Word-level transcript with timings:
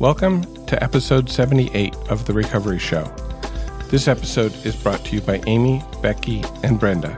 Welcome 0.00 0.66
to 0.66 0.82
episode 0.82 1.30
78 1.30 1.94
of 2.10 2.26
The 2.26 2.32
Recovery 2.32 2.80
Show. 2.80 3.04
This 3.90 4.08
episode 4.08 4.52
is 4.66 4.74
brought 4.74 5.04
to 5.04 5.14
you 5.14 5.20
by 5.20 5.40
Amy, 5.46 5.84
Becky, 6.02 6.42
and 6.64 6.80
Brenda. 6.80 7.16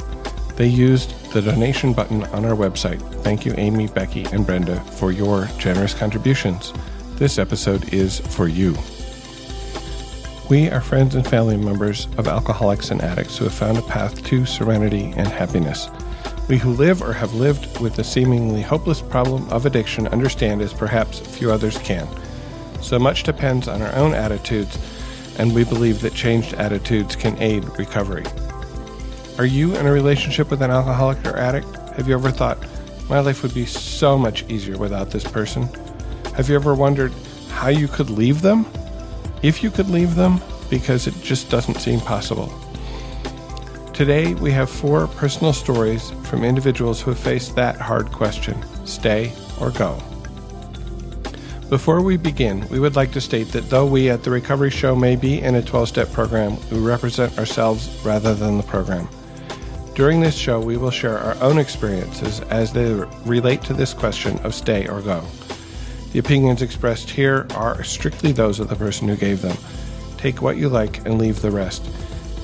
They 0.56 0.66
used 0.66 1.32
the 1.32 1.40
donation 1.40 1.94
button 1.94 2.24
on 2.24 2.44
our 2.44 2.54
website. 2.54 3.00
Thank 3.22 3.46
you, 3.46 3.54
Amy, 3.56 3.86
Becky, 3.86 4.26
and 4.26 4.44
Brenda, 4.44 4.78
for 4.80 5.10
your 5.10 5.46
generous 5.58 5.94
contributions. 5.94 6.74
This 7.14 7.38
episode 7.38 7.94
is 7.94 8.20
for 8.20 8.46
you. 8.46 8.76
We 10.50 10.68
are 10.68 10.82
friends 10.82 11.14
and 11.14 11.26
family 11.26 11.56
members 11.56 12.08
of 12.18 12.28
alcoholics 12.28 12.90
and 12.90 13.00
addicts 13.00 13.38
who 13.38 13.44
have 13.44 13.54
found 13.54 13.78
a 13.78 13.82
path 13.82 14.22
to 14.24 14.44
serenity 14.44 15.14
and 15.16 15.28
happiness. 15.28 15.88
We 16.46 16.58
who 16.58 16.74
live 16.74 17.00
or 17.00 17.14
have 17.14 17.32
lived 17.32 17.80
with 17.80 17.96
the 17.96 18.04
seemingly 18.04 18.60
hopeless 18.60 19.00
problem 19.00 19.48
of 19.48 19.64
addiction 19.64 20.08
understand 20.08 20.60
as 20.60 20.74
perhaps 20.74 21.20
few 21.20 21.50
others 21.50 21.78
can. 21.78 22.06
So 22.86 23.00
much 23.00 23.24
depends 23.24 23.66
on 23.66 23.82
our 23.82 23.92
own 23.96 24.14
attitudes, 24.14 24.78
and 25.40 25.52
we 25.52 25.64
believe 25.64 26.02
that 26.02 26.14
changed 26.14 26.54
attitudes 26.54 27.16
can 27.16 27.36
aid 27.42 27.64
recovery. 27.80 28.22
Are 29.38 29.44
you 29.44 29.74
in 29.74 29.86
a 29.86 29.92
relationship 29.92 30.52
with 30.52 30.62
an 30.62 30.70
alcoholic 30.70 31.26
or 31.26 31.36
addict? 31.36 31.66
Have 31.96 32.06
you 32.06 32.14
ever 32.14 32.30
thought, 32.30 32.64
my 33.08 33.18
life 33.18 33.42
would 33.42 33.52
be 33.52 33.66
so 33.66 34.16
much 34.16 34.48
easier 34.48 34.78
without 34.78 35.10
this 35.10 35.24
person? 35.24 35.68
Have 36.36 36.48
you 36.48 36.54
ever 36.54 36.76
wondered 36.76 37.12
how 37.50 37.70
you 37.70 37.88
could 37.88 38.08
leave 38.08 38.40
them? 38.40 38.64
If 39.42 39.64
you 39.64 39.72
could 39.72 39.90
leave 39.90 40.14
them, 40.14 40.40
because 40.70 41.08
it 41.08 41.14
just 41.22 41.50
doesn't 41.50 41.80
seem 41.80 41.98
possible. 41.98 42.48
Today, 43.94 44.34
we 44.34 44.52
have 44.52 44.70
four 44.70 45.08
personal 45.08 45.52
stories 45.52 46.12
from 46.22 46.44
individuals 46.44 47.02
who 47.02 47.10
have 47.10 47.18
faced 47.18 47.56
that 47.56 47.78
hard 47.80 48.12
question 48.12 48.64
stay 48.86 49.32
or 49.60 49.72
go. 49.72 50.00
Before 51.68 52.00
we 52.00 52.16
begin, 52.16 52.64
we 52.68 52.78
would 52.78 52.94
like 52.94 53.10
to 53.10 53.20
state 53.20 53.48
that 53.48 53.70
though 53.70 53.86
we 53.86 54.08
at 54.08 54.22
the 54.22 54.30
Recovery 54.30 54.70
Show 54.70 54.94
may 54.94 55.16
be 55.16 55.40
in 55.40 55.56
a 55.56 55.62
12 55.62 55.88
step 55.88 56.12
program, 56.12 56.58
we 56.70 56.78
represent 56.78 57.36
ourselves 57.40 57.88
rather 58.04 58.36
than 58.36 58.56
the 58.56 58.62
program. 58.62 59.08
During 59.96 60.20
this 60.20 60.36
show, 60.36 60.60
we 60.60 60.76
will 60.76 60.92
share 60.92 61.18
our 61.18 61.34
own 61.42 61.58
experiences 61.58 62.38
as 62.50 62.72
they 62.72 62.92
relate 63.24 63.62
to 63.62 63.74
this 63.74 63.94
question 63.94 64.38
of 64.44 64.54
stay 64.54 64.86
or 64.86 65.00
go. 65.00 65.24
The 66.12 66.20
opinions 66.20 66.62
expressed 66.62 67.10
here 67.10 67.48
are 67.56 67.82
strictly 67.82 68.30
those 68.30 68.60
of 68.60 68.68
the 68.68 68.76
person 68.76 69.08
who 69.08 69.16
gave 69.16 69.42
them. 69.42 69.56
Take 70.18 70.42
what 70.42 70.58
you 70.58 70.68
like 70.68 71.04
and 71.04 71.18
leave 71.18 71.42
the 71.42 71.50
rest. 71.50 71.84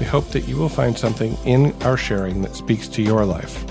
We 0.00 0.06
hope 0.06 0.30
that 0.30 0.48
you 0.48 0.56
will 0.56 0.68
find 0.68 0.98
something 0.98 1.38
in 1.44 1.80
our 1.84 1.96
sharing 1.96 2.42
that 2.42 2.56
speaks 2.56 2.88
to 2.88 3.02
your 3.02 3.24
life. 3.24 3.64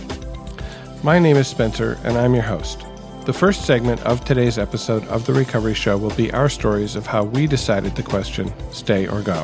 My 1.04 1.20
name 1.20 1.36
is 1.36 1.50
Spencer, 1.50 2.00
and 2.06 2.18
I'm 2.18 2.34
your 2.34 2.44
host. 2.44 2.86
The 3.24 3.34
first 3.34 3.66
segment 3.66 4.02
of 4.02 4.26
today's 4.26 4.58
episode 4.58 5.08
of 5.08 5.28
The 5.28 5.34
Recovery 5.34 5.76
Show 5.76 5.96
will 5.96 6.16
be 6.16 6.34
our 6.34 6.50
stories 6.50 6.96
of 6.96 7.06
how 7.06 7.24
we 7.24 7.46
decided 7.46 7.96
the 7.96 8.02
question 8.02 8.52
stay 8.72 9.08
or 9.08 9.22
go. 9.22 9.44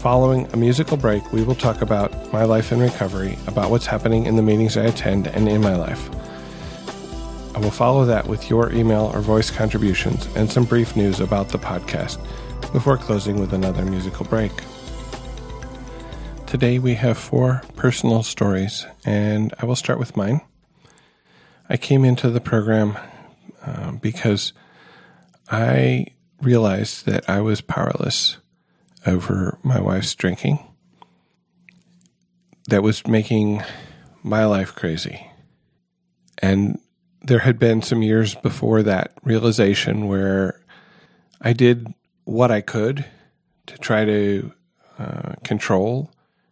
Following 0.00 0.52
a 0.52 0.56
musical 0.56 0.96
break, 0.96 1.32
we 1.32 1.44
will 1.44 1.54
talk 1.54 1.82
about 1.82 2.32
my 2.32 2.42
life 2.42 2.72
in 2.72 2.80
recovery, 2.80 3.38
about 3.46 3.70
what's 3.70 3.86
happening 3.86 4.26
in 4.26 4.34
the 4.34 4.42
meetings 4.42 4.76
I 4.76 4.86
attend 4.86 5.28
and 5.28 5.48
in 5.48 5.60
my 5.60 5.76
life. 5.76 6.10
I 7.54 7.60
will 7.60 7.70
follow 7.70 8.04
that 8.06 8.26
with 8.26 8.50
your 8.50 8.72
email 8.72 9.08
or 9.14 9.20
voice 9.20 9.52
contributions 9.52 10.26
and 10.34 10.50
some 10.50 10.64
brief 10.64 10.96
news 10.96 11.20
about 11.20 11.50
the 11.50 11.58
podcast 11.58 12.20
before 12.72 12.96
closing 12.96 13.38
with 13.38 13.52
another 13.52 13.84
musical 13.84 14.26
break. 14.26 14.50
Today 16.48 16.80
we 16.80 16.96
have 16.96 17.18
four 17.18 17.62
personal 17.76 18.24
stories, 18.24 18.84
and 19.04 19.54
I 19.60 19.64
will 19.64 19.76
start 19.76 20.00
with 20.00 20.16
mine. 20.16 20.40
I 21.68 21.76
came 21.76 22.04
into 22.04 22.30
the 22.30 22.40
program 22.40 22.98
uh, 23.64 23.92
because 23.92 24.52
I 25.50 26.06
realized 26.40 27.06
that 27.06 27.28
I 27.28 27.40
was 27.40 27.60
powerless 27.60 28.36
over 29.06 29.58
my 29.62 29.80
wife's 29.80 30.14
drinking. 30.14 30.58
That 32.68 32.82
was 32.82 33.06
making 33.06 33.62
my 34.22 34.44
life 34.46 34.74
crazy. 34.74 35.30
And 36.38 36.78
there 37.22 37.40
had 37.40 37.58
been 37.58 37.82
some 37.82 38.02
years 38.02 38.34
before 38.34 38.82
that 38.82 39.12
realization 39.22 40.06
where 40.08 40.60
I 41.40 41.52
did 41.52 41.92
what 42.24 42.50
I 42.50 42.60
could 42.60 43.04
to 43.66 43.78
try 43.78 44.04
to 44.04 44.52
uh, 44.98 45.34
control 45.42 46.10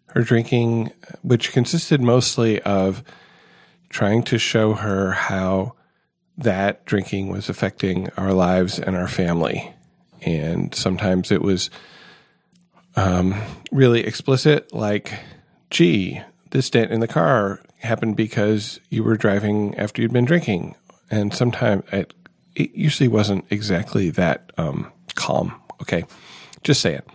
her 0.09 0.22
drinking, 0.22 0.93
which 1.22 1.53
consisted 1.53 2.01
mostly 2.01 2.61
of 2.62 3.03
trying 3.92 4.22
to 4.25 4.38
show 4.38 4.72
her 4.72 5.12
how 5.12 5.75
that 6.38 6.84
drinking 6.86 7.28
was 7.28 7.48
affecting 7.48 8.08
our 8.16 8.32
lives 8.32 8.78
and 8.80 8.97
our 8.97 9.06
family. 9.06 9.72
And 10.22 10.75
sometimes 10.75 11.30
it 11.30 11.42
was 11.42 11.70
um, 12.97 13.34
really 13.70 14.04
explicit, 14.04 14.72
like, 14.72 15.12
gee, 15.70 16.20
this 16.50 16.70
dent 16.70 16.91
in 16.91 17.00
the 17.00 17.08
car 17.08 17.60
happened 17.78 18.16
because 18.16 18.80
you 18.88 19.04
were 19.04 19.16
driving 19.16 19.76
after 19.76 20.00
you'd 20.00 20.12
been 20.12 20.24
drinking. 20.24 20.74
And 21.10 21.34
sometimes 21.34 21.84
it, 21.92 22.14
it 22.54 22.74
usually 22.74 23.09
wasn't 23.09 23.44
exactly 23.50 24.10
that 24.10 24.53
um, 24.56 24.91
calm. 25.14 25.53
Okay, 25.82 26.04
just 26.62 26.80
say 26.80 26.94
it. 26.94 27.06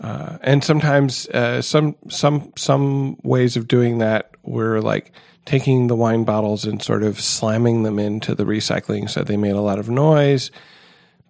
Uh, 0.00 0.38
and 0.42 0.62
sometimes 0.62 1.26
uh, 1.30 1.60
some 1.60 1.96
some 2.08 2.52
some 2.56 3.16
ways 3.24 3.56
of 3.56 3.66
doing 3.66 3.98
that 3.98 4.30
were 4.44 4.80
like 4.80 5.10
taking 5.48 5.86
the 5.86 5.96
wine 5.96 6.24
bottles 6.24 6.66
and 6.66 6.82
sort 6.82 7.02
of 7.02 7.18
slamming 7.18 7.82
them 7.82 7.98
into 7.98 8.34
the 8.34 8.44
recycling 8.44 9.08
so 9.08 9.22
they 9.22 9.38
made 9.38 9.54
a 9.54 9.62
lot 9.62 9.78
of 9.78 9.88
noise 9.88 10.50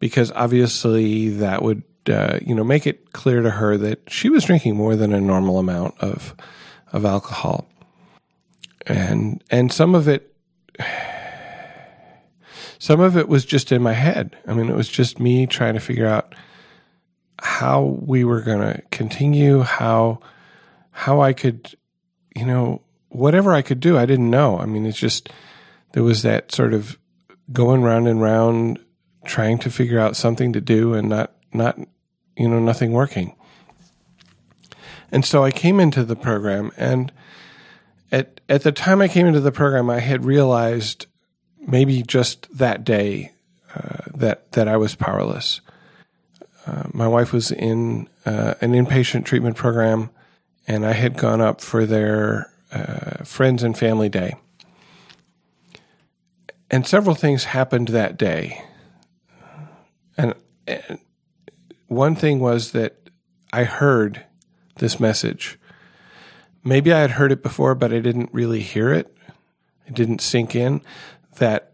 because 0.00 0.32
obviously 0.32 1.28
that 1.28 1.62
would 1.62 1.84
uh, 2.08 2.36
you 2.42 2.52
know 2.52 2.64
make 2.64 2.84
it 2.84 3.12
clear 3.12 3.42
to 3.42 3.50
her 3.50 3.76
that 3.76 4.00
she 4.10 4.28
was 4.28 4.42
drinking 4.42 4.74
more 4.74 4.96
than 4.96 5.12
a 5.12 5.20
normal 5.20 5.60
amount 5.60 5.94
of 6.00 6.34
of 6.92 7.04
alcohol. 7.04 7.68
And 8.88 9.44
and 9.52 9.72
some 9.72 9.94
of 9.94 10.08
it 10.08 10.34
some 12.80 12.98
of 12.98 13.16
it 13.16 13.28
was 13.28 13.44
just 13.44 13.70
in 13.70 13.82
my 13.82 13.92
head. 13.92 14.36
I 14.48 14.52
mean 14.54 14.68
it 14.68 14.74
was 14.74 14.88
just 14.88 15.20
me 15.20 15.46
trying 15.46 15.74
to 15.74 15.80
figure 15.80 16.08
out 16.08 16.34
how 17.38 17.96
we 18.04 18.24
were 18.24 18.40
going 18.40 18.60
to 18.60 18.82
continue 18.90 19.60
how 19.60 20.18
how 20.90 21.20
i 21.20 21.32
could 21.32 21.76
you 22.34 22.44
know 22.44 22.82
whatever 23.08 23.52
I 23.52 23.62
could 23.62 23.80
do, 23.80 23.98
I 23.98 24.06
didn't 24.06 24.30
know. 24.30 24.58
I 24.58 24.66
mean, 24.66 24.86
it's 24.86 24.98
just 24.98 25.30
there 25.92 26.02
was 26.02 26.22
that 26.22 26.52
sort 26.52 26.74
of 26.74 26.98
going 27.52 27.82
round 27.82 28.08
and 28.08 28.20
round, 28.20 28.78
trying 29.24 29.58
to 29.58 29.70
figure 29.70 29.98
out 29.98 30.16
something 30.16 30.52
to 30.52 30.60
do, 30.60 30.94
and 30.94 31.08
not 31.08 31.34
not 31.52 31.78
you 32.36 32.48
know 32.48 32.60
nothing 32.60 32.92
working. 32.92 33.34
And 35.10 35.24
so 35.24 35.42
I 35.42 35.50
came 35.50 35.80
into 35.80 36.04
the 36.04 36.16
program, 36.16 36.70
and 36.76 37.12
at 38.12 38.41
at 38.48 38.62
the 38.62 38.72
time 38.72 39.00
I 39.00 39.08
came 39.08 39.26
into 39.26 39.41
the 39.41 39.52
program, 39.52 39.91
I 39.91 40.00
had 40.00 40.24
realized 40.24 41.06
maybe 41.66 42.02
just 42.02 42.47
that 42.56 42.84
day 42.84 43.32
uh, 43.74 44.04
that 44.14 44.52
that 44.52 44.68
I 44.68 44.76
was 44.76 44.94
powerless. 44.94 45.60
Uh, 46.66 46.84
my 46.92 47.08
wife 47.08 47.32
was 47.32 47.50
in 47.50 48.08
uh, 48.26 48.54
an 48.60 48.72
inpatient 48.72 49.24
treatment 49.24 49.56
program, 49.56 50.10
and 50.66 50.84
I 50.84 50.92
had 50.92 51.16
gone 51.16 51.41
up 51.41 51.62
for 51.62 51.86
their 51.86 52.52
uh, 52.72 53.24
Friends 53.24 53.62
and 53.62 53.76
Family 53.76 54.08
Day. 54.08 54.34
And 56.70 56.86
several 56.86 57.14
things 57.14 57.44
happened 57.44 57.88
that 57.88 58.18
day. 58.18 58.62
And, 60.16 60.34
and 60.66 60.98
one 61.86 62.14
thing 62.14 62.40
was 62.40 62.72
that 62.72 63.10
I 63.52 63.64
heard 63.64 64.24
this 64.76 65.00
message. 65.00 65.58
Maybe 66.62 66.92
I 66.92 67.00
had 67.00 67.12
heard 67.12 67.32
it 67.32 67.42
before, 67.42 67.74
but 67.74 67.92
I 67.92 68.00
didn't 68.00 68.30
really 68.32 68.60
hear 68.60 68.92
it. 68.92 69.16
It 69.86 69.94
didn't 69.94 70.20
sink 70.20 70.54
in 70.54 70.82
that 71.38 71.72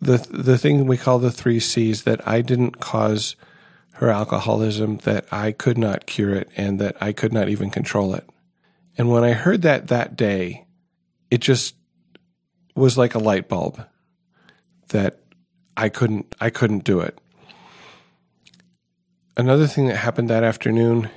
the 0.00 0.18
the 0.30 0.58
thing 0.58 0.86
we 0.86 0.96
call 0.96 1.18
the 1.18 1.30
three 1.30 1.60
C's 1.60 2.02
that 2.02 2.26
I 2.26 2.42
didn't 2.42 2.80
cause 2.80 3.36
her 3.94 4.10
alcoholism, 4.10 4.98
that 4.98 5.26
I 5.32 5.52
could 5.52 5.78
not 5.78 6.06
cure 6.06 6.34
it, 6.34 6.48
and 6.56 6.78
that 6.80 6.96
I 7.00 7.12
could 7.12 7.32
not 7.32 7.48
even 7.48 7.70
control 7.70 8.14
it. 8.14 8.28
And 8.98 9.10
when 9.10 9.24
I 9.24 9.32
heard 9.32 9.62
that 9.62 9.88
that 9.88 10.16
day, 10.16 10.66
it 11.30 11.40
just 11.40 11.74
was 12.74 12.98
like 12.98 13.14
a 13.14 13.18
light 13.18 13.48
bulb 13.48 13.84
that 14.88 15.20
I 15.76 15.88
couldn't 15.88 16.34
I 16.40 16.50
couldn't 16.50 16.84
do 16.84 17.00
it. 17.00 17.18
Another 19.36 19.66
thing 19.66 19.86
that 19.86 19.96
happened 19.96 20.28
that 20.28 20.44
afternoon, 20.44 21.08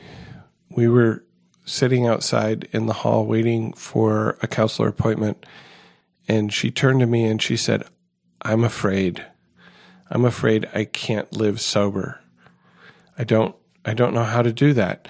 we 0.70 0.88
were 0.88 1.24
sitting 1.66 2.08
outside 2.08 2.70
in 2.72 2.86
the 2.86 2.94
hall 2.94 3.26
waiting 3.26 3.74
for 3.74 4.38
a 4.42 4.48
counselor 4.48 4.88
appointment 4.88 5.46
and 6.28 6.54
she 6.54 6.72
turned 6.72 7.00
to 7.02 7.06
me 7.06 7.26
and 7.26 7.42
she 7.42 7.58
said, 7.58 7.84
"I'm 8.42 8.64
afraid. 8.64 9.26
I'm 10.10 10.26
afraid 10.26 10.70
I 10.74 10.86
can't 10.86 11.32
live 11.34 11.60
sober. 11.60 12.22
I 13.18 13.24
don't 13.24 13.56
I 13.84 13.94
don't 13.94 14.14
know 14.14 14.24
how 14.24 14.42
to 14.42 14.54
do 14.54 14.74
that." 14.74 15.08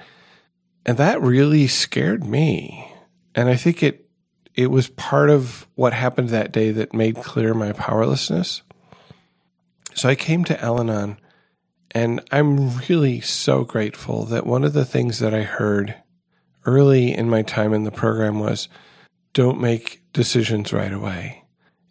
And 0.86 0.96
that 0.98 1.20
really 1.20 1.66
scared 1.66 2.24
me. 2.24 2.90
And 3.34 3.50
I 3.50 3.56
think 3.56 3.82
it 3.82 4.08
it 4.54 4.70
was 4.70 4.88
part 4.88 5.28
of 5.28 5.66
what 5.74 5.92
happened 5.92 6.30
that 6.30 6.52
day 6.52 6.70
that 6.70 6.94
made 6.94 7.16
clear 7.16 7.52
my 7.52 7.72
powerlessness. 7.72 8.62
So 9.94 10.08
I 10.08 10.14
came 10.14 10.44
to 10.44 10.58
Al 10.62 10.80
Anon 10.80 11.18
And 11.90 12.22
I'm 12.30 12.78
really 12.88 13.20
so 13.20 13.64
grateful 13.64 14.24
that 14.26 14.46
one 14.46 14.64
of 14.64 14.72
the 14.72 14.84
things 14.84 15.18
that 15.18 15.34
I 15.34 15.42
heard 15.42 15.94
early 16.64 17.12
in 17.12 17.28
my 17.28 17.42
time 17.42 17.72
in 17.74 17.84
the 17.84 17.90
program 17.90 18.38
was 18.38 18.68
don't 19.32 19.60
make 19.60 20.02
decisions 20.12 20.72
right 20.72 20.92
away. 20.92 21.44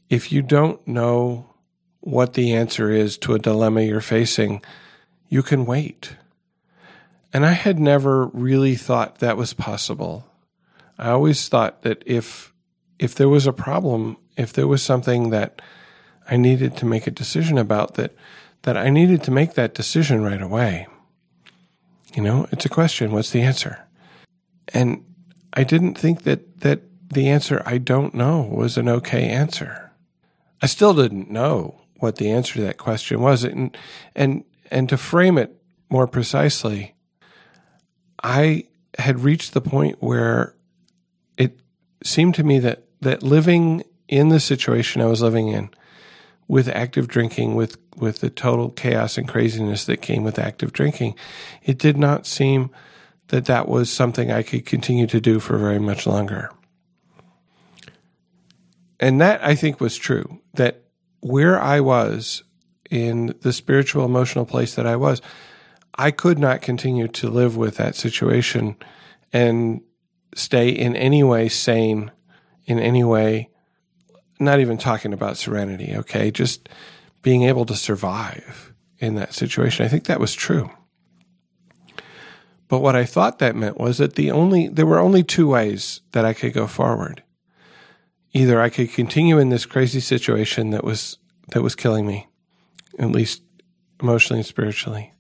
If 0.10 0.32
you 0.32 0.42
don't 0.42 0.86
know 0.88 1.54
what 2.02 2.34
the 2.34 2.54
answer 2.54 2.92
is 2.92 3.18
to 3.20 3.34
a 3.34 3.40
dilemma 3.40 3.82
you're 3.82 4.02
facing, 4.02 4.64
you 5.28 5.42
can 5.44 5.66
wait. 5.66 6.16
And 7.36 7.46
I 7.46 7.52
had 7.52 7.80
never 7.80 8.28
really 8.28 8.76
thought 8.76 9.20
that 9.20 9.36
was 9.36 9.54
possible. 9.54 10.26
I 10.98 11.10
always 11.10 11.50
thought 11.50 11.82
that 11.82 12.02
if 12.06 12.54
if 12.98 13.14
there 13.14 13.28
was 13.28 13.46
a 13.46 13.52
problem, 13.52 14.16
if 14.38 14.54
there 14.54 14.70
was 14.70 14.82
something 14.82 15.32
that 15.32 15.62
I 16.32 16.38
needed 16.38 16.78
to 16.78 16.86
make 16.86 17.08
a 17.08 17.12
decision 17.12 17.58
about 17.58 17.96
that 17.96 18.16
that 18.62 18.78
I 18.78 18.90
needed 18.90 19.22
to 19.24 19.32
make 19.32 19.56
that 19.56 19.74
decision 19.74 20.24
right 20.24 20.42
away. 20.42 20.88
You 22.14 22.24
know, 22.24 22.48
it's 22.54 22.66
a 22.66 22.70
question, 22.70 23.12
what's 23.12 23.32
the 23.32 23.42
answer? 23.42 23.86
And 24.74 25.04
I 25.52 25.66
didn't 25.66 25.96
think 25.96 26.24
that 26.24 26.62
that 26.62 26.84
the 27.10 27.28
answer 27.28 27.62
I 27.66 27.80
don't 27.80 28.14
know 28.14 28.44
was 28.44 28.78
an 28.78 28.88
okay 28.88 29.28
answer. 29.28 29.92
I 30.62 30.68
still 30.68 30.94
didn't 30.94 31.30
know 31.30 31.82
what 31.98 32.16
the 32.16 32.32
answer 32.32 32.54
to 32.54 32.62
that 32.62 32.78
question 32.78 33.20
was. 33.20 33.44
And 33.44 33.76
and 34.16 34.46
and 34.72 34.88
to 34.88 34.96
frame 34.96 35.38
it 35.38 35.54
more 35.90 36.08
precisely, 36.08 36.95
I 38.25 38.63
had 38.98 39.19
reached 39.19 39.54
the 39.54 39.62
point 39.62 40.01
where 40.01 40.56
it 41.38 41.60
seemed 42.04 42.33
to 42.36 42.44
me 42.44 42.57
that 42.57 42.81
that 43.01 43.22
living 43.22 43.83
in 44.07 44.30
the 44.30 44.39
situation 44.39 45.00
I 45.00 45.06
was 45.06 45.22
living 45.22 45.50
in 45.50 45.69
with 46.48 46.68
active 46.69 47.07
drinking, 47.07 47.54
with, 47.54 47.77
with 47.98 48.22
the 48.22 48.31
total 48.31 48.72
chaos 48.72 49.19
and 49.19 49.27
craziness 49.27 49.86
that 49.86 50.01
came 50.01 50.24
with 50.24 50.39
active 50.39 50.74
drinking, 50.74 51.13
it 51.62 51.77
did 51.77 51.98
not 51.98 52.25
seem 52.25 52.72
that 53.27 53.45
that 53.45 53.68
was 53.68 53.92
something 53.92 54.31
I 54.31 54.42
could 54.42 54.66
continue 54.66 55.06
to 55.06 55.22
do 55.22 55.39
for 55.39 55.60
very 55.60 55.80
much 55.80 56.07
longer. 56.07 56.50
And 59.00 59.22
that 59.22 59.44
I 59.44 59.54
think 59.54 59.80
was 59.80 59.98
true, 59.98 60.42
that 60.56 60.81
where 61.19 61.62
I 61.62 61.80
was 61.80 62.44
in 62.89 63.36
the 63.42 63.54
spiritual, 63.54 64.04
emotional 64.04 64.45
place 64.45 64.74
that 64.75 64.88
I 64.88 64.95
was, 64.95 65.22
I 65.96 66.12
could 66.12 66.38
not 66.38 66.62
continue 66.62 67.08
to 67.08 67.30
live 67.30 67.56
with 67.56 67.78
that 67.78 67.96
situation 67.96 68.76
and 69.32 69.82
stay 70.36 70.70
in 70.70 70.96
any 70.96 71.24
way 71.24 71.50
sane, 71.50 72.12
in 72.66 72.80
any 72.80 73.04
way 73.04 73.50
not 74.40 74.60
even 74.60 74.78
talking 74.78 75.14
about 75.14 75.38
serenity, 75.38 75.94
okay? 75.96 76.32
Just 76.32 76.68
being 77.22 77.44
able 77.44 77.66
to 77.66 77.76
survive 77.76 78.74
in 79.00 79.16
that 79.16 79.34
situation. 79.34 79.86
I 79.86 79.90
think 79.90 80.06
that 80.06 80.20
was 80.20 80.34
true. 80.34 80.70
But 82.68 82.80
what 82.80 82.96
I 82.96 83.06
thought 83.06 83.40
that 83.40 83.56
meant 83.56 83.78
was 83.78 84.00
that 84.00 84.16
the 84.16 84.32
only 84.32 84.68
there 84.68 84.86
were 84.86 85.00
only 85.00 85.24
two 85.24 85.48
ways 85.48 86.02
that 86.12 86.26
I 86.26 86.34
could 86.34 86.54
go 86.54 86.68
forward. 86.68 87.24
Either 88.34 88.60
I 88.60 88.70
could 88.70 88.92
continue 88.92 89.38
in 89.38 89.50
this 89.50 89.66
crazy 89.66 90.00
situation 90.00 90.72
that 90.72 90.84
was 90.84 91.18
that 91.50 91.62
was 91.62 91.76
killing 91.76 92.08
me, 92.08 92.28
at 92.98 93.12
least 93.12 93.44
emotionally 94.02 94.40
and 94.40 94.46
spiritually, 94.46 95.14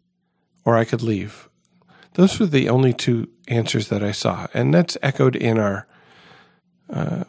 or 0.65 0.75
I 0.75 0.85
could 0.85 1.01
leave. 1.01 1.49
Those 2.15 2.39
were 2.39 2.45
the 2.45 2.69
only 2.69 2.93
two 2.93 3.29
answers 3.47 3.89
that 3.89 4.03
I 4.03 4.11
saw, 4.11 4.47
and 4.53 4.73
that's 4.73 4.97
echoed 5.01 5.35
in 5.35 5.59
our 5.59 5.87
uh, 6.89 7.25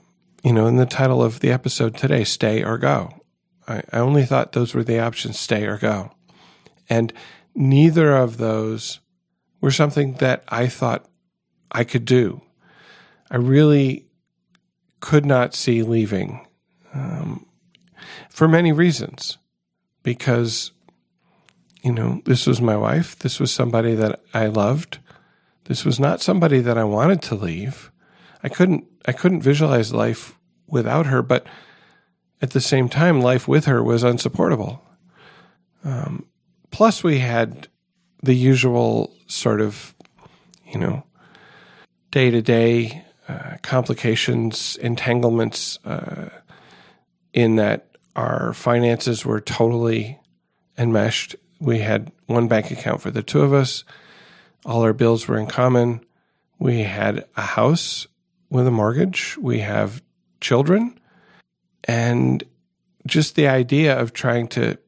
you 0.47 0.53
know, 0.53 0.67
in 0.67 0.77
the 0.77 0.87
title 0.87 1.25
of 1.25 1.41
the 1.41 1.51
episode 1.51 1.97
today, 1.97 2.23
stay 2.23 2.63
or 2.63 2.79
go. 2.79 3.11
I, 3.67 3.83
I 3.93 3.99
only 3.99 4.25
thought 4.25 4.53
those 4.53 4.75
were 4.75 4.85
the 4.85 5.01
options, 5.01 5.41
stay 5.41 5.67
or 5.67 5.77
go. 5.77 6.13
And 6.89 7.13
neither 7.53 8.15
of 8.15 8.37
those 8.37 9.01
were 9.61 9.73
something 9.73 10.15
that 10.15 10.45
I 10.49 10.69
thought 10.69 11.09
I 11.73 11.83
could 11.83 12.05
do. 12.05 12.43
I 13.29 13.39
really 13.39 14.07
could 15.01 15.27
not 15.27 15.53
see 15.53 15.83
leaving 15.83 16.47
um, 16.95 17.47
for 18.31 18.47
many 18.47 18.71
reasons. 18.71 19.39
Because, 20.05 20.71
you 21.87 21.93
know, 21.93 22.21
this 22.25 22.49
was 22.49 22.61
my 22.61 22.77
wife. 22.77 23.17
This 23.21 23.39
was 23.39 23.53
somebody 23.53 23.95
that 23.95 24.21
I 24.35 24.47
loved. 24.47 24.99
This 25.67 25.85
was 25.85 26.01
not 26.01 26.21
somebody 26.21 26.59
that 26.59 26.77
I 26.77 26.83
wanted 26.83 27.23
to 27.23 27.37
leave. 27.37 27.93
I 28.43 28.49
couldn't 28.49 28.87
I 29.07 29.13
couldn't 29.13 29.43
visualize 29.43 29.95
life 29.95 30.37
without 30.67 31.07
her, 31.07 31.23
but 31.23 31.47
at 32.43 32.51
the 32.51 32.61
same 32.61 32.89
time, 32.89 33.21
life 33.21 33.47
with 33.47 33.67
her 33.67 33.85
was 33.85 34.03
unsupportable. 34.03 34.83
Um, 35.85 36.27
plus, 36.73 37.05
we 37.05 37.21
had 37.21 37.69
the 38.21 38.35
usual 38.35 39.15
sort 39.29 39.61
of, 39.61 39.95
you 40.67 40.81
know, 40.81 41.05
day 42.11 42.33
to 42.33 42.43
day 42.43 43.05
complications, 43.63 44.75
entanglements, 44.83 45.79
uh, 45.85 46.31
in 47.33 47.55
that 47.57 47.97
our 48.17 48.53
finances 48.53 49.25
were 49.25 49.41
totally 49.41 50.19
enmeshed. 50.77 51.37
We 51.61 51.79
had 51.79 52.13
one 52.27 52.49
bank 52.49 52.71
account 52.71 53.01
for 53.01 53.11
the 53.11 53.23
two 53.23 53.41
of 53.41 53.53
us. 53.53 53.85
All 54.65 54.83
our 54.83 54.93
bills 54.93 55.27
were 55.27 55.39
in 55.39 55.47
common. 55.47 56.05
We 56.59 56.83
had 56.83 57.27
a 57.37 57.43
house 57.43 58.07
with 58.51 58.67
a 58.67 58.71
mortgage. 58.71 59.37
We 59.39 59.61
have 59.61 60.03
children 60.41 60.99
and 61.85 62.45
just 63.07 63.37
the 63.37 63.49
idea 63.49 63.99
of 63.99 64.13
trying 64.13 64.49
to 64.49 64.79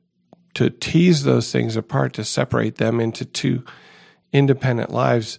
to 0.54 0.70
tease 0.70 1.22
those 1.22 1.52
things 1.52 1.76
apart 1.76 2.12
to 2.14 2.24
separate 2.24 2.76
them 2.76 3.00
into 3.00 3.24
two 3.24 3.64
independent 4.32 4.90
lives 4.90 5.38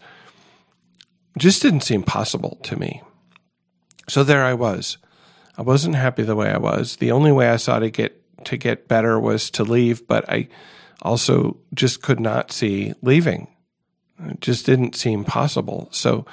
just 1.37 1.61
didn't 1.61 1.81
seem 1.81 2.03
possible 2.03 2.57
to 2.63 2.77
me 2.77 3.01
so 4.07 4.23
there 4.23 4.43
i 4.43 4.53
was 4.53 4.97
i 5.57 5.61
wasn't 5.61 5.95
happy 5.95 6.23
the 6.23 6.35
way 6.35 6.49
i 6.49 6.57
was 6.57 6.95
the 6.97 7.11
only 7.11 7.31
way 7.31 7.49
i 7.49 7.57
saw 7.57 7.79
to 7.79 7.89
get 7.89 8.15
to 8.45 8.55
get 8.55 8.87
better 8.87 9.19
was 9.19 9.49
to 9.51 9.63
leave 9.63 10.07
but 10.07 10.27
i 10.29 10.47
also 11.01 11.57
just 11.73 12.01
could 12.01 12.19
not 12.19 12.51
see 12.51 12.93
leaving 13.01 13.47
it 14.25 14.41
just 14.41 14.65
didn't 14.65 14.95
seem 14.95 15.23
possible 15.23 15.87
so 15.91 16.25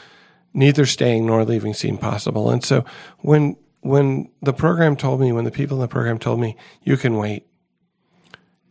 neither 0.56 0.86
staying 0.86 1.26
nor 1.26 1.44
leaving 1.44 1.74
seemed 1.74 2.00
possible. 2.00 2.50
And 2.50 2.64
so 2.64 2.84
when 3.20 3.56
when 3.82 4.30
the 4.42 4.52
program 4.52 4.96
told 4.96 5.20
me, 5.20 5.30
when 5.30 5.44
the 5.44 5.52
people 5.52 5.76
in 5.76 5.82
the 5.82 5.88
program 5.88 6.18
told 6.18 6.40
me, 6.40 6.56
you 6.82 6.96
can 6.96 7.16
wait, 7.16 7.46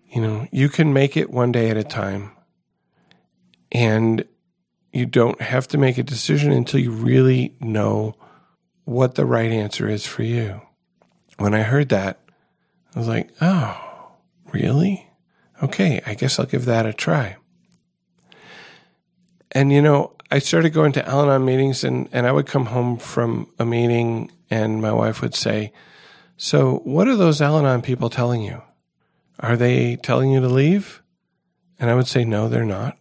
you 0.09 0.21
know, 0.21 0.45
you 0.51 0.68
can 0.68 0.92
make 0.92 1.15
it 1.15 1.30
one 1.30 1.53
day 1.53 1.69
at 1.69 1.77
a 1.77 1.86
time, 1.86 2.31
and 3.71 4.25
you 4.92 5.06
don't 5.06 5.40
have 5.40 5.69
to 5.69 5.78
make 5.78 5.97
a 5.97 6.04
decision 6.04 6.52
until 6.52 6.81
you 6.81 6.92
really 6.92 7.56
know 7.61 8.16
what 8.83 9.16
the 9.16 9.25
right 9.25 9.52
answer 9.52 9.87
is 9.87 10.06
for 10.06 10.23
you. 10.23 10.61
When 11.37 11.54
I 11.54 11.61
heard 11.61 11.90
that, 11.90 12.19
I 12.94 12.99
was 12.99 13.07
like, 13.07 13.30
oh, 13.40 14.11
really? 14.52 15.05
Okay, 15.64 16.02
I 16.06 16.14
guess 16.14 16.40
I'll 16.40 16.45
give 16.45 16.66
that 16.66 16.85
a 16.85 16.94
try. 16.94 17.38
And 19.52 19.71
you 19.71 19.81
know, 19.81 20.14
I 20.30 20.40
started 20.40 20.71
going 20.71 20.92
to 20.94 21.07
Al 21.07 21.24
Anon 21.24 21.45
meetings, 21.45 21.83
and, 21.83 22.09
and 22.12 22.28
I 22.28 22.31
would 22.31 22.47
come 22.47 22.66
home 22.66 22.97
from 22.97 23.47
a 23.57 23.66
meeting, 23.66 24.31
and 24.50 24.81
my 24.81 24.92
wife 24.92 25.21
would 25.21 25.35
say, 25.35 25.71
So, 26.38 26.80
what 26.83 27.07
are 27.07 27.16
those 27.16 27.42
Al 27.42 27.57
Anon 27.57 27.81
people 27.81 28.09
telling 28.09 28.42
you? 28.42 28.62
Are 29.40 29.56
they 29.56 29.95
telling 29.97 30.31
you 30.31 30.42
to 30.42 30.47
leave? 30.47 31.02
And 31.80 31.90
I 31.90 31.95
would 31.95 32.07
say, 32.07 32.26
No, 32.26 32.50
they're 32.50 32.66
not. 32.66 32.97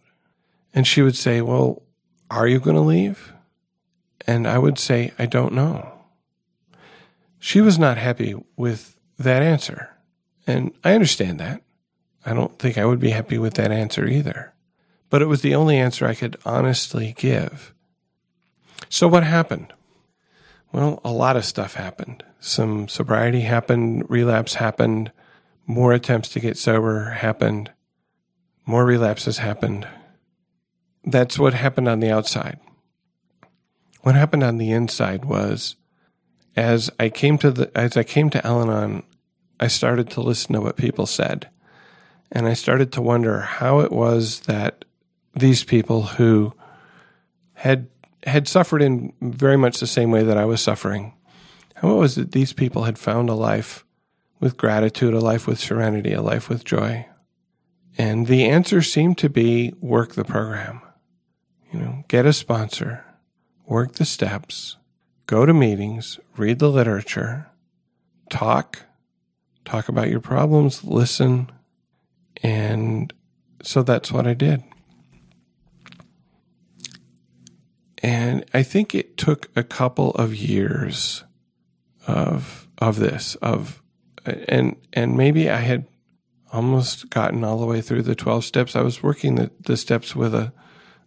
And 0.73 0.87
she 0.87 1.01
would 1.01 1.15
say, 1.15 1.41
Well, 1.41 1.81
are 2.29 2.47
you 2.47 2.59
going 2.59 2.75
to 2.75 2.81
leave? 2.81 3.33
And 4.27 4.47
I 4.47 4.57
would 4.57 4.79
say, 4.79 5.11
I 5.19 5.25
don't 5.25 5.53
know. 5.53 5.91
She 7.39 7.61
was 7.61 7.77
not 7.77 7.97
happy 7.97 8.35
with 8.55 8.95
that 9.19 9.43
answer. 9.43 9.91
And 10.47 10.73
I 10.83 10.93
understand 10.93 11.39
that. 11.39 11.61
I 12.25 12.33
don't 12.33 12.57
think 12.57 12.77
I 12.77 12.85
would 12.85 12.99
be 12.99 13.11
happy 13.11 13.37
with 13.37 13.53
that 13.55 13.71
answer 13.71 14.07
either 14.07 14.55
but 15.09 15.21
it 15.21 15.27
was 15.27 15.41
the 15.41 15.55
only 15.55 15.77
answer 15.77 16.05
I 16.05 16.15
could 16.15 16.37
honestly 16.45 17.13
give. 17.17 17.73
So, 18.89 19.07
what 19.07 19.23
happened? 19.23 19.73
Well, 20.71 20.99
a 21.03 21.11
lot 21.11 21.37
of 21.37 21.45
stuff 21.45 21.75
happened. 21.75 22.23
Some 22.39 22.87
sobriety 22.87 23.41
happened, 23.41 24.09
relapse 24.09 24.55
happened, 24.55 25.11
more 25.65 25.93
attempts 25.93 26.29
to 26.29 26.39
get 26.39 26.57
sober 26.57 27.11
happened, 27.11 27.71
more 28.65 28.85
relapses 28.85 29.37
happened. 29.37 29.87
That's 31.05 31.39
what 31.39 31.53
happened 31.53 31.87
on 31.87 32.01
the 32.01 32.11
outside. 32.11 32.59
What 34.01 34.15
happened 34.15 34.43
on 34.43 34.57
the 34.57 34.71
inside 34.71 35.25
was 35.25 35.75
as 36.55 36.89
I 36.99 37.09
came 37.09 37.37
to 37.37 37.51
the 37.51 37.71
as 37.73 37.95
I 37.95 38.03
came 38.03 38.29
to 38.31 38.45
Al-Anon, 38.45 39.03
I 39.59 39.67
started 39.67 40.09
to 40.11 40.21
listen 40.21 40.53
to 40.53 40.61
what 40.61 40.75
people 40.75 41.05
said. 41.05 41.49
And 42.31 42.47
I 42.47 42.53
started 42.53 42.91
to 42.93 43.01
wonder 43.01 43.41
how 43.41 43.79
it 43.79 43.91
was 43.91 44.41
that 44.41 44.85
these 45.33 45.63
people 45.63 46.03
who 46.03 46.53
had 47.53 47.87
had 48.25 48.47
suffered 48.47 48.81
in 48.81 49.13
very 49.21 49.57
much 49.57 49.79
the 49.79 49.87
same 49.87 50.11
way 50.11 50.23
that 50.23 50.37
I 50.37 50.45
was 50.45 50.61
suffering. 50.61 51.13
How 51.75 51.91
it 51.91 51.99
was 51.99 52.15
that 52.15 52.31
these 52.31 52.53
people 52.53 52.83
had 52.83 52.97
found 52.97 53.29
a 53.29 53.35
life 53.35 53.85
with 54.39 54.57
gratitude, 54.57 55.13
a 55.13 55.19
life 55.19 55.45
with 55.47 55.59
serenity, 55.59 56.13
a 56.13 56.21
life 56.21 56.49
with 56.49 56.65
joy. 56.65 57.05
And 57.97 58.27
the 58.27 58.45
answer 58.45 58.81
seemed 58.81 59.17
to 59.19 59.29
be 59.29 59.73
work 59.79 60.13
the 60.13 60.25
program. 60.25 60.81
You 61.71 61.79
know, 61.79 62.03
get 62.07 62.25
a 62.25 62.33
sponsor, 62.33 63.05
work 63.65 63.93
the 63.93 64.05
steps, 64.05 64.77
go 65.27 65.45
to 65.45 65.53
meetings, 65.53 66.19
read 66.35 66.59
the 66.59 66.69
literature, 66.69 67.47
talk, 68.29 68.83
talk 69.63 69.89
about 69.89 70.09
your 70.09 70.19
problems, 70.19 70.83
listen. 70.83 71.51
And 72.45 73.11
so 73.63 73.81
that's 73.81 74.11
what 74.11 74.27
I 74.27 74.35
did. 74.35 74.63
And 78.03 78.45
I 78.53 78.61
think 78.61 78.93
it 78.93 79.17
took 79.17 79.49
a 79.55 79.63
couple 79.63 80.11
of 80.11 80.35
years 80.35 81.23
of 82.05 82.67
of 82.77 82.99
this 82.99 83.33
of 83.41 83.81
and 84.25 84.75
and 84.93 85.17
maybe 85.17 85.49
I 85.49 85.57
had 85.57 85.87
almost 86.53 87.09
gotten 87.09 87.43
all 87.43 87.57
the 87.57 87.65
way 87.65 87.81
through 87.81 88.03
the 88.03 88.13
12 88.13 88.45
steps. 88.45 88.75
I 88.75 88.81
was 88.81 89.01
working 89.01 89.35
the, 89.35 89.49
the 89.61 89.75
steps 89.75 90.15
with 90.15 90.35
a, 90.35 90.53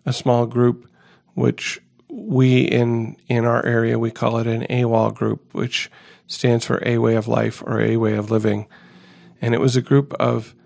a 0.05 0.13
small 0.13 0.45
group, 0.45 0.91
which 1.35 1.81
we 2.11 2.63
in 2.63 3.17
in 3.29 3.45
our 3.45 3.65
area 3.65 3.97
we 3.97 4.11
call 4.11 4.39
it 4.39 4.49
an 4.49 4.67
AWOL 4.69 5.15
group, 5.15 5.55
which 5.55 5.89
stands 6.27 6.65
for 6.65 6.83
A 6.85 6.99
Way 6.99 7.15
of 7.15 7.29
Life 7.29 7.63
or 7.63 7.81
A 7.81 7.97
Way 7.97 8.15
of 8.15 8.33
Living. 8.33 8.67
And 9.41 9.55
it 9.55 9.61
was 9.61 9.77
a 9.77 9.83
group 9.83 10.13
of 10.15 10.57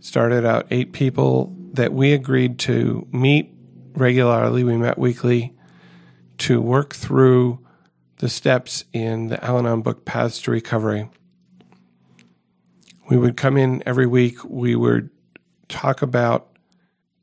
started 0.00 0.44
out 0.44 0.66
eight 0.70 0.92
people 0.92 1.54
that 1.72 1.92
we 1.92 2.12
agreed 2.12 2.58
to 2.60 3.06
meet 3.12 3.54
regularly. 3.94 4.64
We 4.64 4.76
met 4.76 4.98
weekly 4.98 5.54
to 6.38 6.60
work 6.60 6.94
through 6.94 7.58
the 8.18 8.28
steps 8.28 8.84
in 8.92 9.28
the 9.28 9.42
Al 9.44 9.58
Anon 9.58 9.82
book 9.82 10.04
Paths 10.04 10.42
to 10.42 10.50
Recovery. 10.50 11.08
We 13.08 13.16
would 13.16 13.36
come 13.36 13.56
in 13.56 13.82
every 13.86 14.06
week. 14.06 14.44
We 14.44 14.76
would 14.76 15.10
talk 15.68 16.02
about 16.02 16.56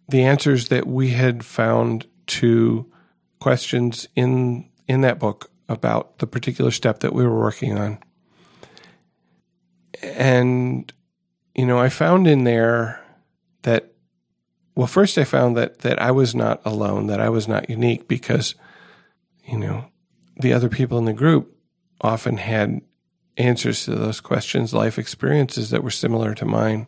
the 0.09 0.23
answers 0.23 0.69
that 0.69 0.87
we 0.87 1.09
had 1.09 1.43
found 1.43 2.07
to 2.27 2.91
questions 3.39 4.07
in 4.15 4.69
in 4.87 5.01
that 5.01 5.19
book 5.19 5.51
about 5.67 6.19
the 6.19 6.27
particular 6.27 6.71
step 6.71 6.99
that 6.99 7.13
we 7.13 7.25
were 7.25 7.39
working 7.39 7.77
on. 7.77 7.99
And 10.01 10.91
you 11.55 11.65
know, 11.65 11.79
I 11.79 11.89
found 11.89 12.27
in 12.27 12.43
there 12.43 13.01
that 13.63 13.91
well, 14.75 14.87
first 14.87 15.17
I 15.17 15.23
found 15.23 15.55
that 15.55 15.79
that 15.79 16.01
I 16.01 16.11
was 16.11 16.35
not 16.35 16.61
alone, 16.65 17.07
that 17.07 17.21
I 17.21 17.29
was 17.29 17.47
not 17.47 17.69
unique 17.69 18.07
because 18.07 18.55
you 19.45 19.57
know, 19.57 19.85
the 20.37 20.53
other 20.53 20.69
people 20.69 20.97
in 20.97 21.05
the 21.05 21.13
group 21.13 21.55
often 22.01 22.37
had 22.37 22.81
answers 23.37 23.85
to 23.85 23.95
those 23.95 24.21
questions, 24.21 24.73
life 24.73 24.97
experiences 24.97 25.69
that 25.69 25.83
were 25.83 25.91
similar 25.91 26.33
to 26.33 26.45
mine. 26.45 26.87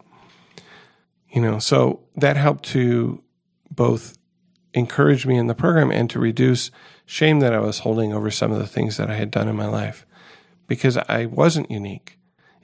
You 1.30 1.42
know, 1.42 1.60
so 1.60 2.02
that 2.16 2.38
helped 2.38 2.66
to 2.70 3.22
both 3.70 4.18
encourage 4.74 5.26
me 5.26 5.38
in 5.38 5.48
the 5.48 5.56
program 5.56 5.92
and 5.92 6.10
to 6.10 6.20
reduce 6.20 6.72
shame 7.06 7.40
that 7.40 7.54
I 7.54 7.60
was 7.60 7.80
holding 7.80 8.14
over 8.14 8.32
some 8.32 8.52
of 8.52 8.60
the 8.60 8.68
things 8.68 8.98
that 8.98 9.10
I 9.10 9.16
had 9.16 9.32
done 9.32 9.48
in 9.48 9.56
my 9.56 9.68
life 9.68 10.06
because 10.68 10.98
I 10.98 11.26
wasn't 11.26 11.72
unique. 11.72 12.17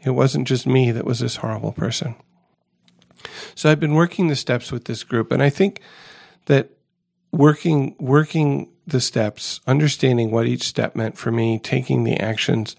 It 0.06 0.12
wasn't 0.12 0.48
just 0.48 0.68
me 0.68 0.92
that 0.92 1.06
was 1.06 1.20
this 1.20 1.38
horrible 1.38 1.72
person. 1.72 2.16
So 3.56 3.70
I've 3.70 3.80
been 3.80 3.94
working 3.94 4.28
the 4.28 4.36
steps 4.36 4.72
with 4.72 4.86
this 4.86 5.04
group 5.04 5.32
and 5.32 5.42
I 5.42 5.50
think 5.50 5.80
that 6.46 6.72
working 7.32 7.96
working 8.00 8.70
the 8.86 9.02
steps, 9.02 9.62
understanding 9.66 10.32
what 10.32 10.46
each 10.46 10.64
step 10.64 10.96
meant 10.96 11.18
for 11.18 11.32
me, 11.32 11.60
taking 11.60 12.04
the 12.04 12.20
actions 12.20 12.76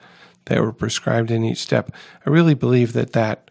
that 0.46 0.60
were 0.60 0.72
prescribed 0.72 1.30
in 1.30 1.44
each 1.44 1.58
step, 1.58 1.90
I 2.26 2.30
really 2.30 2.54
believe 2.54 2.92
that 2.92 3.12
that 3.12 3.50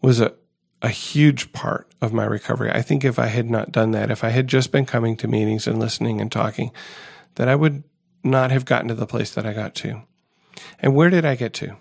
was 0.00 0.20
a, 0.20 0.34
a 0.80 0.88
huge 0.88 1.52
part 1.52 1.86
of 2.00 2.12
my 2.12 2.24
recovery. 2.24 2.72
I 2.72 2.82
think 2.82 3.04
if 3.04 3.18
I 3.18 3.26
had 3.26 3.48
not 3.48 3.70
done 3.70 3.92
that, 3.92 4.10
if 4.10 4.24
I 4.24 4.30
had 4.30 4.48
just 4.48 4.72
been 4.72 4.84
coming 4.84 5.16
to 5.18 5.28
meetings 5.28 5.68
and 5.68 5.78
listening 5.78 6.20
and 6.20 6.30
talking, 6.30 6.72
that 7.36 7.48
I 7.48 7.54
would 7.54 7.84
not 8.24 8.50
have 8.50 8.64
gotten 8.64 8.88
to 8.88 8.94
the 8.94 9.06
place 9.06 9.32
that 9.34 9.46
I 9.46 9.52
got 9.52 9.74
to. 9.76 10.02
And 10.80 10.94
where 10.94 11.10
did 11.10 11.24
I 11.24 11.36
get 11.36 11.54
to? 11.54 11.76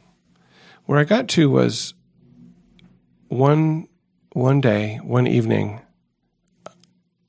Where 0.91 0.99
I 0.99 1.05
got 1.05 1.29
to 1.29 1.49
was 1.49 1.93
one 3.29 3.87
one 4.33 4.59
day, 4.59 4.99
one 5.01 5.25
evening, 5.25 5.79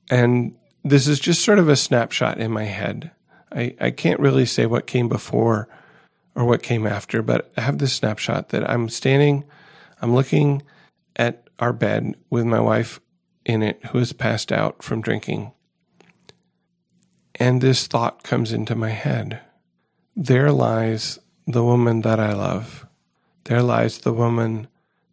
and 0.09 0.57
this 0.83 1.07
is 1.07 1.17
just 1.17 1.45
sort 1.45 1.59
of 1.59 1.69
a 1.69 1.77
snapshot 1.77 2.39
in 2.39 2.51
my 2.51 2.65
head. 2.65 3.11
I, 3.53 3.73
I 3.79 3.91
can't 3.91 4.19
really 4.19 4.45
say 4.45 4.65
what 4.65 4.85
came 4.85 5.07
before 5.07 5.69
or 6.35 6.43
what 6.43 6.61
came 6.61 6.85
after, 6.85 7.21
but 7.21 7.53
I 7.55 7.61
have 7.61 7.77
this 7.77 7.93
snapshot 7.93 8.49
that 8.49 8.69
I'm 8.69 8.89
standing, 8.89 9.45
I'm 10.01 10.13
looking 10.13 10.63
at 11.15 11.47
our 11.57 11.71
bed 11.71 12.15
with 12.29 12.43
my 12.43 12.59
wife 12.59 12.99
in 13.45 13.63
it 13.63 13.79
who 13.85 13.99
has 13.99 14.11
passed 14.11 14.51
out 14.51 14.83
from 14.83 14.99
drinking. 14.99 15.53
And 17.35 17.61
this 17.61 17.87
thought 17.87 18.23
comes 18.23 18.51
into 18.51 18.75
my 18.75 18.89
head. 18.89 19.39
There 20.17 20.51
lies 20.51 21.17
the 21.47 21.63
woman 21.63 22.01
that 22.01 22.19
I 22.19 22.33
love. 22.33 22.87
There 23.45 23.61
lies 23.61 23.99
the 23.99 24.13
woman 24.13 24.67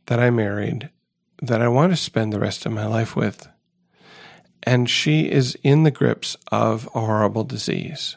that 0.07 0.21
I 0.21 0.31
married 0.31 0.91
that 1.43 1.63
I 1.63 1.69
want 1.69 1.93
to 1.93 1.97
spend 1.97 2.33
the 2.33 2.41
rest 2.41 2.67
of 2.67 2.73
my 2.73 2.87
life 2.87 3.17
with 3.17 3.49
and 4.63 4.89
she 4.89 5.31
is 5.31 5.57
in 5.63 5.83
the 5.83 5.91
grips 5.91 6.37
of 6.53 6.87
a 6.95 7.01
horrible 7.01 7.45
disease. 7.45 8.17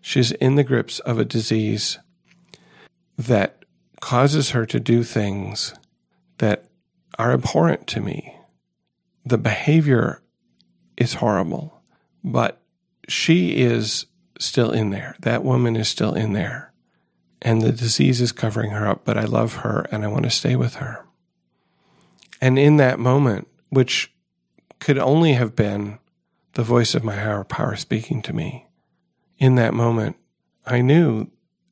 She's 0.00 0.32
in 0.32 0.56
the 0.56 0.64
grips 0.64 0.98
of 1.00 1.18
a 1.18 1.24
disease 1.24 1.98
that 3.18 3.64
causes 4.00 4.50
her 4.50 4.66
to 4.66 4.80
do 4.80 5.04
things 5.04 5.74
that 6.38 6.64
are 7.18 7.32
abhorrent 7.32 7.86
to 7.88 8.00
me. 8.00 8.36
The 9.24 9.38
behavior 9.38 10.22
is 10.96 11.14
horrible, 11.14 11.82
but 12.24 12.60
she 13.08 13.56
is 13.56 14.06
still 14.38 14.72
in 14.72 14.90
there. 14.90 15.14
That 15.20 15.44
woman 15.44 15.76
is 15.76 15.88
still 15.88 16.14
in 16.14 16.32
there. 16.32 16.71
And 17.42 17.60
the 17.60 17.72
disease 17.72 18.20
is 18.20 18.32
covering 18.32 18.70
her 18.70 18.86
up, 18.86 19.04
but 19.04 19.18
I 19.18 19.24
love 19.24 19.56
her 19.56 19.86
and 19.90 20.04
I 20.04 20.08
want 20.08 20.24
to 20.24 20.30
stay 20.30 20.56
with 20.56 20.76
her. 20.76 21.04
And 22.40 22.58
in 22.58 22.76
that 22.76 22.98
moment, 22.98 23.48
which 23.68 24.12
could 24.78 24.98
only 24.98 25.34
have 25.34 25.54
been 25.54 25.98
the 26.54 26.62
voice 26.62 26.94
of 26.94 27.04
my 27.04 27.16
higher 27.16 27.44
power 27.44 27.76
speaking 27.76 28.22
to 28.22 28.32
me. 28.32 28.66
In 29.38 29.56
that 29.56 29.74
moment, 29.74 30.16
I 30.66 30.80
knew 30.80 31.30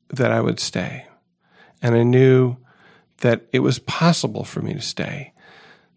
that 0.09 0.31
I 0.31 0.41
would 0.41 0.59
stay. 0.59 1.07
And 1.81 1.95
I 1.95 2.03
knew 2.03 2.57
that 3.19 3.47
it 3.51 3.59
was 3.59 3.79
possible 3.79 4.43
for 4.43 4.61
me 4.61 4.73
to 4.73 4.81
stay. 4.81 5.33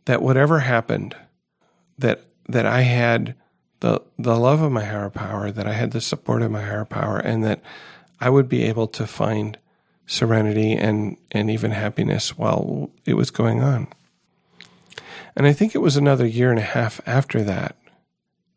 That 0.04 0.22
whatever 0.22 0.60
happened, 0.60 1.16
that 1.98 2.26
that 2.48 2.66
I 2.66 2.82
had 2.82 3.34
the 3.80 4.02
the 4.18 4.36
love 4.36 4.60
of 4.60 4.72
my 4.72 4.84
higher 4.84 5.10
power, 5.10 5.50
that 5.50 5.66
I 5.66 5.72
had 5.72 5.92
the 5.92 6.00
support 6.00 6.42
of 6.42 6.50
my 6.50 6.62
higher 6.62 6.84
power, 6.84 7.18
and 7.18 7.42
that 7.44 7.62
I 8.20 8.30
would 8.30 8.48
be 8.48 8.64
able 8.64 8.86
to 8.88 9.06
find 9.06 9.58
serenity 10.06 10.72
and 10.74 11.16
and 11.32 11.50
even 11.50 11.70
happiness 11.70 12.36
while 12.36 12.90
it 13.04 13.14
was 13.14 13.30
going 13.30 13.62
on. 13.62 13.88
And 15.36 15.46
I 15.46 15.52
think 15.52 15.74
it 15.74 15.78
was 15.78 15.96
another 15.96 16.26
year 16.26 16.50
and 16.50 16.58
a 16.58 16.62
half 16.62 17.00
after 17.06 17.42
that, 17.42 17.76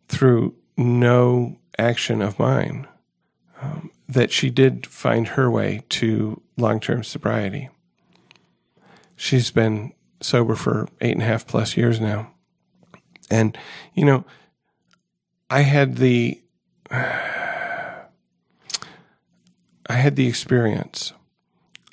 through 0.07 0.55
no 0.75 1.57
action 1.77 2.21
of 2.21 2.37
mine, 2.37 2.87
um, 3.61 3.91
that 4.07 4.31
she 4.31 4.49
did 4.49 4.85
find 4.85 5.29
her 5.29 5.49
way 5.49 5.83
to 5.89 6.41
long 6.55 6.79
term 6.79 7.03
sobriety. 7.03 7.69
She's 9.15 9.49
been 9.49 9.93
sober 10.21 10.55
for 10.55 10.87
eight 11.01 11.13
and 11.13 11.23
a 11.23 11.25
half 11.25 11.47
plus 11.47 11.75
years 11.75 11.99
now. 11.99 12.31
And, 13.29 13.57
you 13.93 14.05
know, 14.05 14.25
I 15.49 15.61
had 15.61 15.97
the. 15.97 16.41
I 19.89 19.93
had 19.93 20.17
the 20.17 20.27
experience 20.27 21.13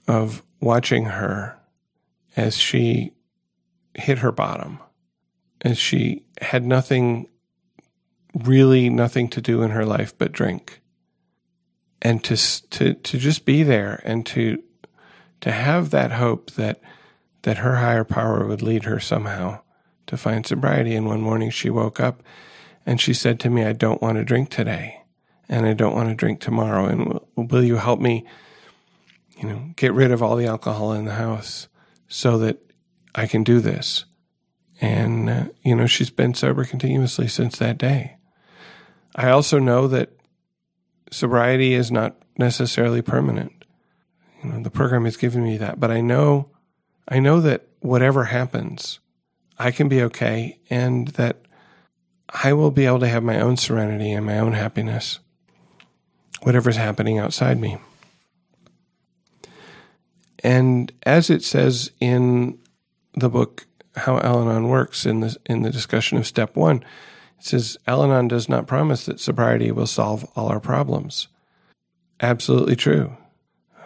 of 0.07 0.43
watching 0.61 1.07
her 1.07 1.59
as 2.37 2.57
she 2.57 3.13
hit 3.95 4.19
her 4.19 4.33
bottom 4.33 4.79
and 5.61 5.79
she 5.79 6.25
had 6.41 6.65
nothing 6.65 7.29
really 8.35 8.91
nothing 8.91 9.29
to 9.29 9.41
do 9.41 9.63
in 9.63 9.71
her 9.71 9.87
life 9.87 10.17
but 10.17 10.33
drink. 10.33 10.81
And 12.03 12.23
to 12.25 12.37
to 12.71 12.95
to 12.95 13.19
just 13.19 13.45
be 13.45 13.63
there 13.63 14.03
and 14.05 14.27
to 14.27 14.63
to 15.41 15.53
have 15.53 15.91
that 15.91 16.13
hope 16.13 16.51
that 16.53 16.81
that 17.43 17.59
her 17.59 17.77
higher 17.77 18.05
power 18.05 18.47
would 18.47 18.63
lead 18.63 18.85
her 18.85 19.01
somehow 19.01 19.61
to 20.07 20.17
find 20.17 20.47
sobriety. 20.47 20.95
And 20.95 21.07
one 21.07 21.21
morning 21.23 21.51
she 21.51 21.71
woke 21.71 22.01
up 22.01 22.23
and 22.85 23.01
she 23.01 23.15
said 23.15 23.41
to 23.41 23.51
me 23.51 23.65
I 23.65 23.73
don't 23.73 24.03
want 24.03 24.19
to 24.19 24.25
drink 24.25 24.51
today 24.51 25.03
and 25.49 25.65
I 25.65 25.73
don't 25.73 25.95
want 25.95 26.11
to 26.11 26.15
drink 26.15 26.41
tomorrow. 26.41 26.87
And 26.87 27.07
will, 27.07 27.29
will 27.37 27.65
you 27.65 27.77
help 27.77 28.01
me 28.01 28.27
you 29.37 29.49
know 29.49 29.71
get 29.77 29.93
rid 29.93 30.11
of 30.11 30.23
all 30.23 30.37
the 30.37 30.47
alcohol 30.47 30.93
in 30.93 31.05
the 31.05 31.15
house 31.15 31.69
so 32.09 32.39
that 32.39 32.59
I 33.15 33.27
can 33.27 33.45
do 33.45 33.61
this. 33.61 34.05
And, 34.81 35.31
uh, 35.31 35.45
you 35.63 35.75
know, 35.75 35.87
she's 35.87 36.11
been 36.11 36.35
sober 36.35 36.65
continuously 36.65 37.29
since 37.29 37.59
that 37.59 37.79
day. 37.79 38.17
I 39.15 39.31
also 39.31 39.59
know 39.59 39.87
that 39.89 40.11
sobriety 41.11 41.75
is 41.75 41.93
not 41.93 42.17
necessarily 42.37 43.03
permanent. 43.03 43.65
You 44.43 44.51
know, 44.51 44.63
the 44.63 44.71
program 44.71 45.05
has 45.05 45.17
given 45.17 45.45
me 45.45 45.57
that, 45.59 45.79
but 45.79 45.91
I 45.91 46.01
know, 46.01 46.51
I 47.09 47.21
know 47.21 47.41
that 47.41 47.69
whatever 47.81 48.25
happens, 48.25 48.99
I 49.59 49.71
can 49.71 49.89
be 49.89 50.03
okay 50.03 50.59
and 50.69 51.09
that 51.09 51.37
I 52.29 52.53
will 52.53 52.73
be 52.73 52.87
able 52.87 53.01
to 53.01 53.09
have 53.09 53.23
my 53.23 53.41
own 53.41 53.57
serenity 53.57 54.11
and 54.11 54.27
my 54.27 54.39
own 54.39 54.53
happiness, 54.53 55.21
whatever's 56.43 56.77
happening 56.77 57.19
outside 57.19 57.61
me. 57.61 57.79
And 60.45 60.93
as 61.05 61.31
it 61.31 61.43
says 61.43 61.91
in 62.01 62.59
the 63.15 63.31
book, 63.31 63.67
How 63.97 64.19
Al 64.19 64.43
Anon 64.43 64.69
Works, 64.69 65.07
in 65.07 65.21
the, 65.21 65.37
in 65.47 65.63
the 65.63 65.71
discussion 65.71 66.19
of 66.19 66.27
step 66.27 66.55
one, 66.55 66.85
it 67.39 67.47
says 67.47 67.79
Al 67.87 68.05
Anon 68.05 68.29
does 68.29 68.47
not 68.47 68.67
promise 68.67 69.07
that 69.07 69.19
sobriety 69.19 69.73
will 69.73 69.87
solve 69.87 70.31
all 70.37 70.49
our 70.49 70.61
problems. 70.61 71.29
Absolutely 72.21 72.77
true. 72.77 73.17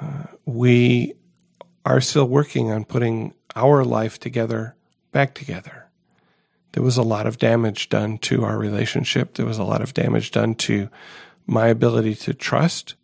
Uh, 0.01 0.25
we 0.47 1.15
are 1.87 2.01
still 2.01 2.29
working 2.29 2.73
on 2.73 2.85
putting 2.85 3.35
our 3.55 3.85
life 3.85 4.19
together 4.19 4.75
back 5.13 5.35
together. 5.35 5.87
There 6.73 6.83
was 6.83 6.97
a 6.97 7.03
lot 7.03 7.27
of 7.27 7.39
damage 7.39 7.89
done 7.89 8.19
to 8.19 8.45
our 8.45 8.59
relationship. 8.59 9.35
There 9.35 9.47
was 9.47 9.59
a 9.59 9.65
lot 9.65 9.81
of 9.81 9.95
damage 9.95 10.33
done 10.33 10.57
to 10.57 10.89
my 11.47 11.69
ability 11.69 12.17
to 12.17 12.35
trust. 12.35 12.95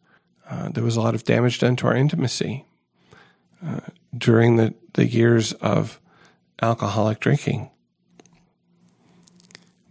Uh, 0.50 0.68
there 0.68 0.84
was 0.84 0.96
a 0.96 1.00
lot 1.00 1.14
of 1.14 1.24
damage 1.24 1.60
done 1.60 1.76
to 1.76 1.86
our 1.86 1.96
intimacy 1.96 2.66
during 4.16 4.56
the, 4.56 4.74
the 4.94 5.06
years 5.06 5.52
of 5.54 6.00
alcoholic 6.62 7.20
drinking. 7.20 7.70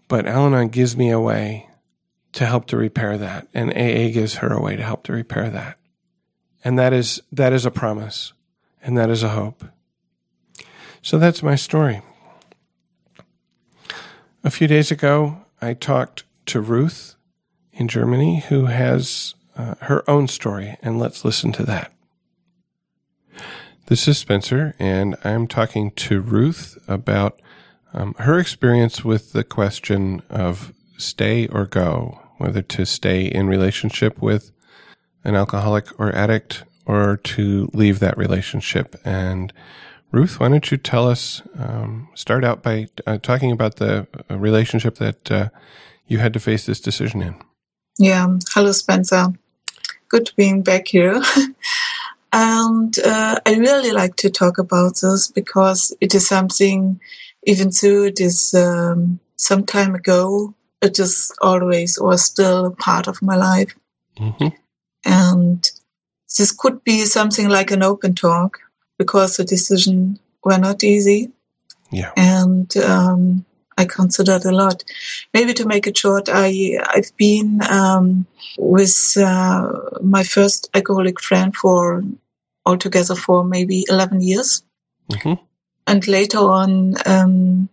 But 0.08 0.28
Al 0.28 0.48
Anon 0.48 0.70
gives 0.70 0.96
me 0.96 1.10
a 1.10 1.20
way 1.20 1.70
to 2.34 2.46
help 2.46 2.66
to 2.68 2.78
repair 2.78 3.18
that, 3.18 3.48
and 3.54 3.72
AA 3.72 4.12
gives 4.12 4.36
her 4.36 4.52
a 4.52 4.62
way 4.62 4.76
to 4.76 4.84
help 4.84 5.04
to 5.04 5.14
repair 5.14 5.50
that. 5.50 5.78
And 6.64 6.78
that 6.80 6.94
is 6.94 7.22
that 7.32 7.54
is 7.54 7.66
a 7.66 7.72
promise, 7.72 8.34
and 8.82 8.98
that 8.98 9.10
is 9.10 9.24
a 9.24 9.30
hope. 9.30 9.66
So 11.02 11.18
that's 11.18 11.44
my 11.44 11.56
story. 11.56 12.02
A 14.44 14.50
few 14.50 14.68
days 14.68 14.92
ago, 14.92 15.46
I 15.62 15.74
talked 15.74 16.24
to 16.48 16.62
Ruth 16.62 17.16
in 17.72 17.88
Germany 17.88 18.42
who 18.50 18.66
has 18.66 19.36
uh, 19.56 19.76
her 19.82 20.10
own 20.10 20.28
story, 20.28 20.78
and 20.82 21.00
let's 21.00 21.26
listen 21.26 21.52
to 21.54 21.64
that. 21.64 21.94
This 23.94 24.08
is 24.08 24.18
Spencer, 24.18 24.74
and 24.80 25.16
I'm 25.24 25.46
talking 25.46 25.92
to 25.92 26.20
Ruth 26.20 26.80
about 26.88 27.40
um, 27.94 28.16
her 28.18 28.40
experience 28.40 29.06
with 29.06 29.34
the 29.34 29.44
question 29.44 30.24
of 30.32 30.74
stay 30.98 31.46
or 31.50 31.68
go, 31.68 32.20
whether 32.40 32.64
to 32.64 32.88
stay 32.88 33.26
in 33.26 33.46
relationship 33.46 34.20
with 34.20 34.50
an 35.24 35.36
alcoholic 35.36 36.00
or 36.00 36.12
addict 36.12 36.64
or 36.88 37.18
to 37.18 37.70
leave 37.72 38.00
that 38.00 38.18
relationship. 38.18 39.00
And 39.06 39.54
Ruth, 40.12 40.40
why 40.40 40.50
don't 40.50 40.72
you 40.72 40.78
tell 40.78 41.08
us, 41.08 41.44
um, 41.60 42.10
start 42.16 42.44
out 42.44 42.64
by 42.64 42.88
uh, 43.06 43.20
talking 43.20 43.52
about 43.52 43.76
the 43.76 44.08
uh, 44.28 44.40
relationship 44.40 44.96
that 44.96 45.32
uh, 45.32 45.50
you 46.08 46.18
had 46.18 46.34
to 46.34 46.40
face 46.40 46.66
this 46.66 46.82
decision 46.82 47.22
in? 47.22 47.36
Yeah. 48.00 48.40
Hello, 48.56 48.72
Spencer. 48.72 49.28
Good 50.10 50.26
to 50.26 50.36
being 50.36 50.64
back 50.64 50.88
here. 50.88 51.22
and 52.34 52.98
uh, 52.98 53.40
I 53.46 53.56
really 53.58 53.92
like 53.92 54.16
to 54.18 54.30
talk 54.32 54.58
about 54.58 55.00
this 55.00 55.28
because 55.28 55.96
it 56.02 56.16
is 56.16 56.28
something, 56.28 57.00
even 57.44 57.70
though 57.70 58.04
it 58.06 58.20
is 58.20 58.56
um, 58.56 59.20
some 59.36 59.66
time 59.68 59.94
ago, 59.94 60.56
it 60.82 60.98
is 60.98 61.32
always 61.42 62.00
or 62.00 62.18
still 62.18 62.66
a 62.66 62.72
part 62.72 63.08
of 63.08 63.22
my 63.22 63.36
life. 63.36 63.76
Mm-hmm. 64.18 64.48
And 65.06 65.70
this 66.36 66.52
could 66.52 66.84
be 66.84 67.06
something 67.06 67.50
like 67.50 67.70
an 67.70 67.84
open 67.84 68.16
talk 68.16 68.60
because 68.98 69.38
the 69.38 69.44
decision 69.44 70.18
were 70.44 70.58
not 70.58 70.84
easy. 70.84 71.32
Yeah. 71.92 72.14
And 72.18 72.76
um, 72.78 73.46
I 73.78 73.86
considered 73.86 74.46
a 74.46 74.52
lot. 74.52 74.84
Maybe 75.36 75.54
to 75.54 75.68
make 75.68 75.86
it 75.86 75.98
short, 75.98 76.30
I 76.32 76.80
I've 76.90 77.16
been 77.16 77.62
um, 77.70 78.26
with 78.58 79.16
uh, 79.18 79.72
my 80.02 80.24
first 80.24 80.72
alcoholic 80.74 81.22
friend 81.22 81.56
for 81.56 82.04
altogether 82.66 83.16
for 83.16 83.44
maybe 83.44 83.86
eleven 83.90 84.22
years, 84.22 84.64
mm-hmm. 85.12 85.34
and 85.88 86.08
later 86.08 86.40
on 86.40 86.96
um, 87.06 87.70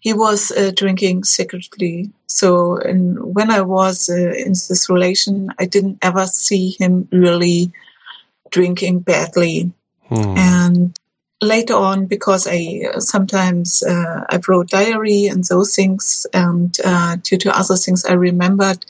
he 0.00 0.12
was 0.12 0.52
uh, 0.52 0.70
drinking 0.74 1.24
secretly. 1.24 2.10
So 2.26 2.76
and 2.76 3.34
when 3.34 3.50
I 3.50 3.62
was 3.62 4.08
uh, 4.08 4.14
in 4.14 4.50
this 4.50 4.88
relation, 4.88 5.50
I 5.58 5.66
didn't 5.66 5.98
ever 6.02 6.26
see 6.26 6.76
him 6.78 7.08
really 7.10 7.72
drinking 8.50 9.00
badly. 9.00 9.72
Hmm. 10.08 10.34
And 10.36 11.00
later 11.42 11.74
on, 11.74 12.06
because 12.06 12.46
I 12.46 12.90
uh, 12.94 13.00
sometimes 13.00 13.82
uh, 13.82 14.24
I 14.28 14.38
wrote 14.46 14.70
diary 14.70 15.26
and 15.26 15.44
those 15.44 15.74
things, 15.74 16.26
and 16.32 16.76
uh, 16.84 17.16
due 17.22 17.38
to 17.38 17.58
other 17.58 17.76
things 17.76 18.04
I 18.04 18.12
remembered, 18.12 18.84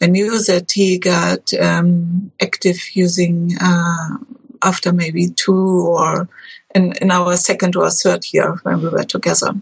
I 0.00 0.06
knew 0.06 0.42
that 0.44 0.72
he 0.72 0.98
got 0.98 1.54
um, 1.54 2.32
active 2.40 2.78
using 2.94 3.56
uh, 3.60 4.18
after 4.62 4.92
maybe 4.92 5.28
two 5.28 5.86
or 5.86 6.28
in, 6.74 6.92
in 7.00 7.10
our 7.10 7.36
second 7.36 7.76
or 7.76 7.90
third 7.90 8.24
year 8.32 8.56
when 8.62 8.82
we 8.82 8.88
were 8.88 9.04
together. 9.04 9.54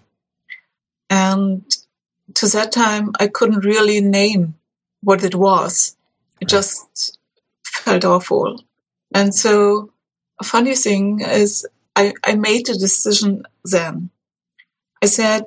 And 1.11 1.65
to 2.35 2.47
that 2.49 2.73
time, 2.73 3.13
I 3.19 3.29
couldn't 3.29 3.65
really 3.65 4.01
name 4.01 4.55
what 5.03 5.25
it 5.25 5.35
was. 5.35 5.97
It 6.41 6.49
just 6.49 7.19
felt 7.65 8.05
awful. 8.05 8.63
And 9.15 9.35
so 9.35 9.93
a 10.41 10.45
funny 10.45 10.75
thing 10.75 11.21
is 11.21 11.67
I, 11.95 12.13
I 12.25 12.35
made 12.35 12.69
a 12.69 12.75
decision 12.75 13.45
then. 13.65 14.11
I 15.03 15.07
said, 15.07 15.47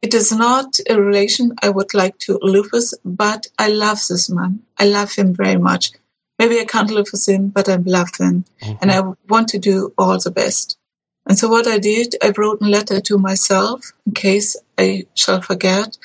it 0.00 0.14
is 0.14 0.32
not 0.32 0.78
a 0.88 1.00
relation 1.00 1.54
I 1.62 1.70
would 1.70 1.94
like 1.94 2.18
to 2.20 2.38
live 2.40 2.66
with, 2.72 2.92
but 3.04 3.46
I 3.58 3.68
love 3.68 4.00
this 4.08 4.30
man. 4.30 4.60
I 4.78 4.86
love 4.86 5.12
him 5.12 5.34
very 5.34 5.56
much. 5.56 5.92
Maybe 6.38 6.60
I 6.60 6.64
can't 6.64 6.90
live 6.90 7.08
with 7.12 7.28
him, 7.28 7.48
but 7.48 7.68
I 7.68 7.76
love 7.76 8.10
him 8.18 8.44
mm-hmm. 8.60 8.76
and 8.80 8.90
I 8.90 9.02
want 9.28 9.48
to 9.48 9.58
do 9.58 9.92
all 9.96 10.18
the 10.18 10.30
best. 10.30 10.76
And 11.26 11.38
so 11.38 11.48
what 11.48 11.66
I 11.66 11.78
did, 11.78 12.16
I 12.22 12.32
wrote 12.36 12.60
a 12.60 12.66
letter 12.66 13.00
to 13.00 13.18
myself 13.18 13.92
in 14.06 14.12
case 14.12 14.56
I 14.76 15.06
shall 15.14 15.40
forget 15.40 15.96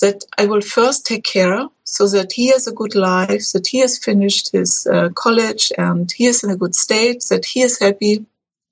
that 0.00 0.24
I 0.38 0.46
will 0.46 0.60
first 0.60 1.06
take 1.06 1.24
care 1.24 1.68
so 1.84 2.08
that 2.08 2.32
he 2.32 2.48
has 2.48 2.66
a 2.66 2.72
good 2.72 2.94
life, 2.94 3.52
that 3.52 3.66
he 3.66 3.78
has 3.78 3.98
finished 3.98 4.52
his 4.52 4.86
uh, 4.86 5.08
college 5.14 5.72
and 5.76 6.10
he 6.10 6.26
is 6.26 6.44
in 6.44 6.50
a 6.50 6.56
good 6.56 6.74
state, 6.74 7.24
that 7.30 7.44
he 7.44 7.62
is 7.62 7.78
happy. 7.78 8.24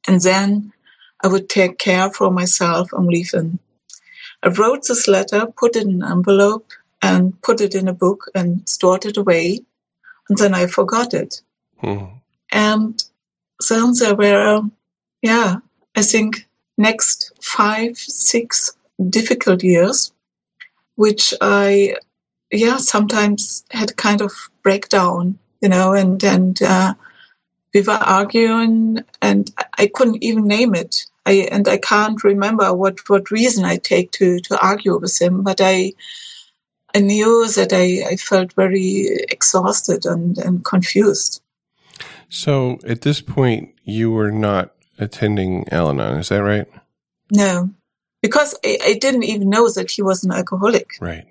And 0.07 0.21
then 0.21 0.73
I 1.23 1.29
would 1.29 1.49
take 1.49 1.79
care 1.79 2.11
for 2.11 2.31
myself 2.31 2.93
and 2.93 3.07
leave 3.07 3.33
him. 3.33 3.59
I 4.43 4.49
wrote 4.49 4.87
this 4.87 5.09
letter, 5.09 5.47
put 5.47 5.77
it 5.77 5.85
in 5.85 6.03
an 6.03 6.13
envelope 6.13 6.71
and 7.01 7.41
put 7.41 7.63
it 7.63 7.75
in 7.75 7.89
a 7.89 7.95
book 7.95 8.31
and 8.35 8.69
stored 8.69 9.07
it 9.07 9.17
away. 9.17 9.61
And 10.29 10.39
then 10.39 10.55
I 10.55 10.67
forgot 10.67 11.15
it. 11.15 11.43
Hmm. 11.79 12.05
And 12.51 13.03
then 13.69 13.93
there 13.95 14.15
were, 14.15 14.63
yeah, 15.23 15.57
I 15.95 16.03
think 16.03 16.47
next 16.77 17.33
five, 17.43 17.97
six 17.97 18.77
difficult 19.11 19.63
years 19.63 20.13
which 20.97 21.35
I, 21.41 21.97
yeah, 22.51 22.77
sometimes 22.77 23.65
had 23.71 23.97
kind 23.97 24.21
of 24.21 24.33
breakdown, 24.63 25.39
you 25.61 25.69
know, 25.69 25.93
and, 25.93 26.23
and, 26.23 26.61
uh, 26.63 26.95
we 27.73 27.81
were 27.83 27.93
arguing 27.93 29.01
and 29.21 29.51
I 29.77 29.91
couldn't 29.93 30.23
even 30.23 30.47
name 30.47 30.75
it. 30.75 31.07
I, 31.27 31.49
and 31.51 31.67
I 31.67 31.79
can't 31.79 32.23
remember 32.23 32.73
what, 32.73 33.09
what 33.09 33.31
reason 33.31 33.65
I 33.65 33.79
take 33.79 34.13
to, 34.13 34.39
to 34.41 34.65
argue 34.65 34.99
with 34.99 35.21
him, 35.21 35.43
but 35.43 35.61
I, 35.61 35.95
I 36.95 37.01
knew 37.01 37.49
that 37.53 37.73
I, 37.73 38.13
I 38.13 38.17
felt 38.17 38.53
very 38.53 39.09
exhausted 39.29 40.07
and, 40.07 40.39
and 40.39 40.65
confused. 40.65 41.43
So 42.29 42.79
at 42.87 43.03
this 43.03 43.21
point, 43.21 43.75
you 43.85 44.11
were 44.11 44.31
not 44.31 44.75
attending 44.99 45.69
Al 45.71 45.91
Anon, 45.91 46.19
is 46.19 46.29
that 46.29 46.43
right? 46.43 46.67
No 47.33 47.71
because 48.25 48.55
I, 48.65 48.79
I, 48.83 48.95
didn't 48.95 49.25
even 49.25 49.51
know 49.51 49.69
that 49.69 49.91
he 49.91 50.01
was 50.01 50.25
an 50.25 50.33
alcoholic. 50.33 50.93
Right. 50.99 51.27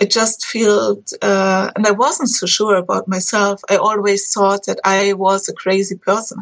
I 0.00 0.06
just 0.06 0.46
felt, 0.46 1.12
uh, 1.20 1.70
and 1.76 1.86
I 1.86 1.90
wasn't 1.90 2.30
so 2.30 2.46
sure 2.46 2.76
about 2.76 3.06
myself. 3.06 3.60
I 3.68 3.76
always 3.76 4.32
thought 4.32 4.64
that 4.64 4.80
I 4.82 5.12
was 5.12 5.50
a 5.50 5.52
crazy 5.52 5.98
person, 5.98 6.38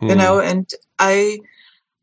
mm. 0.00 0.08
you 0.08 0.12
hmm. 0.12 0.18
know, 0.20 0.38
and 0.38 0.70
I, 1.00 1.40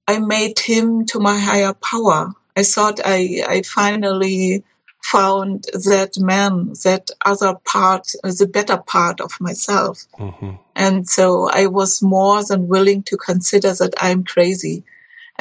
I 0.10 0.20
made 0.20 0.60
him 0.60 1.06
to 1.06 1.22
my 1.22 1.40
higher 1.40 1.74
power. 1.74 2.34
I 2.58 2.64
thought 2.64 3.00
I, 3.06 3.46
I 3.48 3.62
finally 3.62 4.66
found 5.04 5.66
that 5.74 6.14
man, 6.18 6.74
that 6.84 7.10
other 7.26 7.56
part, 7.66 8.08
the 8.24 8.50
better 8.52 8.78
part 8.78 9.20
of 9.22 9.32
myself. 9.40 10.06
Mm-hmm. 10.20 10.52
And 10.76 11.08
so 11.08 11.50
I 11.50 11.68
was 11.68 12.02
more 12.02 12.44
than 12.44 12.68
willing 12.68 13.04
to 13.04 13.18
consider 13.18 13.74
that 13.74 13.94
I'm 14.00 14.24
crazy 14.24 14.84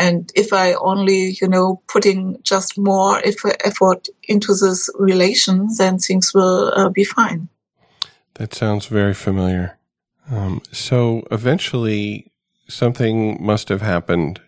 and 0.01 0.33
if 0.35 0.55
I 0.55 0.73
only, 0.73 1.37
you 1.43 1.47
know, 1.47 1.83
putting 1.87 2.39
just 2.43 2.79
more 2.79 3.21
effort 3.25 4.09
into 4.25 4.55
this 4.55 4.89
relation, 4.99 5.69
then 5.77 5.99
things 5.99 6.33
will 6.33 6.73
uh, 6.75 6.89
be 6.89 7.05
fine. 7.05 7.49
That 8.35 8.55
sounds 8.55 8.87
very 8.87 9.13
familiar. 9.13 9.79
Um, 10.31 10.63
so 10.73 11.27
eventually, 11.31 12.33
something 12.67 13.45
must 13.45 13.69
have 13.69 13.83
happened 13.83 14.41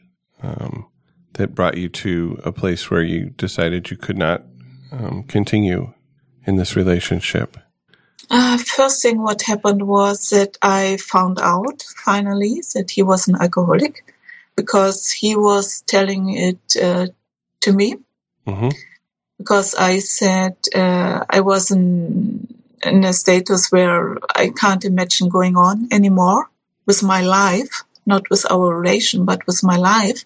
um, 0.43 0.87
that 1.35 1.55
brought 1.55 1.77
you 1.77 1.91
to 1.91 2.41
a 2.45 2.53
place 2.53 2.91
where 2.91 3.03
you 3.03 3.31
decided 3.31 3.91
you 3.91 3.99
could 3.99 4.17
not 4.17 4.52
um, 4.93 5.25
continue 5.25 5.93
in 6.47 6.57
this 6.57 6.77
relationship? 6.77 7.57
Uh, 8.31 8.57
first 8.59 9.03
thing 9.03 9.21
what 9.21 9.43
happened 9.43 9.87
was 9.87 10.31
that 10.31 10.57
I 10.63 10.97
found 10.97 11.39
out 11.41 11.83
finally 12.05 12.63
that 12.75 12.91
he 12.91 13.03
was 13.03 13.29
an 13.29 13.37
alcoholic 13.41 14.05
because 14.57 15.11
he 15.11 15.37
was 15.37 15.83
telling 15.83 16.35
it 16.35 16.77
uh, 16.81 17.07
to 17.61 17.73
me. 17.73 17.97
Mm-hmm. 18.47 18.71
Because 19.39 19.75
I 19.75 19.99
said 19.99 20.57
uh, 20.75 21.25
I 21.29 21.41
was 21.41 21.71
in, 21.71 22.47
in 22.85 23.05
a 23.05 23.13
status 23.13 23.73
where 23.73 24.19
I 24.35 24.51
can't 24.51 24.85
imagine 24.85 25.29
going 25.29 25.57
on 25.57 25.89
anymore 25.91 26.49
with 26.87 27.03
my 27.03 27.23
life, 27.23 27.83
not 28.07 28.31
with 28.31 28.51
our 28.51 28.79
relation, 28.79 29.25
but 29.25 29.47
with 29.47 29.63
my 29.65 29.77
life. 29.77 30.25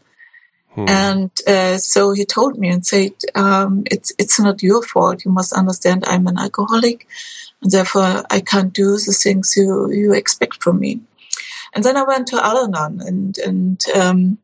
Hmm. 0.77 0.85
And 0.89 1.31
uh, 1.47 1.79
so 1.79 2.13
he 2.13 2.27
told 2.27 2.59
me 2.59 2.69
and 2.69 2.87
said, 2.87 3.15
um, 3.35 3.85
"It's 3.87 4.13
it's 4.19 4.39
not 4.39 4.63
your 4.63 4.83
fault. 4.83 5.25
You 5.25 5.31
must 5.31 5.55
understand. 5.55 6.05
I'm 6.07 6.27
an 6.27 6.39
alcoholic, 6.39 7.09
and 7.63 7.71
therefore 7.71 8.25
I 8.31 8.41
can't 8.41 8.75
do 8.75 8.93
the 8.93 9.17
things 9.23 9.57
you 9.57 9.91
you 9.91 10.13
expect 10.13 10.63
from 10.63 10.79
me." 10.79 11.01
And 11.75 11.83
then 11.83 11.97
I 11.97 12.05
went 12.05 12.29
to 12.29 12.45
Al-Anon, 12.45 13.01
and 13.01 13.39
and 13.39 13.83
um, 13.95 14.39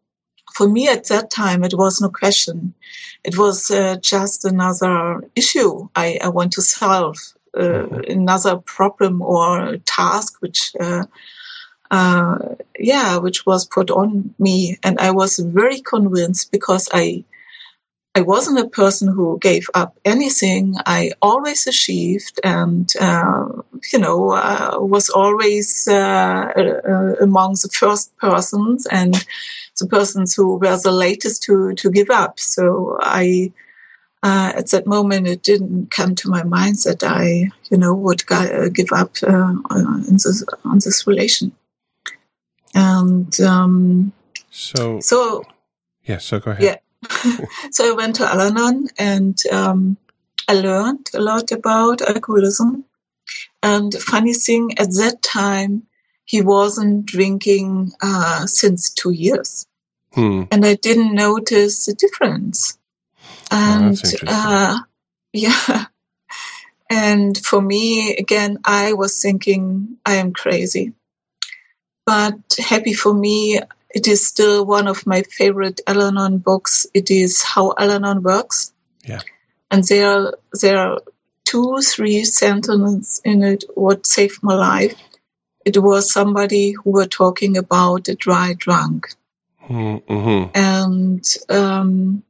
for 0.55 0.67
me 0.67 0.89
at 0.89 1.09
that 1.09 1.31
time 1.31 1.65
it 1.65 1.75
was 1.75 2.01
no 2.01 2.09
question. 2.09 2.73
It 3.25 3.37
was 3.37 3.71
uh, 3.71 3.97
just 4.01 4.47
another 4.47 5.29
issue 5.37 5.89
I, 5.95 6.19
I 6.23 6.29
want 6.31 6.53
to 6.53 6.63
solve, 6.63 7.19
uh, 7.55 7.61
mm-hmm. 7.61 8.11
another 8.11 8.57
problem 8.57 9.21
or 9.23 9.77
task 9.85 10.41
which 10.41 10.75
uh, 11.93 11.99
uh, 12.03 12.39
yeah, 12.79 13.19
which 13.19 13.45
was 13.45 13.67
put 13.67 13.91
on 13.91 14.35
me. 14.39 14.79
And 14.83 14.99
I 14.99 15.11
was 15.11 15.39
very 15.39 15.81
convinced 15.81 16.51
because 16.51 16.89
I, 16.93 17.25
I 18.15 18.23
wasn't 18.23 18.59
a 18.61 18.69
person 18.69 19.09
who 19.09 19.39
gave 19.39 19.69
up 19.75 19.97
anything. 20.05 20.75
I 20.87 21.13
always 21.21 21.67
achieved 21.67 22.41
and, 22.43 22.91
uh, 23.01 23.49
you 23.93 23.99
know, 23.99 24.33
uh, 24.33 24.79
was 24.81 25.11
always 25.11 25.87
uh, 25.87 26.53
uh, 26.57 27.15
among 27.21 27.53
the 27.63 27.71
first 27.73 28.17
persons 28.17 28.87
and 28.87 29.15
the 29.79 29.87
persons 29.87 30.35
who 30.35 30.57
were 30.57 30.79
the 30.79 30.93
latest 30.93 31.43
to, 31.45 31.75
to 31.75 31.91
give 31.91 32.11
up. 32.11 32.41
So 32.41 32.99
I, 33.01 33.53
uh, 34.23 34.53
at 34.57 34.71
that 34.71 34.87
moment, 34.87 35.29
it 35.29 35.43
didn't 35.43 35.91
come 35.91 36.15
to 36.15 36.31
my 36.31 36.43
mind 36.45 36.77
that 36.85 37.03
I, 37.03 37.51
you 37.71 37.77
know, 37.77 37.95
would 37.95 38.23
give 38.73 38.93
up 38.93 39.17
in 39.23 40.13
this, 40.13 40.45
on 40.65 40.79
this 40.79 41.07
relation. 41.07 41.53
And 42.75 43.39
um, 43.41 44.13
so, 44.51 45.01
so 45.01 45.45
yeah, 46.05 46.19
so 46.19 46.41
go 46.41 46.53
ahead. 46.53 46.63
Yeah. 46.63 47.47
so 47.71 47.91
I 47.91 47.95
went 47.95 48.17
to 48.17 48.27
Al 48.27 48.41
Anon 48.41 48.89
and 48.99 49.39
um, 49.51 49.97
I 50.49 50.55
learned 50.55 51.11
a 51.15 51.21
lot 51.21 51.53
about 51.53 52.03
alcoholism. 52.03 52.85
And 53.63 53.95
funny 53.95 54.35
thing, 54.35 54.73
at 54.79 54.91
that 54.95 55.23
time, 55.23 55.85
he 56.25 56.43
wasn't 56.43 57.07
drinking 57.07 57.93
uh, 58.03 58.47
since 58.47 58.91
two 58.91 59.11
years. 59.11 59.67
Hmm. 60.13 60.45
And 60.51 60.65
I 60.65 60.75
didn't 60.75 61.15
notice 61.15 61.87
the 61.87 61.95
difference. 61.95 62.79
Oh, 63.51 63.57
and 63.57 64.03
oh, 64.05 64.27
uh, 64.27 64.79
yeah. 65.33 65.87
And 66.91 67.39
for 67.39 67.63
me, 67.63 68.17
again, 68.17 68.59
I 68.65 68.93
was 68.93 69.23
thinking, 69.23 69.97
I 70.05 70.17
am 70.17 70.33
crazy 70.33 70.93
but 72.13 72.57
happy 72.59 72.93
for 72.93 73.15
me, 73.15 73.59
it 73.89 74.07
is 74.07 74.27
still 74.27 74.67
one 74.67 74.87
of 74.87 75.07
my 75.07 75.23
favorite 75.23 75.81
Al-Anon 75.87 76.39
books. 76.39 76.87
It 76.93 77.11
is 77.11 77.43
How 77.43 77.73
Al-Anon 77.79 78.23
Works. 78.23 78.75
Yeah. 79.03 79.21
And 79.71 79.83
there, 79.85 80.35
there 80.61 80.77
are 80.77 81.01
two, 81.47 81.79
three 81.81 82.25
sentences 82.25 83.23
in 83.25 83.43
it 83.43 83.65
what 83.75 84.05
saved 84.05 84.43
my 84.43 84.55
life. 84.55 84.95
It 85.65 85.79
was 85.79 86.13
somebody 86.13 86.73
who 86.73 86.91
were 86.91 87.07
talking 87.07 87.57
about 87.57 88.09
a 88.09 88.15
dry 88.15 88.57
drunk. 88.59 89.15
Mm-hmm. 89.67 90.51
And 90.55 91.25
um, 91.49 92.23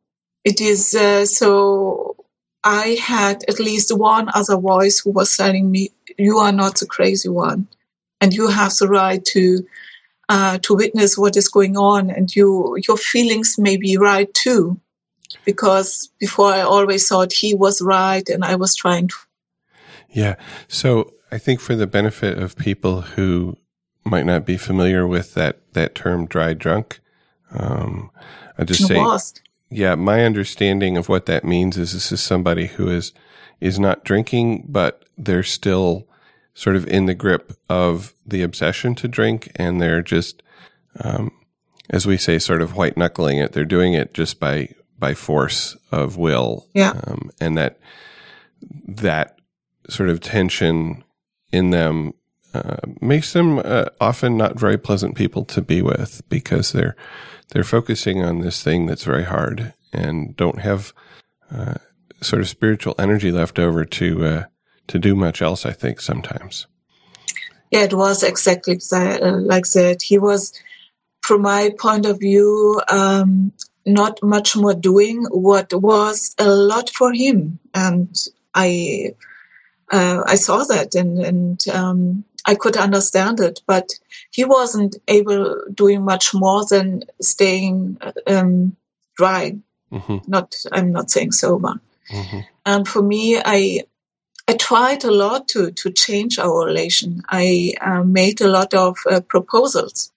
it 0.45 0.61
is 0.61 0.95
uh, 0.95 1.27
so 1.27 2.15
I 2.63 2.99
had 3.03 3.43
at 3.49 3.59
least 3.59 3.91
one 3.97 4.29
other 4.33 4.59
voice 4.59 5.01
who 5.01 5.11
was 5.11 5.37
telling 5.37 5.69
me, 5.69 5.91
You 6.17 6.39
are 6.39 6.53
not 6.53 6.79
the 6.79 6.87
crazy 6.87 7.31
one 7.31 7.67
and 8.23 8.33
you 8.33 8.47
have 8.47 8.75
the 8.77 8.89
right 8.89 9.23
to 9.25 9.67
uh, 10.29 10.57
to 10.59 10.75
witness 10.75 11.19
what 11.19 11.37
is 11.37 11.49
going 11.49 11.77
on, 11.77 12.09
and 12.09 12.35
you 12.35 12.79
your 12.89 12.97
feelings 12.97 13.59
may 13.59 13.77
be 13.77 13.99
right 13.99 14.33
too, 14.33 14.81
because 15.45 16.11
before 16.19 16.51
I 16.51 16.61
always 16.61 17.07
thought 17.09 17.33
he 17.33 17.55
was 17.55 17.83
right 17.83 18.27
and 18.29 18.45
I 18.45 18.55
was 18.55 18.75
trying 18.75 19.09
to. 19.09 19.15
Yeah, 20.09 20.37
so 20.69 21.13
I 21.33 21.39
think 21.39 21.61
for 21.61 21.75
the 21.75 21.87
benefit 21.87 22.39
of 22.39 22.57
people 22.57 23.01
who 23.01 23.59
might 24.05 24.25
not 24.25 24.47
be 24.47 24.57
familiar 24.57 25.07
with 25.07 25.35
that 25.35 25.59
that 25.73 25.95
term 25.97 26.27
"dry 26.27 26.55
drunk," 26.55 27.01
um, 27.53 28.11
I 28.57 28.65
just 28.65 28.87
say, 28.87 28.97
lost. 28.97 29.43
yeah, 29.69 29.97
my 29.97 30.25
understanding 30.25 30.97
of 30.97 31.09
what 31.09 31.27
that 31.27 31.45
means 31.45 31.77
is 31.77 31.93
this 31.93 32.13
is 32.13 32.21
somebody 32.21 32.67
who 32.67 32.89
is 32.89 33.13
is 33.61 33.81
not 33.81 34.05
drinking, 34.05 34.67
but 34.69 35.05
they're 35.19 35.43
still 35.43 36.07
sort 36.55 36.77
of 36.77 36.87
in 36.87 37.07
the 37.07 37.15
grip 37.15 37.53
of 37.69 38.15
the 38.27 38.43
obsession 38.43 38.95
to 38.97 39.09
drink 39.09 39.51
and 39.57 39.81
they're 39.81 40.03
just, 40.03 40.43
um, 41.01 41.31
as 41.91 42.07
we 42.07 42.17
say, 42.17 42.39
sort 42.39 42.63
of 42.63 42.77
white 42.77 42.97
knuckling 42.97 43.39
it. 43.39 43.53
They're 43.53 43.65
doing 43.65 43.95
it 43.95 44.15
just 44.15 44.39
by, 44.39 44.75
by 44.99 45.15
force 45.15 45.77
of 45.91 46.17
will. 46.17 46.67
Yeah. 46.75 46.93
Um, 47.07 47.31
and 47.41 47.57
that, 47.57 47.79
that 48.87 49.39
sort 49.89 50.09
of 50.11 50.21
tension 50.21 51.05
in 51.51 51.71
them, 51.71 52.15
uh, 52.55 52.77
makes 53.01 53.33
them 53.33 53.59
uh, 53.65 53.87
often 54.01 54.37
not 54.37 54.59
very 54.59 54.77
pleasant 54.77 55.17
people 55.17 55.45
to 55.47 55.63
be 55.63 55.81
with 55.81 56.21
because 56.29 56.73
they're, 56.73 56.95
they're 57.49 57.65
focusing 57.65 58.23
on 58.23 58.41
this 58.41 58.63
thing 58.63 58.85
that's 58.87 59.05
very 59.05 59.25
hard 59.25 59.73
and 59.93 60.37
don't 60.37 60.61
have, 60.61 60.93
uh, 61.51 61.75
sort 62.21 62.41
of 62.43 62.49
spiritual 62.49 62.95
energy 62.99 63.33
left 63.33 63.59
over 63.59 63.85
to, 63.87 64.25
uh, 64.25 64.45
to 64.89 64.99
do 64.99 65.15
much 65.15 65.43
else, 65.43 65.65
I 65.67 65.73
think, 65.73 66.01
sometimes. 66.01 66.67
Yeah, 67.71 67.85
it 67.85 67.95
was 67.95 68.23
exactly 68.23 68.79
uh, 68.93 69.39
like 69.39 69.67
that. 69.71 70.03
He 70.03 70.19
was, 70.19 70.53
from 71.23 71.43
my 71.43 71.71
point 71.79 72.05
of 72.05 72.21
view, 72.21 72.81
um, 72.89 73.53
not 73.87 74.23
much 74.23 74.57
more 74.57 74.75
doing 74.75 75.25
what 75.31 75.73
was 75.73 76.35
a 76.39 76.49
lot 76.49 76.91
for 76.91 77.13
him. 77.13 77.59
And 77.75 78.15
I, 78.55 79.15
uh, 79.91 80.23
I 80.27 80.35
saw 80.35 80.65
that 80.65 80.95
and, 80.95 81.19
and 81.19 81.69
um, 81.69 82.25
I 82.45 82.55
could 82.55 82.77
understand 82.77 83.41
it, 83.41 83.63
but 83.67 83.89
he 84.31 84.45
wasn't 84.45 84.97
able 85.09 85.65
doing 85.73 86.05
much 86.05 86.35
more 86.35 86.67
than 86.67 87.05
staying 87.21 87.99
um, 88.27 88.77
dry. 89.17 89.57
Mm-hmm. 89.91 90.19
Not, 90.27 90.55
I'm 90.71 90.93
not 90.93 91.11
saying 91.11 91.33
sober. 91.33 91.81
Mm-hmm. 92.11 92.41
And 92.67 92.87
for 92.87 93.03
me, 93.03 93.41
I 93.43 93.85
I 94.49 94.55
tried 94.55 95.05
a 95.05 95.11
lot 95.11 95.49
to, 95.49 95.71
to 95.71 95.91
change 95.91 96.39
our 96.39 96.67
relation. 96.67 97.23
I 97.29 97.75
uh, 97.81 98.03
made 98.03 98.41
a 98.41 98.49
lot 98.49 98.75
of 98.75 98.99
uh, 99.09 99.21
proposals, 99.21 100.11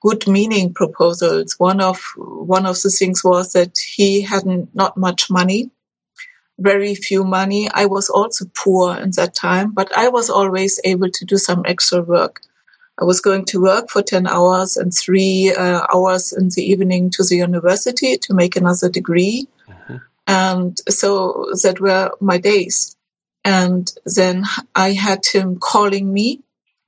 good 0.00 0.28
meaning 0.28 0.74
proposals. 0.74 1.54
One 1.58 1.80
of 1.80 2.00
one 2.16 2.66
of 2.66 2.80
the 2.82 2.90
things 2.90 3.24
was 3.24 3.52
that 3.54 3.78
he 3.78 4.20
had 4.20 4.44
not 4.74 4.96
much 4.96 5.30
money, 5.30 5.70
very 6.58 6.94
few 6.94 7.24
money. 7.24 7.70
I 7.72 7.86
was 7.86 8.10
also 8.10 8.44
poor 8.54 8.96
in 8.96 9.12
that 9.12 9.34
time, 9.34 9.72
but 9.72 9.96
I 9.96 10.08
was 10.08 10.28
always 10.28 10.78
able 10.84 11.10
to 11.10 11.24
do 11.24 11.38
some 11.38 11.62
extra 11.66 12.02
work. 12.02 12.40
I 13.00 13.04
was 13.04 13.20
going 13.20 13.44
to 13.46 13.62
work 13.62 13.90
for 13.90 14.02
10 14.02 14.26
hours 14.26 14.76
and 14.76 14.94
three 14.94 15.52
uh, 15.52 15.86
hours 15.92 16.32
in 16.32 16.50
the 16.50 16.62
evening 16.62 17.10
to 17.10 17.24
the 17.24 17.36
university 17.36 18.16
to 18.18 18.34
make 18.34 18.54
another 18.54 18.88
degree. 18.88 19.48
Mm-hmm. 19.68 19.96
And 20.28 20.78
so 20.88 21.52
that 21.62 21.80
were 21.80 22.12
my 22.20 22.38
days. 22.38 22.93
And 23.44 23.92
then 24.06 24.44
I 24.74 24.92
had 24.92 25.26
him 25.26 25.58
calling 25.58 26.12
me 26.12 26.40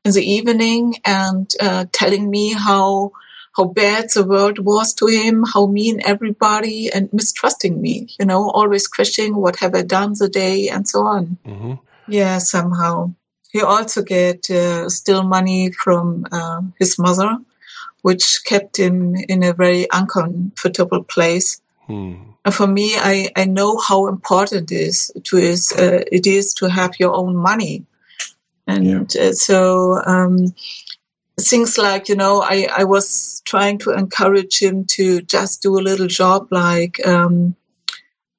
in 0.04 0.12
the 0.12 0.24
evening 0.24 0.94
and 1.04 1.52
uh, 1.60 1.86
telling 1.92 2.28
me 2.30 2.52
how 2.52 3.12
how 3.56 3.64
bad 3.64 4.10
the 4.14 4.24
world 4.24 4.58
was 4.58 4.92
to 4.94 5.06
him, 5.06 5.42
how 5.42 5.66
mean 5.66 6.02
everybody, 6.04 6.90
and 6.92 7.10
mistrusting 7.12 7.80
me. 7.80 8.08
You 8.18 8.26
know, 8.26 8.50
always 8.50 8.86
questioning 8.86 9.34
what 9.34 9.56
have 9.56 9.74
I 9.74 9.82
done 9.82 10.12
the 10.18 10.28
day 10.28 10.68
and 10.68 10.86
so 10.86 11.06
on. 11.06 11.38
Mm-hmm. 11.46 11.74
Yeah, 12.06 12.38
somehow 12.38 13.14
he 13.50 13.62
also 13.62 14.02
get 14.02 14.50
uh, 14.50 14.90
still 14.90 15.22
money 15.22 15.72
from 15.72 16.26
uh, 16.30 16.60
his 16.78 16.98
mother, 16.98 17.38
which 18.02 18.44
kept 18.44 18.78
him 18.78 19.14
in 19.16 19.42
a 19.42 19.54
very 19.54 19.86
uncomfortable 19.90 21.02
place. 21.02 21.60
And 22.44 22.54
for 22.54 22.66
me, 22.66 22.94
I, 22.96 23.30
I 23.36 23.44
know 23.44 23.78
how 23.78 24.06
important 24.06 24.70
it 24.70 24.74
is 24.74 25.12
to 25.24 25.36
is 25.36 25.72
uh, 25.72 26.04
it 26.10 26.26
is 26.26 26.54
to 26.54 26.68
have 26.68 26.98
your 26.98 27.14
own 27.14 27.36
money, 27.36 27.86
and 28.66 29.12
yeah. 29.14 29.28
uh, 29.28 29.32
so 29.32 30.00
um, 30.04 30.54
things 31.40 31.78
like, 31.78 32.08
you 32.08 32.16
know, 32.16 32.42
I, 32.42 32.68
I 32.74 32.84
was 32.84 33.42
trying 33.44 33.78
to 33.78 33.92
encourage 33.92 34.60
him 34.60 34.84
to 34.86 35.20
just 35.22 35.62
do 35.62 35.78
a 35.78 35.82
little 35.82 36.06
job 36.06 36.48
like, 36.50 37.04
um, 37.06 37.54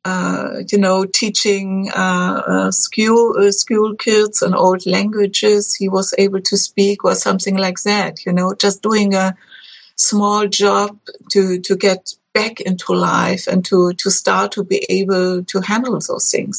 uh, 0.04 0.62
you 0.72 0.78
know, 0.78 1.06
teaching 1.06 1.90
uh, 1.94 2.42
uh, 2.48 2.72
school 2.72 3.36
uh, 3.38 3.52
school 3.52 3.96
kids 3.96 4.42
and 4.42 4.56
old 4.56 4.86
languages 4.86 5.76
he 5.76 5.90
was 5.90 6.14
able 6.18 6.42
to 6.42 6.58
speak 6.58 7.04
or 7.04 7.14
something 7.14 7.58
like 7.58 7.82
that. 7.84 8.26
You 8.26 8.32
know, 8.34 8.54
just 8.54 8.82
doing 8.82 9.16
a 9.16 9.36
small 9.96 10.48
job 10.48 10.98
to 11.32 11.60
to 11.60 11.76
get 11.76 12.14
back 12.39 12.62
into 12.62 12.93
life 12.93 13.47
and 13.52 13.65
to 13.65 13.93
to 14.02 14.10
start 14.10 14.52
to 14.54 14.63
be 14.63 14.80
able 15.00 15.43
to 15.52 15.58
handle 15.62 16.00
those 16.00 16.32
things. 16.32 16.58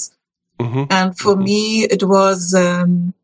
Mm-hmm. 0.61 0.85
And 0.91 1.17
for 1.17 1.35
mm-hmm. 1.35 1.45
me, 1.45 1.85
it 1.85 2.03
was 2.03 2.55
um, 2.55 3.15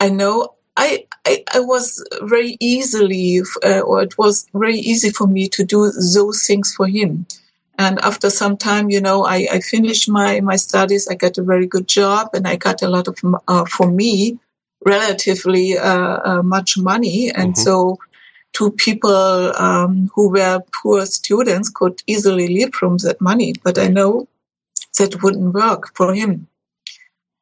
I 0.00 0.08
know 0.08 0.34
I, 0.76 1.06
I, 1.26 1.44
I 1.52 1.60
was 1.60 2.02
very 2.22 2.56
easily, 2.58 3.42
uh, 3.62 3.80
or 3.80 4.02
it 4.02 4.16
was 4.16 4.46
very 4.54 4.78
easy 4.78 5.10
for 5.10 5.26
me 5.26 5.48
to 5.50 5.64
do 5.64 5.90
those 6.14 6.46
things 6.46 6.74
for 6.74 6.86
him. 6.86 7.26
And 7.78 7.98
after 7.98 8.30
some 8.30 8.56
time, 8.56 8.90
you 8.90 9.00
know, 9.00 9.24
I, 9.24 9.46
I 9.52 9.60
finished 9.60 10.08
my, 10.08 10.40
my 10.40 10.56
studies. 10.56 11.08
I 11.08 11.14
got 11.14 11.38
a 11.38 11.42
very 11.42 11.66
good 11.66 11.86
job 11.86 12.30
and 12.34 12.46
I 12.46 12.56
got 12.56 12.82
a 12.82 12.88
lot 12.88 13.08
of, 13.08 13.18
uh, 13.46 13.64
for 13.66 13.90
me, 13.90 14.38
relatively 14.84 15.76
uh, 15.78 16.18
uh, 16.24 16.42
much 16.42 16.78
money. 16.78 17.30
And 17.30 17.52
mm-hmm. 17.52 17.62
so 17.62 17.98
two 18.52 18.70
people 18.72 19.56
um, 19.56 20.10
who 20.14 20.30
were 20.30 20.60
poor 20.82 21.06
students 21.06 21.68
could 21.68 22.02
easily 22.06 22.48
live 22.48 22.74
from 22.74 22.98
that 22.98 23.20
money. 23.20 23.54
But 23.62 23.78
I 23.78 23.88
know 23.88 24.28
that 24.98 25.22
wouldn't 25.22 25.54
work 25.54 25.94
for 25.96 26.14
him 26.14 26.48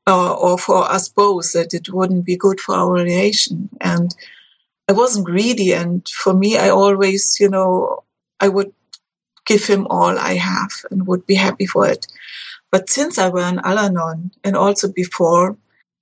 or, 0.07 0.37
or 0.37 0.59
for 0.59 0.91
us 0.91 1.09
both, 1.09 1.53
that 1.53 1.75
it 1.75 1.93
wouldn't 1.93 2.25
be 2.25 2.37
good 2.37 2.61
for 2.61 2.75
our 2.75 2.93
relation. 2.93 3.69
And 3.81 4.15
I 4.89 4.93
wasn't 4.93 5.27
greedy. 5.27 5.73
And 5.73 6.07
for 6.09 6.33
me, 6.33 6.57
I 6.57 6.71
always, 6.71 7.39
you 7.41 7.49
know, 7.49 8.05
I 8.41 8.49
would 8.49 8.73
give 9.47 9.67
him 9.67 9.87
all 9.89 10.19
I 10.19 10.35
have 10.35 10.71
and 10.91 11.07
would 11.07 11.27
be 11.27 11.35
happy 11.35 11.67
for 11.67 11.89
it. 11.89 12.07
But 12.71 12.91
since 12.91 13.19
I 13.19 13.29
were 13.31 13.49
in 13.49 13.61
Al 13.61 13.79
Anon 13.79 14.31
and 14.45 14.57
also 14.57 14.93
before, 14.93 15.57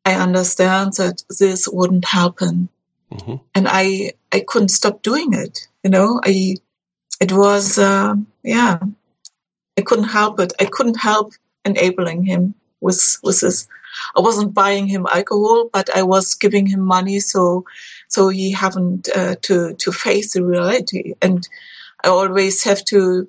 I 0.05 0.15
understand 0.15 0.95
that 0.95 1.23
this 1.39 1.69
wouldn't 1.69 2.05
happen. 2.05 2.69
Mm-hmm. 3.13 3.37
And 3.55 3.69
I, 3.69 4.13
I 4.37 4.41
couldn't 4.41 4.69
stop 4.81 5.03
doing 5.03 5.33
it. 5.33 5.67
You 5.83 5.91
know, 5.91 6.21
I, 6.23 6.57
it 7.21 7.33
was, 7.33 7.79
uh, 7.79 8.15
yeah, 8.43 8.79
I 9.79 9.83
couldn't 9.83 10.11
help 10.21 10.41
it. 10.41 10.53
I 10.61 10.67
couldn't 10.67 11.01
help 11.01 11.33
enabling 11.65 12.25
him 12.25 12.55
with, 12.83 13.19
with 13.23 13.41
this. 13.41 13.67
I 14.15 14.21
wasn't 14.21 14.53
buying 14.53 14.87
him 14.87 15.07
alcohol, 15.11 15.71
but 15.73 15.89
I 15.97 16.03
was 16.03 16.35
giving 16.35 16.67
him 16.67 16.81
money 16.81 17.19
so, 17.21 17.65
so 18.09 18.29
he 18.29 18.53
haven't 18.53 19.09
uh, 19.09 19.37
to, 19.47 19.75
to 19.75 19.91
face 19.91 20.35
the 20.35 20.45
reality. 20.45 21.15
And 21.23 21.49
I 22.05 22.09
always 22.09 22.63
have 22.65 22.85
to 22.93 23.27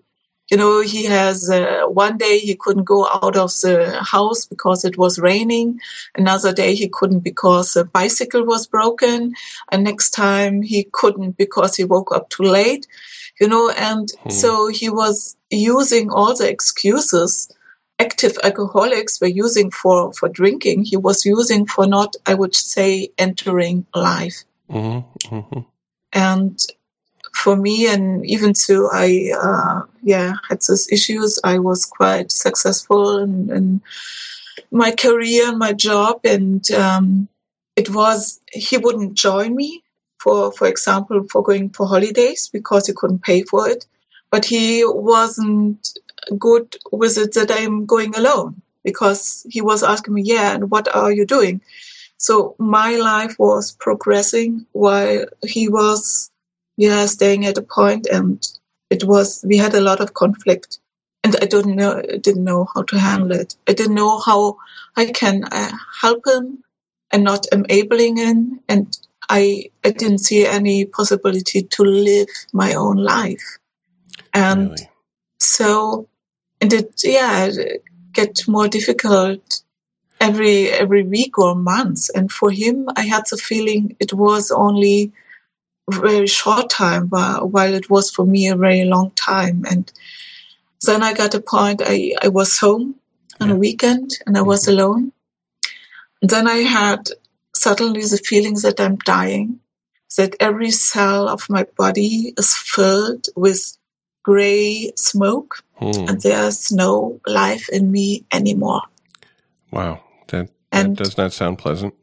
you 0.49 0.57
know, 0.57 0.81
he 0.81 1.05
has 1.05 1.49
uh, 1.49 1.83
one 1.87 2.17
day 2.17 2.39
he 2.39 2.55
couldn't 2.55 2.85
go 2.85 3.07
out 3.07 3.35
of 3.35 3.49
the 3.61 4.01
house 4.01 4.45
because 4.45 4.85
it 4.85 4.97
was 4.97 5.19
raining. 5.19 5.79
Another 6.15 6.53
day 6.53 6.75
he 6.75 6.87
couldn't 6.87 7.19
because 7.19 7.73
the 7.73 7.83
bicycle 7.83 8.45
was 8.45 8.67
broken. 8.67 9.33
And 9.71 9.83
next 9.83 10.11
time 10.11 10.61
he 10.61 10.87
couldn't 10.89 11.37
because 11.37 11.75
he 11.75 11.83
woke 11.83 12.13
up 12.15 12.29
too 12.29 12.43
late, 12.43 12.87
you 13.39 13.47
know, 13.47 13.69
and 13.69 14.09
hmm. 14.23 14.29
so 14.29 14.67
he 14.67 14.89
was 14.89 15.35
using 15.49 16.11
all 16.11 16.35
the 16.35 16.49
excuses 16.49 17.49
active 17.99 18.37
alcoholics 18.43 19.19
were 19.19 19.27
using 19.27 19.71
for, 19.71 20.13
for 20.13 20.29
drinking. 20.29 20.83
He 20.83 20.97
was 20.97 21.25
using 21.25 21.65
for 21.65 21.87
not, 21.87 22.15
I 22.25 22.33
would 22.33 22.55
say, 22.55 23.09
entering 23.17 23.85
life. 23.93 24.43
Mm-hmm. 24.69 25.35
Mm-hmm. 25.35 25.59
And 26.13 26.59
for 27.37 27.55
me, 27.55 27.87
and 27.87 28.25
even 28.25 28.53
though 28.67 28.89
I, 28.91 29.31
uh, 29.39 29.81
yeah, 30.01 30.33
had 30.49 30.61
those 30.67 30.91
issues, 30.91 31.39
I 31.43 31.59
was 31.59 31.85
quite 31.85 32.31
successful 32.31 33.19
in, 33.19 33.49
in 33.51 33.81
my 34.71 34.91
career 34.91 35.49
and 35.49 35.59
my 35.59 35.73
job. 35.73 36.21
And 36.25 36.69
um, 36.71 37.27
it 37.75 37.89
was, 37.93 38.41
he 38.51 38.77
wouldn't 38.77 39.13
join 39.13 39.55
me 39.55 39.83
for, 40.19 40.51
for 40.51 40.67
example, 40.67 41.25
for 41.31 41.43
going 41.43 41.69
for 41.69 41.87
holidays 41.87 42.49
because 42.51 42.87
he 42.87 42.93
couldn't 42.93 43.23
pay 43.23 43.43
for 43.43 43.69
it. 43.69 43.85
But 44.29 44.43
he 44.43 44.83
wasn't 44.85 45.87
good 46.37 46.75
with 46.91 47.17
it 47.17 47.33
that 47.35 47.51
I'm 47.51 47.85
going 47.85 48.15
alone 48.15 48.61
because 48.83 49.45
he 49.49 49.61
was 49.61 49.83
asking 49.83 50.15
me, 50.15 50.23
yeah, 50.23 50.55
and 50.55 50.69
what 50.71 50.93
are 50.93 51.11
you 51.11 51.25
doing? 51.25 51.61
So 52.17 52.55
my 52.57 52.95
life 52.95 53.37
was 53.37 53.71
progressing 53.73 54.65
while 54.71 55.25
he 55.45 55.69
was 55.69 56.31
yeah, 56.77 57.05
staying 57.07 57.45
at 57.45 57.57
a 57.57 57.63
point 57.63 58.07
and 58.07 58.47
it 58.89 59.03
was, 59.03 59.43
we 59.45 59.57
had 59.57 59.73
a 59.73 59.81
lot 59.81 59.99
of 59.99 60.13
conflict 60.13 60.79
and 61.23 61.35
I 61.41 61.45
didn't 61.45 61.75
know, 61.75 62.01
didn't 62.01 62.43
know 62.43 62.67
how 62.73 62.83
to 62.83 62.99
handle 62.99 63.31
it. 63.33 63.55
I 63.67 63.73
didn't 63.73 63.95
know 63.95 64.19
how 64.19 64.57
I 64.95 65.07
can 65.07 65.43
uh, 65.43 65.71
help 65.99 66.25
him 66.25 66.63
and 67.11 67.23
not 67.23 67.47
enabling 67.51 68.17
him. 68.17 68.61
And 68.69 68.97
I, 69.29 69.71
I 69.83 69.89
didn't 69.89 70.19
see 70.19 70.45
any 70.45 70.85
possibility 70.85 71.63
to 71.63 71.83
live 71.83 72.27
my 72.53 72.75
own 72.75 72.97
life. 72.97 73.57
And 74.33 74.69
really? 74.69 74.89
so, 75.39 76.07
and 76.61 76.71
it, 76.71 77.01
yeah, 77.03 77.45
it 77.45 77.83
get 78.13 78.47
more 78.47 78.67
difficult 78.67 79.61
every, 80.21 80.69
every 80.69 81.03
week 81.03 81.37
or 81.39 81.55
month. 81.55 82.09
And 82.15 82.31
for 82.31 82.51
him, 82.51 82.89
I 82.95 83.01
had 83.01 83.23
the 83.29 83.37
feeling 83.37 83.97
it 83.99 84.13
was 84.13 84.51
only 84.51 85.11
very 85.89 86.27
short 86.27 86.69
time, 86.69 87.09
while 87.09 87.73
it 87.73 87.89
was 87.89 88.11
for 88.11 88.25
me 88.25 88.47
a 88.47 88.55
very 88.55 88.85
long 88.85 89.11
time. 89.11 89.65
And 89.69 89.91
then 90.85 91.03
I 91.03 91.13
got 91.13 91.35
a 91.35 91.41
point, 91.41 91.81
I, 91.85 92.13
I 92.21 92.27
was 92.27 92.57
home 92.57 92.95
on 93.39 93.49
yeah. 93.49 93.55
a 93.55 93.57
weekend 93.57 94.11
and 94.25 94.37
I 94.37 94.41
was 94.41 94.63
mm-hmm. 94.63 94.79
alone. 94.79 95.11
And 96.21 96.29
then 96.29 96.47
I 96.47 96.57
had 96.57 97.09
suddenly 97.55 98.01
the 98.01 98.17
feeling 98.17 98.55
that 98.61 98.79
I'm 98.79 98.97
dying, 98.97 99.59
that 100.17 100.35
every 100.39 100.71
cell 100.71 101.29
of 101.29 101.49
my 101.49 101.65
body 101.77 102.33
is 102.37 102.55
filled 102.55 103.27
with 103.35 103.77
gray 104.23 104.91
smoke 104.95 105.63
hmm. 105.75 105.91
and 106.07 106.21
there's 106.21 106.71
no 106.71 107.21
life 107.25 107.69
in 107.69 107.91
me 107.91 108.25
anymore. 108.31 108.81
Wow. 109.71 110.03
That, 110.27 110.47
that 110.71 110.85
and, 110.85 110.97
does 110.97 111.17
not 111.17 111.33
sound 111.33 111.59
pleasant. 111.59 111.93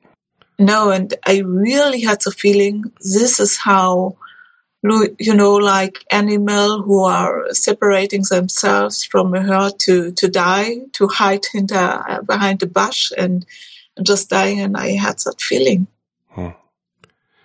No, 0.59 0.91
and 0.91 1.13
I 1.25 1.39
really 1.39 2.01
had 2.03 2.21
the 2.25 2.31
feeling 2.31 2.93
this 3.01 3.41
is 3.41 3.57
how, 3.57 4.17
you 4.83 5.35
know, 5.35 5.55
like 5.55 6.05
animal 6.11 6.83
who 6.83 7.03
are 7.05 7.53
separating 7.53 8.23
themselves 8.29 9.05
from 9.05 9.35
a 9.35 9.43
herd 9.43 9.79
to, 9.81 10.13
to 10.13 10.29
die, 10.29 10.77
to 10.93 11.09
hide 11.09 11.45
hinter, 11.53 12.21
behind 12.27 12.63
a 12.63 12.67
bush 12.67 13.11
and 13.17 13.45
just 14.03 14.31
dying. 14.31 14.61
And 14.61 14.77
I 14.77 14.93
had 14.93 15.19
that 15.21 15.41
feeling. 15.41 15.89
Hmm. 16.29 16.51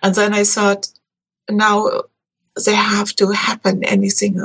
And 0.02 0.14
then 0.14 0.32
I 0.32 0.44
thought, 0.44 0.88
now 1.48 2.02
they 2.64 2.74
have 2.74 3.12
to 3.16 3.30
happen 3.30 3.82
anything 3.84 4.40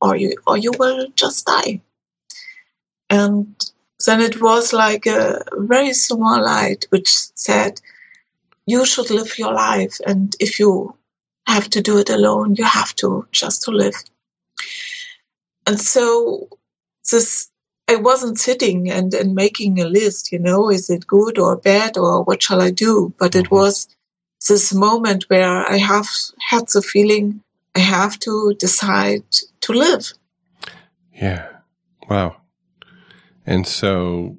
or 0.00 0.16
you, 0.16 0.36
or 0.46 0.58
you 0.58 0.72
will 0.78 1.08
just 1.14 1.46
die. 1.46 1.80
And 3.08 3.54
then 4.04 4.20
it 4.20 4.40
was 4.40 4.72
like 4.72 5.06
a 5.06 5.42
very 5.54 5.94
small 5.94 6.44
light 6.44 6.86
which 6.90 7.08
said, 7.34 7.80
you 8.70 8.86
should 8.86 9.10
live 9.10 9.38
your 9.38 9.52
life. 9.52 9.96
And 10.06 10.34
if 10.38 10.60
you 10.60 10.94
have 11.46 11.68
to 11.70 11.80
do 11.82 11.98
it 11.98 12.10
alone, 12.10 12.54
you 12.54 12.64
have 12.64 12.94
to 12.96 13.26
just 13.32 13.62
to 13.64 13.70
live. 13.72 13.96
And 15.66 15.78
so 15.78 16.48
this, 17.10 17.50
I 17.88 17.96
wasn't 17.96 18.38
sitting 18.38 18.90
and, 18.90 19.12
and 19.14 19.34
making 19.34 19.80
a 19.80 19.86
list, 19.86 20.32
you 20.32 20.38
know, 20.38 20.70
is 20.70 20.88
it 20.90 21.06
good 21.06 21.38
or 21.38 21.56
bad 21.56 21.98
or 21.98 22.22
what 22.22 22.42
shall 22.42 22.62
I 22.62 22.70
do? 22.70 23.12
But 23.18 23.34
it 23.34 23.46
mm-hmm. 23.46 23.54
was 23.54 23.88
this 24.48 24.72
moment 24.72 25.24
where 25.28 25.68
I 25.68 25.76
have 25.78 26.08
had 26.38 26.68
the 26.68 26.82
feeling 26.82 27.42
I 27.74 27.80
have 27.80 28.18
to 28.20 28.54
decide 28.58 29.24
to 29.62 29.72
live. 29.72 30.12
Yeah. 31.12 31.48
Wow. 32.08 32.36
And 33.46 33.66
so 33.66 34.38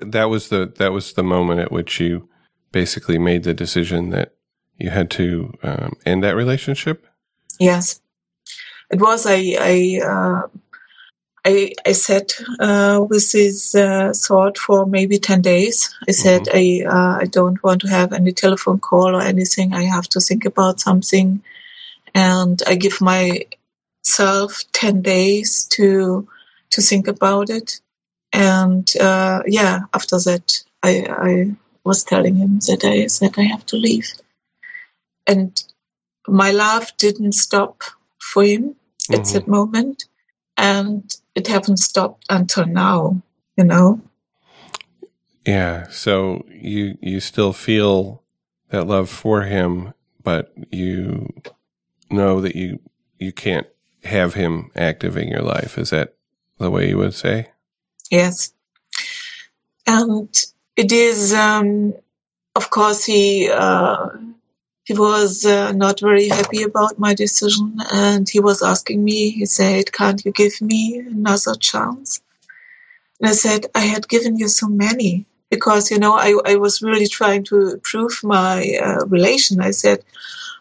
that 0.00 0.24
was 0.24 0.48
the 0.48 0.72
that 0.78 0.92
was 0.92 1.12
the 1.12 1.22
moment 1.22 1.60
at 1.60 1.72
which 1.72 2.00
you 2.00 2.29
basically 2.72 3.18
made 3.18 3.44
the 3.44 3.54
decision 3.54 4.10
that 4.10 4.34
you 4.78 4.90
had 4.90 5.10
to 5.10 5.52
um, 5.62 5.96
end 6.06 6.24
that 6.24 6.36
relationship? 6.36 7.06
Yes, 7.58 8.00
it 8.90 9.00
was. 9.00 9.26
I 9.26 9.56
I 9.60 10.00
uh, 10.04 10.48
I, 11.44 11.72
I 11.86 11.92
sat 11.92 12.32
uh, 12.58 13.04
with 13.08 13.32
this 13.32 13.74
uh, 13.74 14.12
thought 14.14 14.58
for 14.58 14.86
maybe 14.86 15.18
ten 15.18 15.40
days. 15.40 15.94
I 16.08 16.12
said 16.12 16.42
mm-hmm. 16.42 16.86
I 16.86 16.90
uh, 16.90 17.18
I 17.20 17.24
don't 17.26 17.62
want 17.62 17.82
to 17.82 17.88
have 17.88 18.12
any 18.12 18.32
telephone 18.32 18.78
call 18.78 19.16
or 19.16 19.22
anything. 19.22 19.72
I 19.72 19.84
have 19.84 20.08
to 20.10 20.20
think 20.20 20.44
about 20.44 20.80
something, 20.80 21.42
and 22.14 22.62
I 22.66 22.74
give 22.76 23.00
myself 23.00 24.64
ten 24.72 25.02
days 25.02 25.66
to 25.72 26.28
to 26.70 26.82
think 26.82 27.08
about 27.08 27.50
it. 27.50 27.80
And 28.32 28.90
uh, 29.00 29.42
yeah, 29.46 29.80
after 29.94 30.18
that, 30.18 30.62
I 30.82 31.06
I 31.08 31.56
was 31.84 32.04
telling 32.04 32.36
him 32.36 32.58
that 32.60 32.84
I 32.84 33.06
that 33.24 33.38
I 33.38 33.42
have 33.42 33.64
to 33.66 33.76
leave. 33.76 34.08
And 35.26 35.62
my 36.26 36.50
love 36.50 36.92
didn't 36.98 37.32
stop 37.32 37.82
for 38.18 38.44
him 38.44 38.74
mm-hmm. 38.74 39.14
at 39.14 39.26
that 39.26 39.48
moment, 39.48 40.04
and 40.56 41.14
it 41.34 41.46
hasn't 41.46 41.78
stopped 41.78 42.24
until 42.28 42.66
now. 42.66 43.22
You 43.56 43.64
know. 43.64 44.00
Yeah. 45.46 45.88
So 45.88 46.44
you 46.48 46.98
you 47.00 47.20
still 47.20 47.52
feel 47.52 48.22
that 48.70 48.86
love 48.86 49.08
for 49.08 49.42
him, 49.42 49.94
but 50.22 50.52
you 50.70 51.28
know 52.10 52.40
that 52.40 52.56
you 52.56 52.80
you 53.18 53.32
can't 53.32 53.66
have 54.04 54.34
him 54.34 54.70
active 54.74 55.16
in 55.16 55.28
your 55.28 55.42
life. 55.42 55.78
Is 55.78 55.90
that 55.90 56.14
the 56.58 56.70
way 56.70 56.88
you 56.88 56.98
would 56.98 57.14
say? 57.14 57.48
Yes. 58.10 58.52
And 59.86 60.34
it 60.80 60.92
is, 60.92 61.34
um, 61.34 61.92
of 62.56 62.70
course, 62.70 63.04
he 63.04 63.50
uh, 63.50 64.08
he 64.84 64.94
was 64.94 65.44
uh, 65.44 65.72
not 65.72 66.00
very 66.00 66.28
happy 66.28 66.62
about 66.62 66.98
my 66.98 67.12
decision, 67.14 67.76
and 67.92 68.26
he 68.28 68.40
was 68.40 68.62
asking 68.62 69.04
me. 69.04 69.30
He 69.30 69.44
said, 69.44 69.92
"Can't 69.92 70.24
you 70.24 70.32
give 70.32 70.56
me 70.62 70.80
another 70.98 71.54
chance?" 71.54 72.22
And 73.18 73.28
I 73.28 73.32
said, 73.32 73.66
"I 73.74 73.84
had 73.94 74.08
given 74.08 74.38
you 74.38 74.48
so 74.48 74.68
many." 74.68 75.26
Because 75.50 75.90
you 75.90 75.98
know, 75.98 76.14
I, 76.14 76.30
I 76.52 76.56
was 76.56 76.80
really 76.80 77.08
trying 77.08 77.44
to 77.50 77.58
prove 77.82 78.14
my 78.22 78.56
uh, 78.86 79.04
relation. 79.06 79.60
I 79.60 79.72
said, 79.72 79.98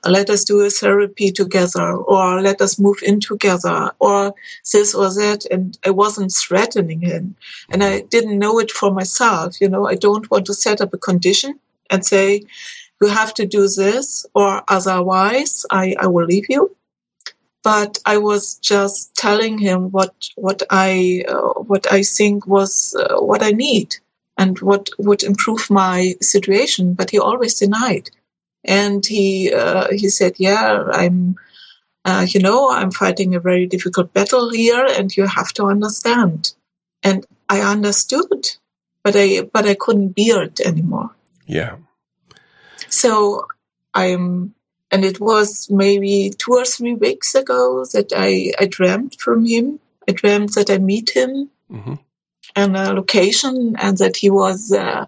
let 0.05 0.29
us 0.29 0.43
do 0.43 0.61
a 0.61 0.69
therapy 0.69 1.31
together 1.31 1.93
or 1.93 2.41
let 2.41 2.61
us 2.61 2.79
move 2.79 2.97
in 3.03 3.19
together 3.19 3.91
or 3.99 4.33
this 4.71 4.95
or 4.95 5.09
that. 5.13 5.45
And 5.51 5.77
i 5.85 5.89
wasn't 5.89 6.33
threatening 6.33 7.01
him. 7.01 7.35
And 7.69 7.83
i 7.83 8.01
didn't 8.01 8.39
know 8.39 8.59
it 8.59 8.71
for 8.71 8.91
myself 8.91 9.59
you 9.61 9.69
know. 9.69 9.87
I 9.87 9.95
don't 9.95 10.29
want 10.31 10.45
to 10.47 10.53
set 10.53 10.81
up 10.81 10.93
a 10.93 10.97
condition 10.97 11.59
and 11.89 12.05
say 12.05 12.43
you 13.01 13.07
have 13.07 13.33
to 13.35 13.45
do 13.45 13.67
this 13.67 14.25
or 14.33 14.63
otherwise 14.67 15.65
i, 15.71 15.95
I 15.99 16.07
will 16.07 16.25
leave 16.25 16.47
you. 16.49 16.75
But 17.63 17.97
i 18.05 18.17
was 18.17 18.55
just 18.55 19.15
telling 19.15 19.57
him 19.57 19.91
what 19.91 20.13
what 20.35 20.63
i 20.69 21.25
uh, 21.27 21.59
what 21.69 21.91
i 21.91 22.03
think 22.03 22.47
was 22.47 22.95
uh, 22.95 23.19
what 23.19 23.43
i 23.43 23.51
need 23.51 23.95
and 24.37 24.57
what 24.59 24.89
would 24.97 25.21
improve 25.23 25.69
my 25.69 26.15
situation. 26.21 26.93
But 26.93 27.09
he 27.09 27.19
always 27.19 27.55
denied 27.55 28.09
and 28.63 29.05
he 29.05 29.53
uh, 29.53 29.87
he 29.91 30.09
said, 30.09 30.33
"Yeah, 30.37 30.83
I'm." 30.91 31.35
Uh, 32.05 32.25
you 32.27 32.39
know, 32.39 32.71
I'm 32.71 32.91
fighting 32.91 33.35
a 33.35 33.41
very 33.41 33.67
difficult 33.67 34.13
battle 34.13 34.49
here, 34.49 34.85
and 34.85 35.15
you 35.15 35.27
have 35.27 35.51
to 35.53 35.65
understand. 35.65 36.53
And 37.03 37.25
I 37.49 37.59
understood, 37.59 38.47
but 39.03 39.15
I 39.17 39.41
but 39.41 39.67
I 39.67 39.75
couldn't 39.75 40.15
bear 40.15 40.43
it 40.43 40.61
anymore. 40.61 41.09
Yeah. 41.45 41.75
So 42.87 43.47
I'm, 43.93 44.55
and 44.91 45.03
it 45.03 45.19
was 45.19 45.69
maybe 45.69 46.31
two 46.37 46.53
or 46.53 46.65
three 46.65 46.93
weeks 46.93 47.35
ago 47.35 47.85
that 47.93 48.13
I 48.15 48.53
I 48.57 48.65
dreamt 48.65 49.19
from 49.19 49.45
him. 49.45 49.79
I 50.07 50.13
dreamt 50.13 50.55
that 50.55 50.69
I 50.69 50.77
meet 50.77 51.09
him 51.09 51.49
mm-hmm. 51.71 51.95
a 52.55 52.93
location, 52.93 53.75
and 53.77 53.97
that 53.97 54.15
he 54.15 54.29
was. 54.29 54.71
Uh, 54.71 55.05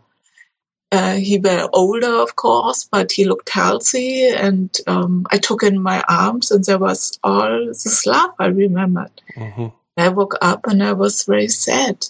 uh, 0.91 1.15
he 1.15 1.39
were 1.39 1.69
older, 1.71 2.21
of 2.21 2.35
course, 2.35 2.87
but 2.91 3.11
he 3.11 3.25
looked 3.25 3.49
healthy. 3.49 4.27
And 4.27 4.75
um, 4.87 5.25
I 5.31 5.37
took 5.37 5.63
in 5.63 5.81
my 5.81 6.03
arms, 6.07 6.51
and 6.51 6.63
there 6.63 6.79
was 6.79 7.17
all 7.23 7.67
this 7.67 8.05
love 8.05 8.31
I 8.39 8.47
remembered. 8.47 9.21
Mm-hmm. 9.35 9.67
I 9.97 10.09
woke 10.09 10.35
up 10.41 10.67
and 10.67 10.83
I 10.83 10.93
was 10.93 11.23
very 11.23 11.47
sad. 11.47 12.05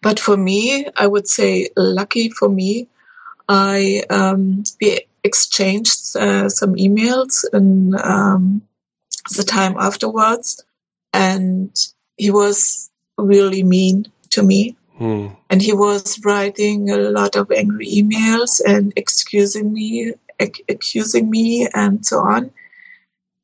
But 0.00 0.18
for 0.18 0.36
me, 0.36 0.86
I 0.96 1.06
would 1.06 1.28
say, 1.28 1.68
lucky 1.76 2.30
for 2.30 2.48
me, 2.48 2.88
I 3.48 4.02
um, 4.10 4.64
we 4.80 5.06
exchanged 5.24 6.16
uh, 6.16 6.48
some 6.48 6.74
emails 6.74 7.44
in 7.52 7.94
um, 8.02 8.62
the 9.36 9.44
time 9.44 9.76
afterwards, 9.78 10.64
and 11.12 11.70
he 12.16 12.30
was 12.30 12.90
really 13.16 13.62
mean 13.62 14.10
to 14.30 14.42
me. 14.42 14.76
Hmm. 14.98 15.28
And 15.50 15.62
he 15.62 15.72
was 15.72 16.24
writing 16.24 16.90
a 16.90 16.96
lot 16.96 17.36
of 17.36 17.50
angry 17.50 17.86
emails 17.86 18.60
and 18.64 18.92
excusing 18.96 19.72
me, 19.72 20.12
ac- 20.38 20.64
accusing 20.68 21.30
me, 21.30 21.68
and 21.72 22.04
so 22.04 22.20
on. 22.20 22.50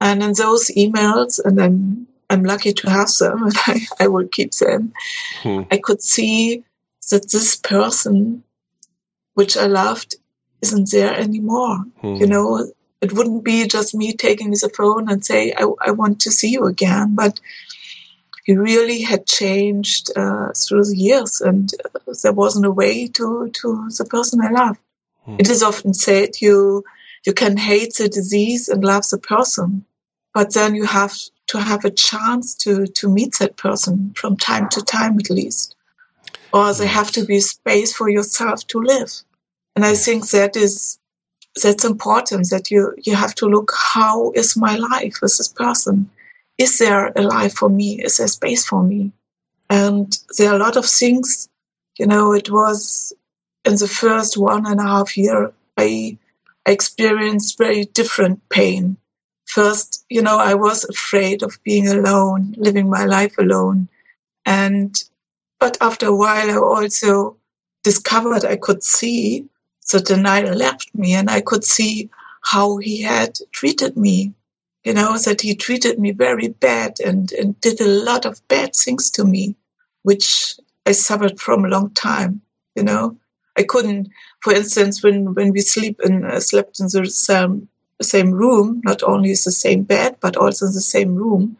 And 0.01 0.23
in 0.23 0.33
those 0.35 0.69
emails, 0.69 1.41
and 1.45 1.61
I'm 1.61 2.07
I'm 2.31 2.45
lucky 2.45 2.73
to 2.73 2.91
have 2.91 3.11
them, 3.19 3.43
and 3.45 3.55
I, 3.67 3.81
I 4.01 4.09
will 4.09 4.29
keep 4.29 4.53
them. 4.53 4.93
Hmm. 5.43 5.63
I 5.71 5.79
could 5.79 6.03
see 6.03 6.65
that 7.11 7.31
this 7.31 7.57
person, 7.57 8.45
which 9.35 9.57
I 9.57 9.67
loved, 9.67 10.17
isn't 10.63 10.91
there 10.91 11.15
anymore. 11.15 11.85
Hmm. 12.01 12.17
You 12.17 12.27
know, 12.27 12.71
it 13.01 13.13
wouldn't 13.13 13.45
be 13.45 13.67
just 13.67 13.95
me 13.95 14.13
taking 14.13 14.51
the 14.51 14.71
phone 14.77 15.09
and 15.09 15.25
say, 15.25 15.53
I, 15.53 15.67
I 15.81 15.91
want 15.93 16.21
to 16.21 16.31
see 16.31 16.51
you 16.51 16.65
again, 16.65 17.15
but 17.15 17.41
he 18.49 18.57
really 18.57 19.03
had 19.03 19.27
changed 19.27 20.11
uh, 20.17 20.53
through 20.57 20.85
the 20.85 20.97
years, 20.97 21.43
and 21.43 21.71
uh, 21.85 22.15
there 22.23 22.33
wasn't 22.33 22.65
a 22.65 22.71
way 22.71 23.07
to 23.07 23.51
to 23.51 23.91
the 23.99 24.07
person 24.07 24.41
I 24.41 24.51
love. 24.51 24.79
Hmm. 25.27 25.37
It 25.39 25.51
is 25.51 25.63
often 25.63 25.93
said 25.93 26.41
you 26.41 26.83
you 27.27 27.35
can 27.35 27.59
hate 27.59 27.97
the 27.97 28.09
disease 28.09 28.71
and 28.71 28.83
love 28.83 29.07
the 29.11 29.19
person, 29.19 29.85
but 30.33 30.55
then 30.55 30.75
you 30.75 30.87
have 30.87 31.15
to 31.49 31.61
have 31.61 31.85
a 31.85 31.91
chance 31.91 32.55
to 32.65 32.87
to 32.87 33.09
meet 33.11 33.37
that 33.39 33.59
person 33.59 34.15
from 34.17 34.39
time 34.39 34.71
to 34.71 34.81
time 34.83 35.19
at 35.19 35.29
least, 35.29 35.77
or 36.51 36.73
there 36.73 36.89
have 36.89 37.11
to 37.13 37.27
be 37.27 37.41
space 37.41 37.95
for 37.95 38.09
yourself 38.09 38.67
to 38.69 38.79
live. 38.81 39.13
And 39.77 39.85
I 39.85 39.95
think 39.95 40.31
that 40.31 40.57
is 40.57 40.99
that's 41.63 41.85
important 41.85 42.49
that 42.49 42.71
you 42.71 42.95
you 43.05 43.15
have 43.15 43.35
to 43.35 43.47
look 43.47 43.73
how 43.95 44.33
is 44.33 44.57
my 44.57 44.77
life 44.77 45.17
with 45.21 45.37
this 45.37 45.53
person 45.53 46.09
is 46.59 46.79
there 46.79 47.13
a 47.15 47.23
life 47.23 47.55
for 47.55 47.69
me? 47.69 48.01
Is 48.03 48.19
there 48.19 48.29
space 48.29 48.67
for 48.67 48.83
me? 48.83 49.13
And 49.71 50.17
there 50.37 50.51
are 50.51 50.57
a 50.57 50.59
lot 50.59 50.77
of 50.77 50.87
things, 50.87 51.49
you 51.99 52.07
know, 52.07 52.33
it 52.33 52.51
was 52.51 53.13
in 53.65 53.77
the 53.77 53.89
first 53.89 54.37
one 54.37 54.67
and 54.67 54.81
a 54.81 54.85
half 54.85 55.17
year, 55.17 55.53
I, 55.77 56.19
experienced 56.69 57.59
very 57.59 57.87
different 57.87 58.47
pain. 58.51 58.97
First, 59.47 60.05
you 60.09 60.23
know, 60.23 60.39
I 60.39 60.55
was 60.55 60.85
afraid 60.85 61.43
of 61.43 61.59
being 61.65 61.89
alone, 61.89 62.55
living 62.59 62.91
my 62.91 63.07
life 63.07 63.39
alone. 63.39 63.89
And, 64.45 64.95
but 65.59 65.79
after 65.81 66.07
a 66.07 66.17
while, 66.17 66.51
I 66.51 66.57
also 66.57 67.37
discovered 67.83 68.45
I 68.45 68.57
could 68.57 68.83
see 68.83 69.47
the 69.91 70.01
Denial 70.01 70.55
left 70.55 70.95
me 70.95 71.15
and 71.15 71.31
I 71.31 71.41
could 71.41 71.65
see 71.65 72.11
how 72.43 72.77
he 72.77 73.03
had 73.03 73.39
treated 73.53 73.97
me 73.97 74.35
you 74.85 74.95
know, 74.95 75.19
that 75.19 75.41
he 75.41 75.55
treated 75.55 75.99
me 75.99 76.13
very 76.13 76.49
bad 76.49 77.01
and, 77.01 77.33
and 77.33 77.61
did 77.61 77.81
a 77.81 77.89
lot 77.89 78.25
of 78.25 78.47
bad 78.49 78.75
things 78.75 79.11
to 79.11 79.25
me, 79.25 79.57
which 80.03 80.57
I 80.87 80.93
suffered 80.93 81.41
from 81.41 81.65
a 81.65 81.69
long 81.69 81.91
time, 81.91 82.41
you 82.75 82.83
know. 82.83 83.17
I 83.57 83.65
couldn't, 83.65 84.09
for 84.41 84.55
instance, 84.55 85.03
when, 85.03 85.35
when 85.35 85.53
we 85.53 85.61
sleep 85.61 86.01
in, 86.05 86.25
uh, 86.25 86.41
slept 86.41 86.81
in 86.81 86.87
the 86.87 87.07
same, 87.07 87.69
same 88.01 88.31
room, 88.31 88.81
not 88.85 89.03
only 89.03 89.31
the 89.31 89.37
same 89.37 89.83
bed, 89.83 90.17
but 90.21 90.37
also 90.37 90.67
the 90.67 90.81
same 90.81 91.15
room. 91.17 91.57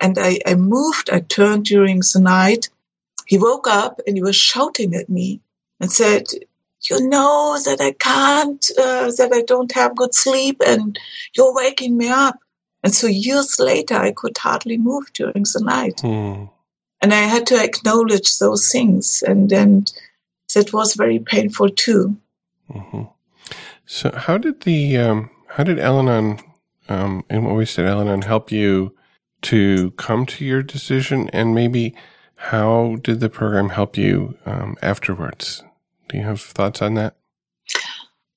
And 0.00 0.18
I, 0.18 0.38
I 0.46 0.54
moved, 0.54 1.10
I 1.10 1.20
turned 1.20 1.64
during 1.64 2.00
the 2.00 2.20
night. 2.20 2.68
He 3.26 3.38
woke 3.38 3.66
up 3.66 4.00
and 4.06 4.16
he 4.16 4.22
was 4.22 4.36
shouting 4.36 4.94
at 4.94 5.08
me 5.08 5.40
and 5.80 5.90
said, 5.90 6.26
you 6.88 7.08
know 7.08 7.58
that 7.64 7.80
I 7.80 7.92
can't, 7.92 8.64
uh, 8.78 9.10
that 9.16 9.30
I 9.32 9.42
don't 9.42 9.72
have 9.72 9.96
good 9.96 10.14
sleep 10.14 10.60
and 10.66 10.98
you're 11.36 11.54
waking 11.54 11.96
me 11.96 12.08
up. 12.08 12.38
And 12.82 12.94
so 12.94 13.06
years 13.06 13.60
later, 13.60 13.94
I 13.94 14.12
could 14.12 14.36
hardly 14.36 14.76
move 14.76 15.12
during 15.12 15.44
the 15.44 15.60
night. 15.62 16.00
Hmm. 16.00 16.46
And 17.00 17.12
I 17.12 17.22
had 17.22 17.46
to 17.48 17.62
acknowledge 17.62 18.38
those 18.38 18.70
things. 18.70 19.22
And 19.26 19.48
then 19.50 19.86
that 20.54 20.72
was 20.72 20.94
very 20.94 21.18
painful 21.18 21.70
too. 21.70 22.16
Mm-hmm. 22.70 23.02
So 23.86 24.12
how 24.12 24.38
did 24.38 24.62
the, 24.62 24.96
um, 24.98 25.30
how 25.48 25.64
did 25.64 25.78
Al-Anon, 25.78 26.40
um, 26.88 27.24
and 27.28 27.44
what 27.44 27.56
we 27.56 27.66
said, 27.66 27.86
Al-Anon 27.86 28.22
help 28.22 28.50
you 28.50 28.94
to 29.42 29.90
come 29.92 30.26
to 30.26 30.44
your 30.44 30.62
decision? 30.62 31.28
And 31.30 31.54
maybe 31.54 31.94
how 32.36 32.96
did 33.02 33.20
the 33.20 33.28
program 33.28 33.68
help 33.70 33.96
you, 33.96 34.36
um, 34.46 34.76
afterwards? 34.82 35.62
Do 36.08 36.18
you 36.18 36.24
have 36.24 36.40
thoughts 36.40 36.82
on 36.82 36.94
that? 36.94 37.16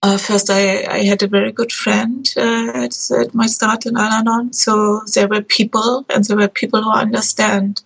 Uh, 0.05 0.19
first, 0.19 0.51
I, 0.51 0.85
I, 0.85 1.03
had 1.03 1.23
a 1.23 1.27
very 1.27 1.51
good 1.51 1.71
friend 1.71 2.31
uh, 2.37 2.87
at, 3.19 3.33
my 3.33 3.47
start 3.47 3.87
in 3.87 3.97
Al-Anon. 3.97 4.53
So 4.53 5.01
there 5.15 5.27
were 5.27 5.41
people, 5.41 6.05
and 6.09 6.23
there 6.23 6.37
were 6.37 6.47
people 6.47 6.83
who 6.83 6.91
understand. 6.91 7.81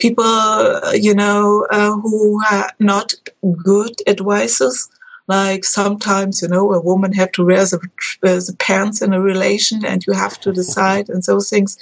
People, 0.00 0.24
uh, 0.24 0.90
you 0.92 1.14
know, 1.14 1.68
uh, 1.70 1.92
who 1.92 2.42
are 2.50 2.72
not 2.80 3.14
good 3.62 3.94
advisors. 4.08 4.88
Like 5.28 5.64
sometimes, 5.64 6.42
you 6.42 6.48
know, 6.48 6.72
a 6.72 6.80
woman 6.80 7.12
have 7.12 7.30
to 7.32 7.46
wear 7.46 7.64
the, 7.64 7.78
uh, 8.24 8.34
the 8.34 8.56
pants 8.58 9.00
in 9.00 9.12
a 9.12 9.20
relation, 9.20 9.84
and 9.84 10.04
you 10.04 10.14
have 10.14 10.40
to 10.40 10.52
decide, 10.52 11.10
and 11.10 11.22
those 11.22 11.48
things. 11.48 11.78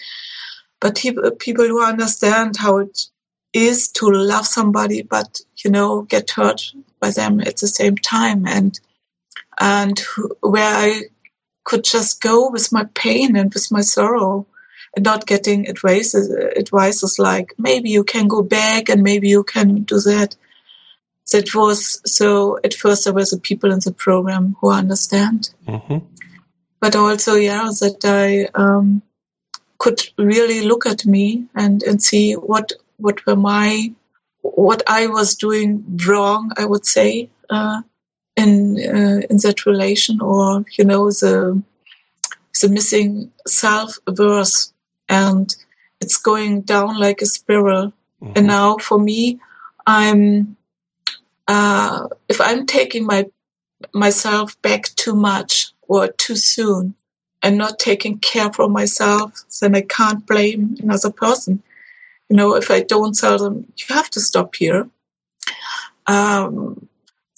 But 0.79 0.97
people, 0.97 1.31
people 1.31 1.67
who 1.67 1.83
understand 1.83 2.59
how 2.59 2.79
it 2.79 3.01
is 3.55 3.89
to 3.93 4.11
love 4.11 4.47
somebody, 4.47 5.01
but 5.01 5.41
you 5.65 5.71
know, 5.71 6.03
get 6.03 6.31
hurt 6.33 6.71
by 7.01 7.11
them 7.11 7.41
at 7.41 7.57
the 7.57 7.69
same 7.69 7.97
time, 7.97 8.47
and 8.47 8.79
and 9.59 9.99
where 10.41 10.75
I 10.77 11.03
could 11.65 11.85
just 11.85 12.23
go 12.23 12.51
with 12.51 12.73
my 12.73 12.85
pain 12.95 13.37
and 13.37 13.53
with 13.53 13.71
my 13.71 13.83
sorrow 13.83 14.47
and 14.97 15.05
not 15.05 15.27
getting 15.27 15.69
advices, 15.69 16.35
advices 16.57 17.19
like 17.19 17.55
maybe 17.59 17.91
you 17.91 18.05
can 18.05 18.27
go 18.27 18.43
back 18.43 18.89
and 18.89 19.03
maybe 19.03 19.29
you 19.29 19.45
can 19.45 19.83
do 19.83 20.01
that. 20.01 20.35
That 21.31 21.55
was 21.55 22.01
so 22.11 22.59
at 22.65 22.73
first 22.73 23.05
there 23.05 23.13
were 23.13 23.25
the 23.25 23.39
people 23.39 23.71
in 23.71 23.81
the 23.85 23.93
program 23.93 24.57
who 24.61 24.71
understand. 24.71 25.51
Mm-hmm. 25.67 25.99
But 26.81 26.97
also, 26.97 27.35
yeah, 27.35 27.71
that 27.81 28.05
I 28.05 28.49
um, 28.59 29.03
could 29.79 30.01
really 30.17 30.63
look 30.63 30.87
at 30.87 31.05
me 31.05 31.49
and, 31.55 31.83
and 31.83 32.03
see 32.03 32.35
what 32.35 32.73
what 32.97 33.27
were 33.27 33.37
my 33.37 33.93
what 34.55 34.83
I 34.87 35.07
was 35.07 35.35
doing 35.37 35.85
wrong, 36.07 36.53
I 36.57 36.65
would 36.65 36.87
say, 36.87 37.31
uh, 37.51 37.83
in 38.37 38.79
uh, 38.79 39.21
in 39.29 39.37
that 39.39 39.67
relation, 39.67 40.21
or 40.21 40.65
you 40.77 40.85
know 40.85 41.11
the 41.11 41.63
the 42.61 42.69
missing 42.69 43.31
self 43.47 43.99
verse, 44.09 44.73
and 45.09 45.55
it's 46.01 46.17
going 46.17 46.63
down 46.63 46.99
like 46.99 47.23
a 47.23 47.27
spiral. 47.27 47.93
Mm-hmm. 48.23 48.33
And 48.37 48.47
now 48.47 48.77
for 48.79 48.99
me, 48.99 49.41
I'm 49.87 50.57
uh, 51.47 52.09
if 52.29 52.41
I'm 52.41 52.67
taking 52.67 53.07
my 53.07 53.27
myself 53.95 54.61
back 54.63 54.85
too 54.97 55.15
much 55.15 55.73
or 55.83 56.09
too 56.09 56.37
soon 56.37 56.95
and 57.43 57.57
not 57.57 57.79
taking 57.79 58.19
care 58.19 58.53
for 58.53 58.69
myself, 58.69 59.45
then 59.61 59.75
I 59.75 59.83
can't 59.83 60.27
blame 60.27 60.77
another 60.81 61.11
person. 61.11 61.63
You 62.29 62.37
know, 62.37 62.55
if 62.55 62.71
I 62.71 62.81
don't 62.81 63.17
tell 63.17 63.39
them, 63.39 63.73
you 63.77 63.95
have 63.95 64.11
to 64.11 64.21
stop 64.21 64.55
here, 64.55 64.89
um, 66.07 66.89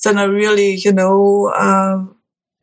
then 0.04 0.18
I 0.18 0.24
really, 0.24 0.74
you 0.74 0.92
know, 0.92 1.48
uh, 1.48 2.04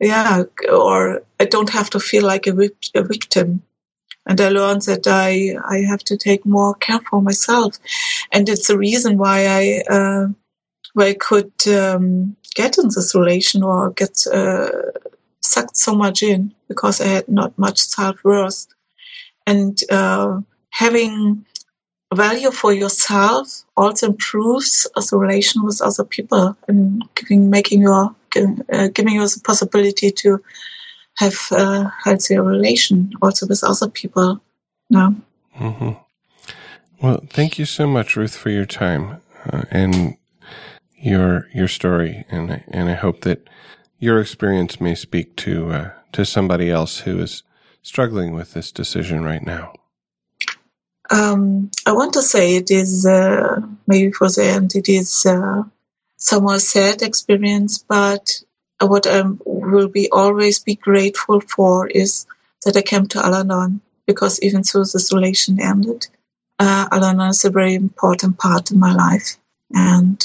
yeah, 0.00 0.44
or 0.70 1.22
I 1.40 1.44
don't 1.44 1.70
have 1.70 1.90
to 1.90 2.00
feel 2.00 2.24
like 2.24 2.46
a, 2.46 2.70
a 2.94 3.02
victim. 3.02 3.62
And 4.26 4.40
I 4.40 4.48
learned 4.48 4.82
that 4.82 5.06
I, 5.06 5.56
I 5.66 5.78
have 5.88 6.00
to 6.04 6.16
take 6.16 6.44
more 6.44 6.74
care 6.74 7.00
for 7.00 7.22
myself. 7.22 7.78
And 8.32 8.48
it's 8.48 8.68
the 8.68 8.76
reason 8.76 9.16
why 9.16 9.46
I, 9.46 9.82
uh, 9.90 10.26
why 10.92 11.08
I 11.08 11.14
could 11.14 11.52
um, 11.68 12.36
get 12.54 12.76
in 12.78 12.86
this 12.86 13.14
relation 13.14 13.62
or 13.62 13.90
get 13.90 14.26
uh, 14.26 14.68
sucked 15.40 15.76
so 15.76 15.94
much 15.94 16.22
in 16.22 16.54
because 16.68 17.00
I 17.00 17.06
had 17.06 17.28
not 17.28 17.58
much 17.58 17.78
self 17.78 18.22
worth. 18.24 18.66
And 19.46 19.80
uh, 19.90 20.40
having 20.70 21.46
value 22.14 22.50
for 22.50 22.72
yourself 22.72 23.64
also 23.76 24.06
improves 24.08 24.88
the 24.94 25.16
relation 25.16 25.64
with 25.64 25.80
other 25.82 26.04
people 26.04 26.56
and 26.66 27.02
giving, 27.14 27.50
making 27.50 27.82
your, 27.82 28.14
uh, 28.72 28.88
giving 28.88 29.14
you 29.14 29.26
the 29.26 29.40
possibility 29.44 30.10
to 30.10 30.42
have 31.16 31.36
a 31.52 31.92
healthier 32.04 32.42
relation 32.42 33.12
also 33.20 33.46
with 33.46 33.62
other 33.64 33.88
people. 33.88 34.40
No. 34.90 35.14
Mm-hmm. 35.58 35.90
Well, 37.02 37.24
thank 37.30 37.58
you 37.58 37.64
so 37.64 37.86
much, 37.86 38.16
Ruth, 38.16 38.36
for 38.36 38.50
your 38.50 38.66
time 38.66 39.20
uh, 39.52 39.62
and 39.70 40.16
your 41.00 41.48
your 41.54 41.68
story, 41.68 42.24
and 42.28 42.64
and 42.68 42.88
I 42.88 42.94
hope 42.94 43.20
that 43.20 43.48
your 43.98 44.20
experience 44.20 44.80
may 44.80 44.94
speak 44.94 45.36
to 45.36 45.70
uh, 45.70 45.90
to 46.12 46.24
somebody 46.24 46.70
else 46.70 47.00
who 47.00 47.20
is 47.20 47.44
struggling 47.82 48.32
with 48.32 48.54
this 48.54 48.72
decision 48.72 49.22
right 49.22 49.44
now. 49.44 49.72
Um, 51.10 51.70
I 51.86 51.92
want 51.92 52.14
to 52.14 52.22
say 52.22 52.56
it 52.56 52.70
is 52.70 53.06
uh, 53.06 53.60
maybe 53.86 54.12
for 54.12 54.28
the 54.28 54.44
end 54.44 54.74
it 54.74 54.88
is 54.88 55.24
uh, 55.24 55.62
somewhat 56.16 56.60
sad 56.60 57.02
experience, 57.02 57.78
but 57.78 58.42
what 58.80 59.06
I 59.06 59.22
will 59.44 59.88
be 59.88 60.08
always 60.10 60.60
be 60.60 60.74
grateful 60.74 61.40
for 61.40 61.86
is 61.86 62.26
that 62.64 62.76
I 62.76 62.82
came 62.82 63.06
to 63.08 63.24
Al-Anon 63.24 63.80
because 64.06 64.40
even 64.42 64.62
though 64.72 64.80
this 64.80 65.12
relation 65.12 65.60
ended, 65.60 66.06
uh, 66.58 66.88
Al-Anon 66.92 67.30
is 67.30 67.44
a 67.44 67.50
very 67.50 67.74
important 67.74 68.38
part 68.38 68.70
in 68.70 68.78
my 68.78 68.92
life, 68.92 69.36
and 69.74 70.24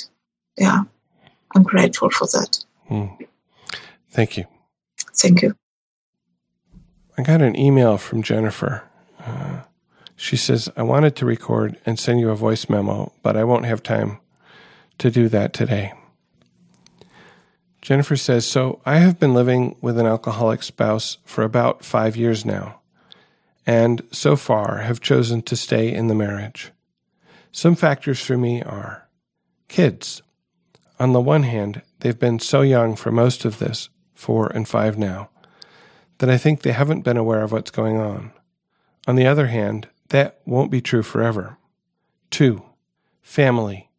yeah, 0.57 0.81
I'm 1.55 1.63
grateful 1.63 2.09
for 2.09 2.27
that. 2.27 2.63
Hmm. 2.87 3.07
Thank 4.09 4.37
you. 4.37 4.45
Thank 5.15 5.41
you. 5.41 5.55
I 7.17 7.23
got 7.23 7.41
an 7.41 7.55
email 7.55 7.97
from 7.97 8.23
Jennifer. 8.23 8.83
Uh, 9.19 9.61
she 10.23 10.37
says, 10.37 10.69
I 10.77 10.83
wanted 10.83 11.17
to 11.17 11.25
record 11.25 11.77
and 11.85 11.99
send 11.99 12.21
you 12.21 12.29
a 12.29 12.35
voice 12.35 12.69
memo, 12.69 13.11
but 13.23 13.35
I 13.35 13.43
won't 13.43 13.65
have 13.65 13.83
time 13.83 14.19
to 14.99 15.11
do 15.11 15.27
that 15.27 15.51
today. 15.51 15.91
Jennifer 17.81 18.15
says, 18.15 18.47
So 18.47 18.79
I 18.85 18.99
have 18.99 19.19
been 19.19 19.33
living 19.33 19.75
with 19.81 19.97
an 19.99 20.05
alcoholic 20.05 20.63
spouse 20.63 21.17
for 21.25 21.43
about 21.43 21.83
five 21.83 22.15
years 22.15 22.45
now, 22.45 22.79
and 23.65 24.01
so 24.13 24.37
far 24.37 24.77
have 24.77 25.01
chosen 25.01 25.41
to 25.41 25.57
stay 25.57 25.93
in 25.93 26.07
the 26.07 26.15
marriage. 26.15 26.71
Some 27.51 27.75
factors 27.75 28.21
for 28.21 28.37
me 28.37 28.61
are 28.63 29.09
kids. 29.67 30.21
On 31.01 31.11
the 31.11 31.19
one 31.19 31.43
hand, 31.43 31.81
they've 31.99 32.17
been 32.17 32.39
so 32.39 32.61
young 32.61 32.95
for 32.95 33.11
most 33.11 33.43
of 33.43 33.59
this, 33.59 33.89
four 34.15 34.47
and 34.47 34.69
five 34.69 34.97
now, 34.97 35.29
that 36.19 36.29
I 36.29 36.37
think 36.37 36.61
they 36.61 36.71
haven't 36.71 37.01
been 37.01 37.17
aware 37.17 37.41
of 37.41 37.51
what's 37.51 37.71
going 37.71 37.97
on. 37.97 38.31
On 39.05 39.17
the 39.17 39.27
other 39.27 39.47
hand, 39.47 39.89
that 40.09 40.41
won't 40.45 40.71
be 40.71 40.81
true 40.81 41.03
forever. 41.03 41.57
Two, 42.29 42.63
family. 43.21 43.89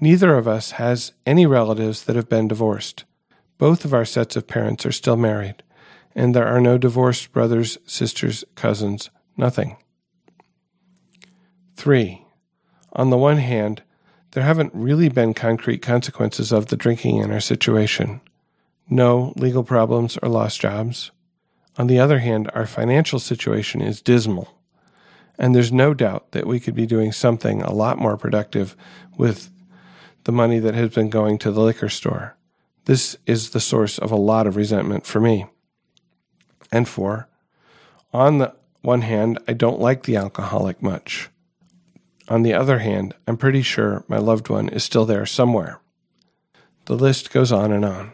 Neither 0.00 0.36
of 0.36 0.48
us 0.48 0.72
has 0.72 1.12
any 1.26 1.46
relatives 1.46 2.04
that 2.04 2.16
have 2.16 2.28
been 2.28 2.48
divorced. 2.48 3.04
Both 3.58 3.84
of 3.84 3.92
our 3.92 4.04
sets 4.04 4.36
of 4.36 4.46
parents 4.46 4.86
are 4.86 4.92
still 4.92 5.16
married, 5.16 5.62
and 6.14 6.34
there 6.34 6.46
are 6.46 6.60
no 6.60 6.78
divorced 6.78 7.32
brothers, 7.32 7.78
sisters, 7.86 8.44
cousins, 8.54 9.10
nothing. 9.36 9.76
Three, 11.76 12.24
on 12.92 13.10
the 13.10 13.18
one 13.18 13.38
hand, 13.38 13.82
there 14.32 14.42
haven't 14.42 14.74
really 14.74 15.08
been 15.08 15.34
concrete 15.34 15.82
consequences 15.82 16.52
of 16.52 16.66
the 16.66 16.76
drinking 16.76 17.18
in 17.18 17.30
our 17.30 17.40
situation 17.40 18.20
no 18.90 19.32
legal 19.36 19.62
problems 19.62 20.18
or 20.20 20.28
lost 20.28 20.60
jobs. 20.60 21.12
On 21.78 21.86
the 21.86 22.00
other 22.00 22.18
hand, 22.18 22.50
our 22.52 22.66
financial 22.66 23.20
situation 23.20 23.80
is 23.80 24.02
dismal, 24.02 24.58
and 25.40 25.54
there's 25.54 25.72
no 25.72 25.94
doubt 25.94 26.32
that 26.32 26.46
we 26.46 26.60
could 26.60 26.74
be 26.74 26.84
doing 26.84 27.12
something 27.12 27.62
a 27.62 27.72
lot 27.72 27.98
more 27.98 28.18
productive 28.18 28.76
with 29.16 29.50
the 30.24 30.32
money 30.32 30.58
that 30.58 30.74
has 30.74 30.90
been 30.90 31.08
going 31.08 31.38
to 31.38 31.50
the 31.50 31.62
liquor 31.62 31.88
store. 31.88 32.36
This 32.84 33.16
is 33.26 33.50
the 33.50 33.58
source 33.58 33.98
of 33.98 34.12
a 34.12 34.16
lot 34.16 34.46
of 34.46 34.54
resentment 34.54 35.06
for 35.06 35.18
me. 35.18 35.46
And 36.70 36.86
four, 36.86 37.26
on 38.12 38.36
the 38.36 38.54
one 38.82 39.00
hand, 39.00 39.38
I 39.48 39.54
don't 39.54 39.80
like 39.80 40.02
the 40.02 40.16
alcoholic 40.16 40.82
much. 40.82 41.30
On 42.28 42.42
the 42.42 42.52
other 42.52 42.80
hand, 42.80 43.14
I'm 43.26 43.38
pretty 43.38 43.62
sure 43.62 44.04
my 44.08 44.18
loved 44.18 44.50
one 44.50 44.68
is 44.68 44.84
still 44.84 45.06
there 45.06 45.24
somewhere. 45.24 45.80
The 46.84 46.96
list 46.96 47.32
goes 47.32 47.50
on 47.50 47.72
and 47.72 47.84
on. 47.84 48.12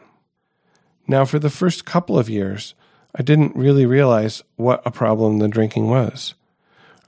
Now, 1.09 1.25
for 1.25 1.41
the 1.41 1.51
first 1.51 1.85
couple 1.85 2.19
of 2.19 2.31
years, 2.31 2.75
I 3.17 3.23
didn't 3.23 3.57
really 3.57 3.85
realize 3.85 4.45
what 4.55 4.81
a 4.87 4.93
problem 4.93 5.39
the 5.39 5.49
drinking 5.49 5.89
was. 5.89 6.35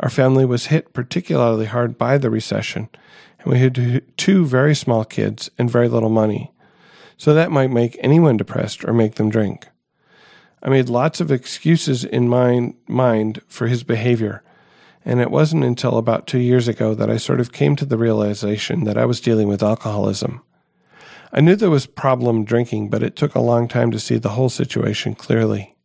Our 0.00 0.10
family 0.10 0.44
was 0.44 0.66
hit 0.66 0.92
particularly 0.92 1.66
hard 1.66 1.98
by 1.98 2.18
the 2.18 2.30
recession, 2.30 2.88
and 3.40 3.52
we 3.52 3.58
had 3.58 4.02
two 4.16 4.46
very 4.46 4.74
small 4.74 5.04
kids 5.04 5.50
and 5.58 5.70
very 5.70 5.88
little 5.88 6.08
money. 6.08 6.52
So 7.16 7.34
that 7.34 7.50
might 7.50 7.70
make 7.70 7.98
anyone 8.00 8.36
depressed 8.36 8.84
or 8.84 8.92
make 8.92 9.16
them 9.16 9.28
drink. 9.28 9.66
I 10.62 10.68
made 10.68 10.88
lots 10.88 11.20
of 11.20 11.32
excuses 11.32 12.04
in 12.04 12.28
my 12.28 12.74
mind 12.86 13.42
for 13.48 13.66
his 13.66 13.82
behavior, 13.82 14.42
and 15.04 15.20
it 15.20 15.30
wasn't 15.30 15.64
until 15.64 15.98
about 15.98 16.26
two 16.26 16.38
years 16.38 16.68
ago 16.68 16.94
that 16.94 17.10
I 17.10 17.16
sort 17.16 17.40
of 17.40 17.52
came 17.52 17.74
to 17.76 17.84
the 17.84 17.98
realization 17.98 18.84
that 18.84 18.98
I 18.98 19.04
was 19.04 19.20
dealing 19.20 19.48
with 19.48 19.62
alcoholism. 19.62 20.42
I 21.32 21.40
knew 21.40 21.56
there 21.56 21.70
was 21.70 21.86
problem 21.86 22.44
drinking, 22.44 22.88
but 22.88 23.02
it 23.02 23.16
took 23.16 23.34
a 23.34 23.40
long 23.40 23.68
time 23.68 23.90
to 23.90 24.00
see 24.00 24.16
the 24.16 24.30
whole 24.30 24.48
situation 24.48 25.14
clearly. 25.14 25.76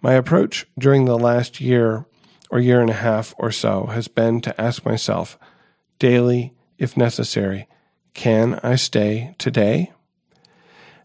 My 0.00 0.12
approach 0.14 0.66
during 0.78 1.04
the 1.04 1.18
last 1.18 1.60
year 1.60 2.06
or 2.52 2.60
year 2.60 2.82
and 2.82 2.90
a 2.90 2.92
half 2.92 3.34
or 3.38 3.50
so 3.50 3.86
has 3.86 4.08
been 4.08 4.38
to 4.42 4.60
ask 4.60 4.84
myself 4.84 5.38
daily, 5.98 6.52
if 6.76 6.98
necessary, 6.98 7.66
can 8.12 8.60
I 8.62 8.76
stay 8.76 9.34
today? 9.38 9.90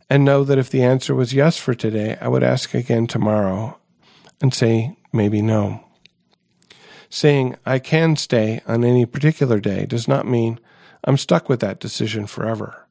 And 0.10 0.26
know 0.26 0.44
that 0.44 0.58
if 0.58 0.70
the 0.70 0.84
answer 0.84 1.16
was 1.16 1.34
yes 1.34 1.58
for 1.58 1.74
today, 1.74 2.18
I 2.20 2.28
would 2.28 2.44
ask 2.44 2.74
again 2.74 3.08
tomorrow 3.08 3.80
and 4.42 4.54
say 4.54 4.98
maybe 5.14 5.42
no. 5.42 5.86
Saying 7.10 7.56
I 7.66 7.80
can 7.80 8.18
stay 8.18 8.62
on 8.68 8.84
any 8.84 9.06
particular 9.06 9.62
day 9.62 9.86
does 9.86 10.06
not 10.06 10.28
mean 10.28 10.60
I'm 11.06 11.18
stuck 11.18 11.48
with 11.48 11.62
that 11.62 11.80
decision 11.80 12.28
forever. 12.28 12.88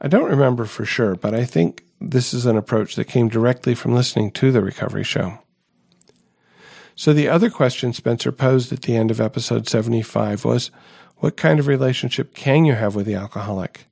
I 0.00 0.06
don't 0.06 0.30
remember 0.30 0.66
for 0.66 0.84
sure, 0.84 1.16
but 1.16 1.34
I 1.34 1.44
think 1.44 1.84
this 2.00 2.32
is 2.32 2.46
an 2.46 2.56
approach 2.56 2.94
that 2.94 3.06
came 3.06 3.28
directly 3.28 3.74
from 3.74 3.92
listening 3.92 4.30
to 4.32 4.52
the 4.52 4.62
recovery 4.62 5.04
show. 5.04 5.40
So, 6.94 7.12
the 7.12 7.28
other 7.28 7.48
question 7.48 7.92
Spencer 7.92 8.32
posed 8.32 8.72
at 8.72 8.82
the 8.82 8.96
end 8.96 9.10
of 9.10 9.20
episode 9.20 9.68
75 9.68 10.44
was 10.44 10.70
What 11.16 11.36
kind 11.36 11.58
of 11.58 11.66
relationship 11.66 12.34
can 12.34 12.64
you 12.64 12.74
have 12.74 12.94
with 12.94 13.06
the 13.06 13.14
alcoholic? 13.14 13.86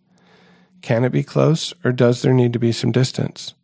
Can 0.83 1.05
it 1.05 1.11
be 1.11 1.23
close, 1.23 1.73
or 1.85 1.93
does 1.93 2.23
there 2.23 2.35
need 2.35 2.53
to 2.53 2.59
be 2.59 2.73
some 2.73 2.93
distance? 2.93 3.55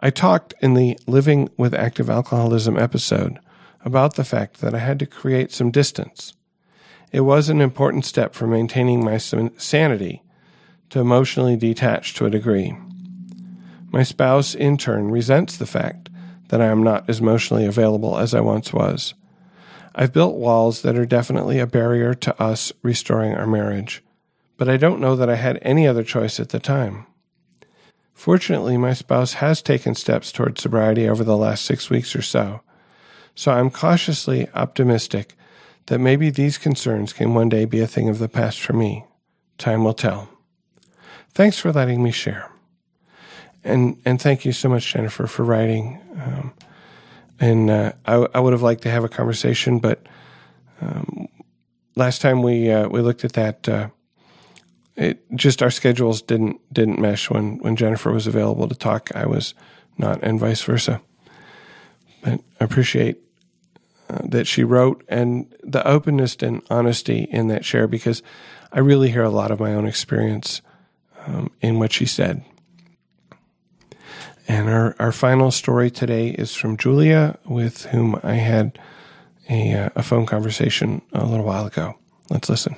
I 0.00 0.10
talked 0.10 0.54
in 0.60 0.74
the 0.74 0.98
Living 1.06 1.48
with 1.56 1.74
Active 1.74 2.10
Alcoholism 2.10 2.78
episode 2.78 3.38
about 3.84 4.14
the 4.14 4.24
fact 4.24 4.60
that 4.60 4.74
I 4.74 4.78
had 4.78 4.98
to 5.00 5.06
create 5.06 5.52
some 5.52 5.70
distance. 5.70 6.34
It 7.12 7.20
was 7.20 7.48
an 7.48 7.60
important 7.60 8.04
step 8.04 8.34
for 8.34 8.46
maintaining 8.46 9.04
my 9.04 9.18
sanity 9.18 10.22
to 10.90 11.00
emotionally 11.00 11.56
detach 11.56 12.14
to 12.14 12.26
a 12.26 12.30
degree. 12.30 12.76
My 13.90 14.02
spouse, 14.02 14.54
in 14.54 14.76
turn, 14.76 15.10
resents 15.10 15.56
the 15.56 15.66
fact 15.66 16.08
that 16.48 16.60
I 16.60 16.66
am 16.66 16.82
not 16.82 17.08
as 17.08 17.20
emotionally 17.20 17.66
available 17.66 18.18
as 18.18 18.34
I 18.34 18.40
once 18.40 18.72
was. 18.72 19.14
I've 19.94 20.12
built 20.12 20.36
walls 20.36 20.82
that 20.82 20.96
are 20.96 21.06
definitely 21.06 21.58
a 21.58 21.66
barrier 21.66 22.14
to 22.14 22.42
us 22.42 22.72
restoring 22.82 23.34
our 23.34 23.46
marriage, 23.46 24.02
but 24.56 24.68
I 24.68 24.76
don't 24.76 25.00
know 25.00 25.14
that 25.16 25.30
I 25.30 25.36
had 25.36 25.58
any 25.62 25.86
other 25.86 26.02
choice 26.02 26.40
at 26.40 26.48
the 26.48 26.58
time. 26.58 27.06
Fortunately, 28.12 28.76
my 28.76 28.92
spouse 28.92 29.34
has 29.34 29.62
taken 29.62 29.94
steps 29.94 30.32
toward 30.32 30.58
sobriety 30.58 31.08
over 31.08 31.24
the 31.24 31.36
last 31.36 31.64
six 31.64 31.90
weeks 31.90 32.14
or 32.14 32.22
so, 32.22 32.60
so 33.34 33.52
I'm 33.52 33.70
cautiously 33.70 34.48
optimistic 34.54 35.34
that 35.86 35.98
maybe 35.98 36.30
these 36.30 36.56
concerns 36.58 37.12
can 37.12 37.34
one 37.34 37.48
day 37.48 37.64
be 37.64 37.80
a 37.80 37.86
thing 37.86 38.08
of 38.08 38.18
the 38.18 38.28
past 38.28 38.60
for 38.60 38.72
me. 38.72 39.04
Time 39.58 39.84
will 39.84 39.94
tell. 39.94 40.28
Thanks 41.30 41.58
for 41.58 41.72
letting 41.72 42.02
me 42.02 42.10
share. 42.10 42.53
And, 43.64 44.00
and 44.04 44.20
thank 44.20 44.44
you 44.44 44.52
so 44.52 44.68
much, 44.68 44.92
Jennifer, 44.92 45.26
for 45.26 45.42
writing. 45.42 46.00
Um, 46.22 46.52
and 47.40 47.70
uh, 47.70 47.92
I, 48.04 48.26
I, 48.34 48.40
would 48.40 48.52
have 48.52 48.62
liked 48.62 48.82
to 48.82 48.90
have 48.90 49.04
a 49.04 49.08
conversation, 49.08 49.78
but 49.78 50.06
um, 50.80 51.28
last 51.96 52.20
time 52.20 52.42
we 52.42 52.70
uh, 52.70 52.88
we 52.88 53.00
looked 53.00 53.24
at 53.24 53.32
that, 53.32 53.68
uh, 53.68 53.88
it 54.96 55.24
just 55.34 55.62
our 55.62 55.70
schedules 55.70 56.22
didn't 56.22 56.60
didn't 56.72 57.00
mesh 57.00 57.30
when 57.30 57.58
when 57.58 57.76
Jennifer 57.76 58.12
was 58.12 58.26
available 58.26 58.68
to 58.68 58.74
talk. 58.74 59.10
I 59.14 59.26
was 59.26 59.54
not, 59.98 60.22
and 60.22 60.38
vice 60.38 60.62
versa. 60.62 61.00
But 62.22 62.40
I 62.60 62.64
appreciate 62.64 63.18
uh, 64.08 64.20
that 64.24 64.46
she 64.46 64.64
wrote 64.64 65.04
and 65.08 65.52
the 65.62 65.86
openness 65.86 66.36
and 66.40 66.62
honesty 66.70 67.26
in 67.30 67.48
that 67.48 67.64
share 67.64 67.86
because 67.86 68.22
I 68.72 68.80
really 68.80 69.10
hear 69.10 69.22
a 69.22 69.30
lot 69.30 69.50
of 69.50 69.60
my 69.60 69.74
own 69.74 69.86
experience 69.86 70.62
um, 71.26 71.50
in 71.60 71.78
what 71.78 71.92
she 71.92 72.06
said. 72.06 72.44
And 74.46 74.68
our, 74.68 74.94
our 74.98 75.12
final 75.12 75.50
story 75.50 75.90
today 75.90 76.28
is 76.30 76.54
from 76.54 76.76
Julia, 76.76 77.38
with 77.46 77.86
whom 77.86 78.20
I 78.22 78.34
had 78.34 78.78
a, 79.48 79.72
uh, 79.72 79.90
a 79.96 80.02
phone 80.02 80.26
conversation 80.26 81.02
a 81.12 81.24
little 81.24 81.46
while 81.46 81.66
ago. 81.66 81.94
Let's 82.30 82.48
listen. 82.48 82.76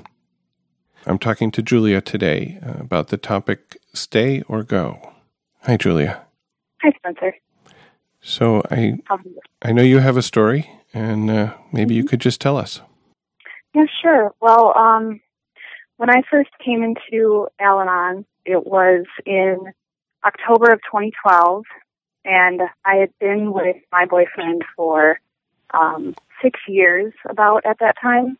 I'm 1.07 1.19
talking 1.19 1.51
to 1.53 1.63
Julia 1.63 2.01
today 2.01 2.59
uh, 2.65 2.81
about 2.81 3.09
the 3.09 3.17
topic 3.17 3.79
stay 3.95 4.43
or 4.49 4.63
go. 4.63 5.13
Hi, 5.63 5.77
Julia. 5.77 6.23
Hi, 6.83 6.93
Spencer. 6.97 7.35
So 8.21 8.63
I 8.71 8.99
I 9.63 9.73
know 9.73 9.83
you 9.83 9.99
have 9.99 10.17
a 10.17 10.23
story, 10.23 10.69
and 10.93 11.31
uh, 11.31 11.55
maybe 11.73 11.95
mm-hmm. 11.95 11.99
you 11.99 12.05
could 12.05 12.21
just 12.21 12.41
tell 12.41 12.57
us. 12.57 12.81
Yeah, 13.73 13.85
sure. 14.03 14.35
Well, 14.41 14.77
um, 14.77 15.21
when 15.97 16.11
I 16.11 16.23
first 16.29 16.51
came 16.65 16.83
into 16.83 17.47
Al-Anon, 17.61 18.25
it 18.45 18.67
was 18.67 19.05
in 19.25 19.73
October 20.27 20.73
of 20.73 20.81
2012, 20.81 21.65
and 22.25 22.63
I 22.85 22.97
had 22.97 23.11
been 23.21 23.53
with 23.53 23.77
my 23.93 24.07
boyfriend 24.07 24.65
for 24.75 25.21
um, 25.73 26.15
six 26.43 26.61
years, 26.67 27.13
about 27.29 27.65
at 27.65 27.79
that 27.81 27.95
time, 28.03 28.37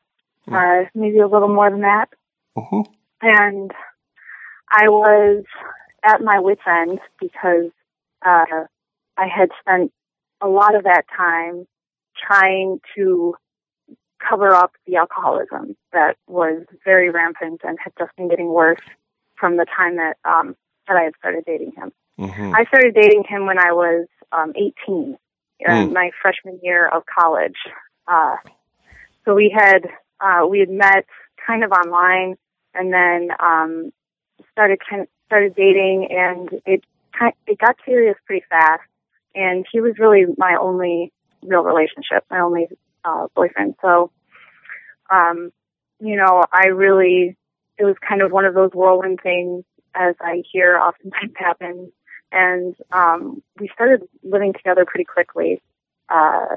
mm. 0.49 0.85
uh, 0.85 0.89
maybe 0.95 1.19
a 1.19 1.29
little 1.29 1.49
more 1.49 1.71
than 1.71 1.83
that. 1.83 2.09
Uh-huh. 2.57 2.83
And 3.23 3.71
I 4.71 4.89
was 4.89 5.45
at 6.03 6.21
my 6.23 6.41
wits' 6.41 6.63
end 6.67 6.99
because 7.21 7.71
uh, 8.25 8.65
I 9.17 9.27
had 9.27 9.51
spent 9.61 9.93
a 10.41 10.49
lot 10.49 10.75
of 10.75 10.85
that 10.85 11.05
time 11.17 11.67
trying 12.17 12.81
to 12.97 13.35
cover 14.19 14.55
up 14.55 14.73
the 14.87 14.97
alcoholism 14.97 15.77
that 15.93 16.17
was 16.27 16.65
very 16.85 17.11
rampant 17.11 17.61
and 17.65 17.79
had 17.83 17.93
just 17.99 18.15
been 18.17 18.29
getting 18.29 18.49
worse 18.49 18.81
from 19.37 19.57
the 19.57 19.67
time 19.77 19.97
that 19.97 20.17
um, 20.25 20.57
that 20.89 20.97
I 20.97 21.03
had 21.05 21.13
started 21.19 21.45
dating 21.47 21.73
him. 21.77 21.93
Mm-hmm. 22.19 22.55
I 22.55 22.65
started 22.65 22.95
dating 22.95 23.25
him 23.29 23.47
when 23.47 23.59
I 23.59 23.73
was 23.73 24.07
um, 24.33 24.53
18, 24.57 25.17
mm. 25.67 25.93
my 25.93 26.11
freshman 26.23 26.59
year 26.63 26.89
of 26.89 27.03
college. 27.07 27.57
Uh, 28.09 28.37
so 29.25 29.35
we 29.35 29.55
had 29.55 29.81
uh, 30.21 30.47
we 30.47 30.61
had 30.61 30.71
met 30.71 31.05
kind 31.47 31.65
of 31.65 31.73
online, 31.73 32.37
and 32.75 32.93
then 32.93 33.29
um, 33.41 33.91
started 34.53 34.79
kind 34.89 35.03
of 35.03 35.09
started 35.27 35.55
dating, 35.55 36.09
and 36.11 36.49
it 36.65 36.83
it 37.47 37.59
got 37.59 37.77
serious 37.85 38.17
pretty 38.25 38.45
fast. 38.49 38.83
And 39.35 39.67
he 39.71 39.81
was 39.81 39.99
really 39.99 40.25
my 40.39 40.57
only 40.59 41.13
real 41.43 41.63
relationship, 41.63 42.25
my 42.31 42.41
only 42.41 42.69
uh, 43.05 43.27
boyfriend. 43.35 43.75
So, 43.83 44.11
um, 45.11 45.51
you 46.01 46.17
know, 46.17 46.43
I 46.51 46.69
really 46.69 47.37
it 47.79 47.85
was 47.85 47.97
kind 48.07 48.23
of 48.23 48.33
one 48.33 48.47
of 48.47 48.55
those 48.55 48.71
whirlwind 48.73 49.21
things 49.23 49.65
as 49.97 50.15
I 50.21 50.43
hear 50.51 50.79
oftentimes 50.79 51.33
happens. 51.37 51.91
And 52.33 52.75
um, 52.93 53.43
we 53.59 53.71
started 53.73 54.03
living 54.23 54.53
together 54.53 54.85
pretty 54.85 55.05
quickly. 55.05 55.63
Uh, 56.09 56.57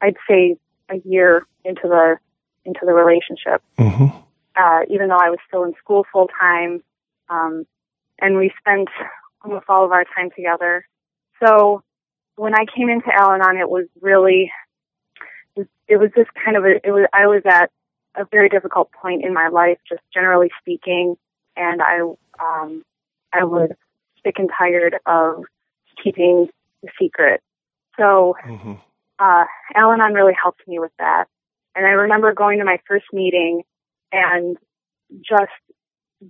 I'd 0.00 0.16
say 0.28 0.56
a 0.88 0.96
year 1.04 1.46
into 1.64 1.82
the 1.84 2.16
into 2.64 2.80
the 2.84 2.92
relationship. 2.92 3.62
Mm-hmm. 3.78 4.16
Uh, 4.56 4.80
even 4.90 5.08
though 5.08 5.18
I 5.20 5.30
was 5.30 5.38
still 5.46 5.64
in 5.64 5.74
school 5.82 6.04
full 6.12 6.28
time, 6.40 6.82
um, 7.28 7.66
and 8.20 8.36
we 8.36 8.52
spent 8.58 8.88
almost 9.42 9.66
all 9.68 9.84
of 9.84 9.92
our 9.92 10.04
time 10.04 10.30
together. 10.34 10.86
So 11.42 11.82
when 12.36 12.54
I 12.54 12.64
came 12.74 12.88
into 12.88 13.08
Al-Anon, 13.12 13.56
it 13.56 13.68
was 13.68 13.86
really 14.00 14.50
it 15.56 15.96
was 15.96 16.10
just 16.16 16.30
kind 16.44 16.56
of 16.56 16.64
a 16.64 16.76
it 16.84 16.90
was 16.90 17.06
I 17.12 17.26
was 17.26 17.42
at 17.46 17.70
a 18.14 18.24
very 18.30 18.48
difficult 18.48 18.90
point 18.92 19.24
in 19.24 19.32
my 19.32 19.48
life, 19.48 19.78
just 19.88 20.02
generally 20.12 20.50
speaking, 20.60 21.16
and 21.58 21.82
I 21.82 22.00
um, 22.40 22.82
I 23.32 23.44
was 23.44 23.70
sick 24.24 24.36
and 24.38 24.50
tired 24.56 24.96
of 25.06 25.44
keeping 26.02 26.48
the 26.82 26.88
secret. 27.00 27.40
So, 27.98 28.36
mm-hmm. 28.46 28.74
uh, 29.18 29.44
Al-Anon 29.74 30.14
really 30.14 30.34
helped 30.40 30.62
me 30.66 30.78
with 30.78 30.92
that. 30.98 31.24
And 31.74 31.86
I 31.86 31.90
remember 31.90 32.32
going 32.32 32.58
to 32.58 32.64
my 32.64 32.78
first 32.86 33.06
meeting 33.12 33.62
and 34.12 34.56
just 35.18 35.52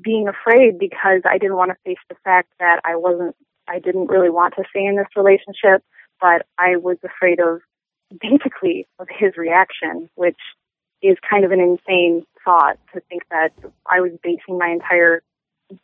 being 0.03 0.29
afraid 0.29 0.79
because 0.79 1.23
I 1.25 1.39
didn't 1.39 1.57
want 1.57 1.71
to 1.71 1.77
face 1.85 2.03
the 2.09 2.17
fact 2.25 2.49
that 2.59 2.81
I 2.85 2.97
wasn't, 2.97 3.37
I 3.69 3.79
didn't 3.79 4.09
really 4.09 4.31
want 4.31 4.55
to 4.57 4.65
stay 4.71 4.85
in 4.85 4.97
this 4.97 5.07
relationship, 5.17 5.83
but 6.21 6.47
I 6.59 6.77
was 6.77 6.97
afraid 7.05 7.41
of 7.41 7.61
basically 8.21 8.87
of 8.99 9.09
his 9.11 9.37
reaction, 9.37 10.09
which 10.15 10.39
is 11.03 11.17
kind 11.29 11.45
of 11.45 11.53
an 11.53 11.61
insane 11.61 12.25
thought 12.45 12.79
to 12.95 13.01
think 13.09 13.23
that 13.31 13.51
I 13.87 14.01
was 14.01 14.13
basing 14.23 14.59
my 14.59 14.69
entire 14.69 15.23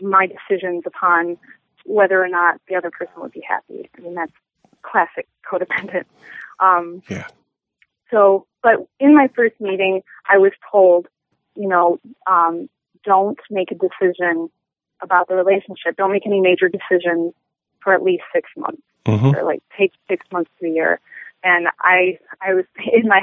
my 0.01 0.27
decisions 0.27 0.85
upon 0.87 1.37
whether 1.85 2.23
or 2.23 2.29
not 2.29 2.61
the 2.69 2.75
other 2.75 2.91
person 2.91 3.15
would 3.19 3.33
be 3.33 3.45
happy. 3.47 3.89
I 3.97 4.01
mean, 4.01 4.15
that's 4.15 4.33
classic 4.83 5.27
codependent. 5.51 6.05
Um, 6.61 7.03
yeah. 7.09 7.27
So, 8.11 8.47
but 8.63 8.87
in 9.01 9.15
my 9.15 9.29
first 9.35 9.61
meeting, 9.61 10.03
I 10.29 10.39
was 10.39 10.53
told, 10.71 11.07
you 11.57 11.69
know, 11.69 11.99
um, 12.27 12.69
don't 13.05 13.39
make 13.51 13.71
a 13.71 13.75
decision 13.75 14.51
about 15.03 15.29
the 15.29 15.35
relationship. 15.35 15.97
Don't 15.97 16.13
make 16.13 16.27
any 16.27 16.41
major 16.41 16.69
decisions 16.69 17.35
for 17.83 17.93
at 17.93 18.03
least 18.03 18.23
six 18.33 18.49
months, 18.57 18.83
mm-hmm. 19.05 19.37
or 19.37 19.45
like 19.45 19.63
take 19.77 19.93
six 20.09 20.25
months 20.33 20.51
to 20.61 20.67
a 20.67 20.71
year. 20.71 21.01
And 21.43 21.69
I, 21.81 22.19
I 22.41 22.55
was 22.55 22.65
in 22.93 23.09
my, 23.09 23.21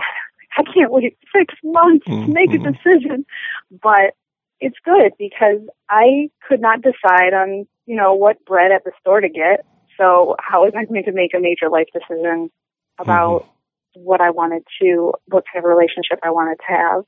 I 0.57 0.63
can't 0.63 0.91
wait 0.91 1.17
six 1.35 1.53
months 1.63 2.07
mm-hmm. 2.07 2.25
to 2.25 2.33
make 2.33 2.51
a 2.51 2.57
mm-hmm. 2.57 2.71
decision. 2.71 3.25
But 3.71 4.15
it's 4.59 4.77
good 4.85 5.13
because 5.17 5.61
I 5.89 6.29
could 6.47 6.61
not 6.61 6.81
decide 6.81 7.33
on, 7.33 7.67
you 7.85 7.95
know, 7.95 8.13
what 8.13 8.43
bread 8.45 8.71
at 8.71 8.83
the 8.83 8.91
store 8.99 9.19
to 9.19 9.29
get. 9.29 9.65
So 9.97 10.35
how 10.39 10.63
was 10.63 10.73
I 10.75 10.85
going 10.85 11.03
to 11.03 11.11
make 11.11 11.33
a 11.33 11.39
major 11.39 11.69
life 11.69 11.87
decision 11.93 12.51
about 12.99 13.41
mm-hmm. 13.41 14.01
what 14.03 14.21
I 14.21 14.29
wanted 14.29 14.63
to, 14.81 15.13
what 15.25 15.45
kind 15.51 15.63
of 15.63 15.69
relationship 15.69 16.19
I 16.23 16.29
wanted 16.31 16.57
to 16.57 16.73
have? 16.73 17.03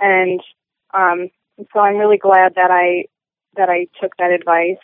And, 0.00 0.40
um, 0.92 1.30
so 1.72 1.80
I'm 1.80 1.96
really 1.96 2.18
glad 2.18 2.54
that 2.56 2.70
I, 2.70 3.06
that 3.56 3.68
I 3.68 3.86
took 4.00 4.16
that 4.18 4.30
advice 4.30 4.82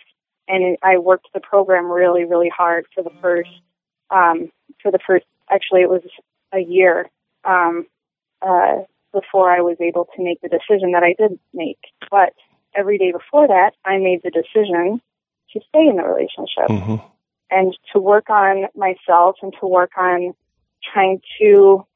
and 0.49 0.79
I 0.83 0.99
worked 0.99 1.29
the 1.35 1.41
program 1.41 1.91
really, 1.91 2.25
really 2.25 2.49
hard 2.49 2.87
for 2.95 3.03
the 3.03 3.13
first, 3.21 3.51
um, 4.11 4.51
for 4.81 4.91
the 4.91 4.99
first, 5.07 5.27
actually 5.51 5.83
it 5.83 5.91
was 5.91 6.03
a 6.55 6.61
year. 6.61 7.11
Um, 7.45 7.87
uh, 8.45 8.83
before 9.13 9.51
I 9.51 9.61
was 9.61 9.77
able 9.81 10.09
to 10.17 10.23
make 10.23 10.41
the 10.41 10.49
decision 10.49 10.93
that 10.93 11.03
I 11.03 11.15
did 11.19 11.39
make. 11.53 11.79
But 12.11 12.33
every 12.75 12.99
day 12.99 13.13
before 13.13 13.49
that, 13.49 13.73
I 13.85 13.99
made 13.99 14.23
the 14.23 14.31
decision 14.31 15.01
to 15.53 15.61
stay 15.69 15.87
in 15.87 15.97
the 15.97 16.03
relationship 16.03 16.69
mm-hmm. 16.69 16.97
and 17.51 17.77
to 17.93 18.01
work 18.01 18.31
on 18.31 18.65
myself 18.75 19.37
and 19.43 19.53
to 19.61 19.67
work 19.67 19.93
on 19.97 20.35
trying 20.93 21.21
to 21.41 21.87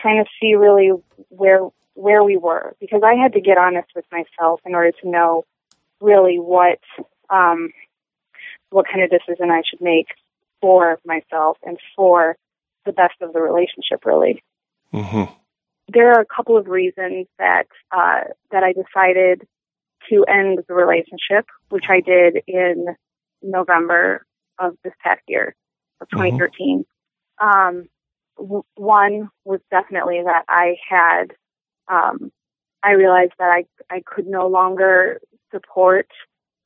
trying 0.00 0.24
to 0.24 0.30
see 0.40 0.54
really 0.54 0.90
where 1.28 1.60
where 1.94 2.22
we 2.22 2.36
were 2.36 2.74
because 2.80 3.02
I 3.04 3.14
had 3.14 3.32
to 3.32 3.40
get 3.40 3.58
honest 3.58 3.88
with 3.94 4.04
myself 4.12 4.60
in 4.64 4.74
order 4.74 4.92
to 5.02 5.08
know 5.08 5.44
really 6.00 6.36
what 6.38 6.78
um, 7.28 7.70
what 8.70 8.86
kind 8.86 9.02
of 9.02 9.10
decision 9.10 9.50
I 9.50 9.62
should 9.68 9.80
make. 9.80 10.06
for 10.60 10.98
myself 11.04 11.58
and 11.62 11.78
for 11.94 12.36
the 12.84 12.92
best 12.92 13.14
of 13.20 13.32
the 13.32 13.40
relationship, 13.40 14.04
really. 14.04 14.42
Mm-hmm. 14.92 15.32
There 15.88 16.12
are 16.12 16.20
a 16.20 16.26
couple 16.26 16.56
of 16.56 16.66
reasons 16.66 17.26
that 17.38 17.66
uh, 17.90 18.20
that 18.50 18.62
I 18.62 18.72
decided 18.72 19.46
to 20.10 20.24
end 20.28 20.60
the 20.68 20.74
relationship, 20.74 21.46
which 21.70 21.86
I 21.88 22.00
did 22.00 22.42
in 22.46 22.86
November 23.42 24.26
of 24.58 24.76
this 24.84 24.92
past 25.02 25.22
year 25.28 25.54
of 26.00 26.08
2013. 26.10 26.84
Mm-hmm. 27.40 27.48
Um, 27.48 27.88
w- 28.36 28.64
one 28.74 29.30
was 29.44 29.60
definitely 29.70 30.22
that 30.24 30.44
I 30.48 30.76
had, 30.88 31.32
um, 31.88 32.30
I 32.82 32.92
realized 32.92 33.32
that 33.38 33.50
I 33.50 33.64
I 33.90 34.02
could 34.04 34.26
no 34.26 34.46
longer 34.46 35.20
support 35.52 36.08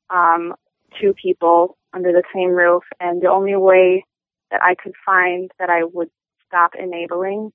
um, 0.09 0.53
two 0.99 1.13
people 1.13 1.77
under 1.93 2.11
the 2.11 2.23
same 2.33 2.49
roof, 2.49 2.83
and 2.99 3.21
the 3.21 3.29
only 3.29 3.55
way 3.55 4.05
that 4.51 4.61
I 4.61 4.75
could 4.75 4.93
find 5.05 5.49
that 5.59 5.69
I 5.69 5.83
would 5.83 6.09
stop 6.47 6.71
enabling 6.77 7.51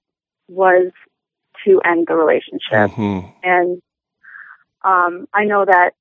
was 0.48 0.90
to 1.64 1.80
end 1.84 2.06
the 2.08 2.14
relationship. 2.14 2.90
Mm-hmm. 2.90 3.28
And 3.42 3.82
um, 4.84 5.26
I 5.32 5.44
know 5.44 5.64
that 5.64 5.92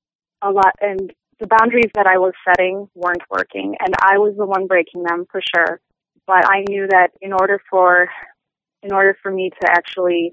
a 0.42 0.50
lot, 0.50 0.74
and 0.80 1.12
the 1.40 1.46
boundaries 1.46 1.90
that 1.94 2.06
I 2.06 2.18
was 2.18 2.32
setting 2.46 2.88
weren't 2.94 3.22
working, 3.30 3.76
and 3.80 3.94
I 4.00 4.18
was 4.18 4.34
the 4.36 4.46
one 4.46 4.66
breaking 4.66 5.02
them 5.02 5.26
for 5.30 5.40
sure. 5.54 5.80
But 6.26 6.44
I 6.44 6.64
knew 6.68 6.86
that 6.88 7.08
in 7.20 7.32
order 7.32 7.60
for, 7.70 8.08
in 8.82 8.92
order 8.92 9.16
for 9.22 9.32
me 9.32 9.50
to 9.50 9.70
actually 9.70 10.32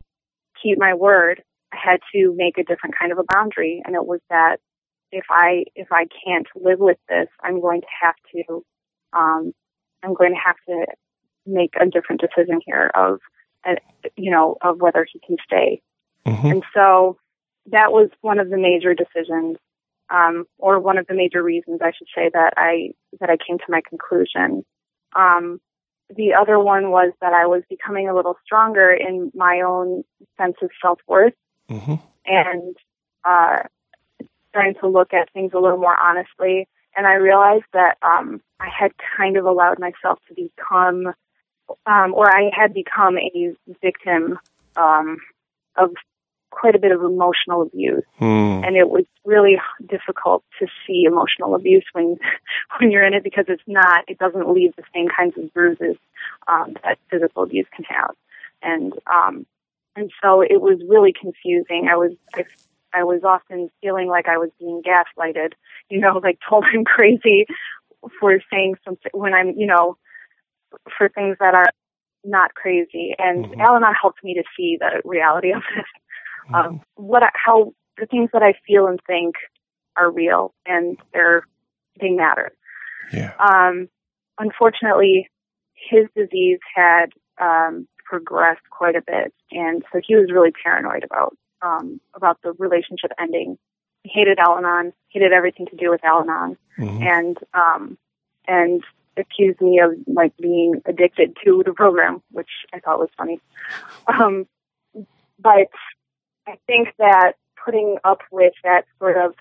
keep 0.61 0.77
my 0.77 0.93
word, 0.93 1.41
I 1.71 1.77
had 1.81 1.99
to 2.13 2.33
make 2.35 2.57
a 2.57 2.63
different 2.63 2.95
kind 2.99 3.11
of 3.11 3.17
a 3.17 3.23
boundary, 3.33 3.81
and 3.85 3.95
it 3.95 4.05
was 4.05 4.19
that 4.29 4.57
if 5.11 5.25
I 5.29 5.65
if 5.75 5.87
I 5.91 6.07
can't 6.25 6.47
live 6.55 6.79
with 6.79 6.97
this, 7.07 7.27
I'm 7.41 7.61
going 7.61 7.81
to 7.81 7.87
have 8.01 8.15
to, 8.33 8.63
um, 9.13 9.53
I'm 10.03 10.13
going 10.13 10.33
to 10.33 10.39
have 10.45 10.57
to 10.67 10.85
make 11.45 11.73
a 11.79 11.85
different 11.85 12.21
decision 12.21 12.59
here 12.65 12.91
of, 12.93 13.19
you 14.15 14.31
know, 14.31 14.57
of 14.61 14.79
whether 14.79 15.07
he 15.11 15.19
can 15.25 15.37
stay. 15.45 15.81
Mm-hmm. 16.25 16.47
And 16.47 16.63
so 16.73 17.17
that 17.67 17.91
was 17.91 18.09
one 18.21 18.39
of 18.39 18.49
the 18.49 18.57
major 18.57 18.93
decisions, 18.93 19.57
um, 20.09 20.45
or 20.57 20.79
one 20.79 20.97
of 20.97 21.07
the 21.07 21.13
major 21.13 21.41
reasons, 21.41 21.79
I 21.81 21.91
should 21.97 22.07
say, 22.15 22.29
that 22.33 22.53
I 22.57 22.91
that 23.19 23.29
I 23.29 23.37
came 23.37 23.57
to 23.57 23.65
my 23.69 23.81
conclusion. 23.87 24.63
Um, 25.15 25.59
the 26.15 26.33
other 26.33 26.59
one 26.59 26.91
was 26.91 27.11
that 27.21 27.33
I 27.33 27.47
was 27.47 27.63
becoming 27.69 28.07
a 28.07 28.15
little 28.15 28.37
stronger 28.45 28.91
in 28.91 29.31
my 29.33 29.61
own 29.61 30.03
sense 30.37 30.57
of 30.61 30.69
self 30.81 30.99
worth, 31.07 31.33
mm-hmm. 31.69 31.95
and 32.25 32.75
uh, 33.23 33.63
starting 34.49 34.75
to 34.81 34.87
look 34.87 35.13
at 35.13 35.31
things 35.33 35.51
a 35.53 35.59
little 35.59 35.79
more 35.79 35.97
honestly. 35.99 36.67
And 36.95 37.05
I 37.05 37.15
realized 37.15 37.65
that 37.73 37.97
um, 38.01 38.41
I 38.59 38.69
had 38.69 38.91
kind 39.17 39.35
of 39.35 39.45
allowed 39.45 39.79
myself 39.79 40.19
to 40.27 40.33
become, 40.33 41.13
um, 41.85 42.13
or 42.13 42.29
I 42.29 42.49
had 42.55 42.73
become 42.73 43.17
a 43.17 43.55
victim 43.81 44.39
um, 44.75 45.17
of 45.77 45.91
quite 46.51 46.75
a 46.75 46.79
bit 46.79 46.91
of 46.91 47.01
emotional 47.01 47.61
abuse, 47.61 48.03
mm. 48.19 48.65
and 48.65 48.77
it 48.77 48.89
was 48.89 49.05
really 49.25 49.57
difficult 49.87 50.43
to 50.59 50.67
see 50.85 51.03
emotional 51.05 51.55
abuse 51.55 51.85
when 51.93 52.17
when 52.79 52.91
you're 52.91 53.05
in 53.05 53.13
it 53.13 53.23
because 53.23 53.45
it's 53.47 53.63
not, 53.67 54.05
it 54.07 54.17
doesn't 54.17 54.49
leave 54.49 54.75
the 54.75 54.83
same 54.93 55.07
kinds 55.15 55.37
of 55.37 55.53
bruises 55.53 55.97
um, 56.47 56.75
that 56.83 56.97
physical 57.09 57.43
abuse 57.43 57.67
can 57.75 57.85
have, 57.85 58.15
and 58.61 58.93
um, 59.07 59.45
and 59.95 60.11
so 60.21 60.41
it 60.41 60.61
was 60.61 60.79
really 60.87 61.13
confusing. 61.13 61.87
I 61.91 61.95
was 61.95 62.11
I, 62.35 62.43
I 62.93 63.03
was 63.03 63.21
often 63.23 63.69
feeling 63.81 64.07
like 64.07 64.27
I 64.27 64.37
was 64.37 64.49
being 64.59 64.81
gaslighted, 64.81 65.53
you 65.89 65.99
know, 65.99 66.19
like 66.23 66.39
told 66.47 66.65
I'm 66.73 66.85
crazy 66.85 67.45
for 68.19 68.39
saying 68.51 68.75
something 68.85 69.11
when 69.13 69.33
I'm, 69.33 69.51
you 69.57 69.65
know, 69.65 69.97
for 70.97 71.09
things 71.09 71.37
that 71.39 71.53
are 71.55 71.69
not 72.23 72.53
crazy. 72.55 73.15
And 73.19 73.45
Mhm. 73.45 73.59
Al-Anon 73.59 73.93
helped 73.99 74.23
me 74.23 74.33
to 74.33 74.43
see 74.57 74.77
the 74.79 75.01
reality 75.05 75.51
of 75.51 75.61
this 75.75 75.85
Mm-hmm. 76.47 76.55
um, 76.55 76.81
what 76.95 77.23
I, 77.23 77.29
how 77.33 77.73
the 77.97 78.05
things 78.05 78.29
that 78.31 78.43
I 78.43 78.53
feel 78.67 78.85
and 78.87 78.99
think 79.07 79.35
are 79.97 80.11
real 80.11 80.53
and 80.65 80.97
they're 81.13 81.43
they 81.99 82.09
matter. 82.09 82.51
Yeah. 83.13 83.33
Um, 83.39 83.89
unfortunately, 84.37 85.29
his 85.73 86.07
disease 86.15 86.59
had 86.75 87.07
um, 87.39 87.87
progressed 88.03 88.69
quite 88.69 88.95
a 88.95 89.01
bit, 89.01 89.33
and 89.51 89.83
so 89.91 90.01
he 90.05 90.15
was 90.15 90.29
really 90.31 90.51
paranoid 90.51 91.03
about 91.03 91.35
um, 91.61 91.99
about 92.13 92.37
the 92.43 92.51
relationship 92.53 93.11
ending. 93.19 93.57
He 94.03 94.11
hated 94.13 94.37
Al-Anon, 94.37 94.93
hated 95.09 95.31
everything 95.31 95.65
to 95.67 95.75
do 95.75 95.89
with 95.89 96.03
Al-Anon, 96.03 96.57
Mhm. 96.77 97.01
and 97.01 97.37
um, 97.53 97.97
and 98.47 98.83
accused 99.17 99.61
me 99.61 99.79
of 99.79 99.91
like 100.07 100.35
being 100.37 100.81
addicted 100.85 101.35
to 101.45 101.63
the 101.65 101.73
program, 101.73 102.21
which 102.31 102.49
I 102.73 102.79
thought 102.79 102.99
was 102.99 103.09
funny. 103.17 103.39
Um, 104.07 104.45
but 105.39 105.67
I 106.47 106.57
think 106.67 106.89
that 106.99 107.33
putting 107.63 107.97
up 108.03 108.19
with 108.31 108.53
that 108.63 108.85
sort 108.99 109.17
of 109.17 109.33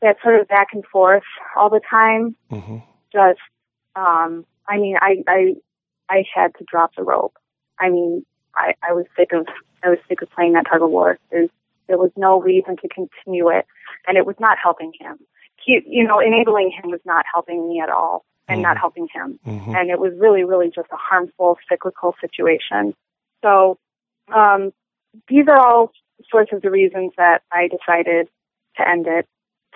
that 0.00 0.16
sort 0.22 0.40
of 0.40 0.48
back 0.48 0.68
and 0.72 0.84
forth 0.86 1.22
all 1.56 1.68
the 1.68 1.80
time 1.90 2.34
Mhm. 2.50 2.82
just 3.12 3.40
um 3.94 4.46
I 4.68 4.78
mean 4.78 4.96
I 5.00 5.22
I 5.26 5.56
I 6.08 6.24
had 6.34 6.54
to 6.58 6.64
drop 6.64 6.94
the 6.96 7.02
rope. 7.02 7.34
I 7.78 7.90
mean 7.90 8.24
I, 8.54 8.74
I 8.88 8.92
was 8.92 9.04
sick 9.16 9.32
of 9.32 9.46
I 9.82 9.90
was 9.90 9.98
sick 10.08 10.22
of 10.22 10.30
playing 10.30 10.54
that 10.54 10.66
tug 10.70 10.80
of 10.82 10.90
war. 10.90 11.18
There's 11.30 11.50
there 11.88 11.98
was 11.98 12.10
no 12.16 12.40
reason 12.40 12.76
to 12.78 12.88
continue 12.88 13.48
it 13.50 13.66
and 14.08 14.16
it 14.16 14.24
was 14.26 14.36
not 14.40 14.56
helping 14.62 14.92
him. 14.98 15.18
He, 15.62 15.80
you 15.86 16.04
know, 16.06 16.20
enabling 16.20 16.70
him 16.70 16.90
was 16.90 17.00
not 17.04 17.24
helping 17.32 17.68
me 17.68 17.80
at 17.80 17.90
all 17.90 18.24
and 18.48 18.62
not 18.62 18.76
Mhm. 18.76 18.80
helping 18.80 19.08
him. 19.08 19.38
Mhm. 19.46 19.74
And 19.76 19.90
it 19.90 19.98
was 19.98 20.12
really, 20.18 20.44
really 20.44 20.70
just 20.70 20.88
a 20.92 20.96
harmful 20.96 21.58
cyclical 21.68 22.14
situation. 22.20 22.94
So 23.42 23.78
um 24.32 24.72
these 25.28 25.48
are 25.48 25.58
all 25.58 25.92
sorts 26.30 26.52
of 26.52 26.62
the 26.62 26.70
reasons 26.70 27.12
that 27.16 27.42
I 27.52 27.68
decided 27.68 28.28
to 28.76 28.88
end 28.88 29.06
it 29.06 29.26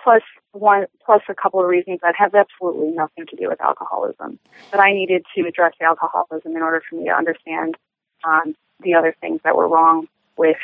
plus 0.03 0.21
one 0.51 0.87
plus 1.05 1.21
a 1.29 1.33
couple 1.35 1.59
of 1.59 1.67
reasons 1.67 1.99
that 2.01 2.15
have 2.15 2.33
absolutely 2.35 2.89
nothing 2.91 3.25
to 3.27 3.35
do 3.35 3.47
with 3.47 3.61
alcoholism. 3.61 4.39
But 4.71 4.79
I 4.79 4.93
needed 4.93 5.25
to 5.35 5.47
address 5.47 5.73
the 5.79 5.85
alcoholism 5.85 6.55
in 6.55 6.61
order 6.61 6.81
for 6.87 6.95
me 6.95 7.05
to 7.05 7.11
understand 7.11 7.77
um, 8.23 8.55
the 8.81 8.93
other 8.93 9.15
things 9.21 9.41
that 9.43 9.55
were 9.55 9.67
wrong 9.67 10.07
with 10.37 10.57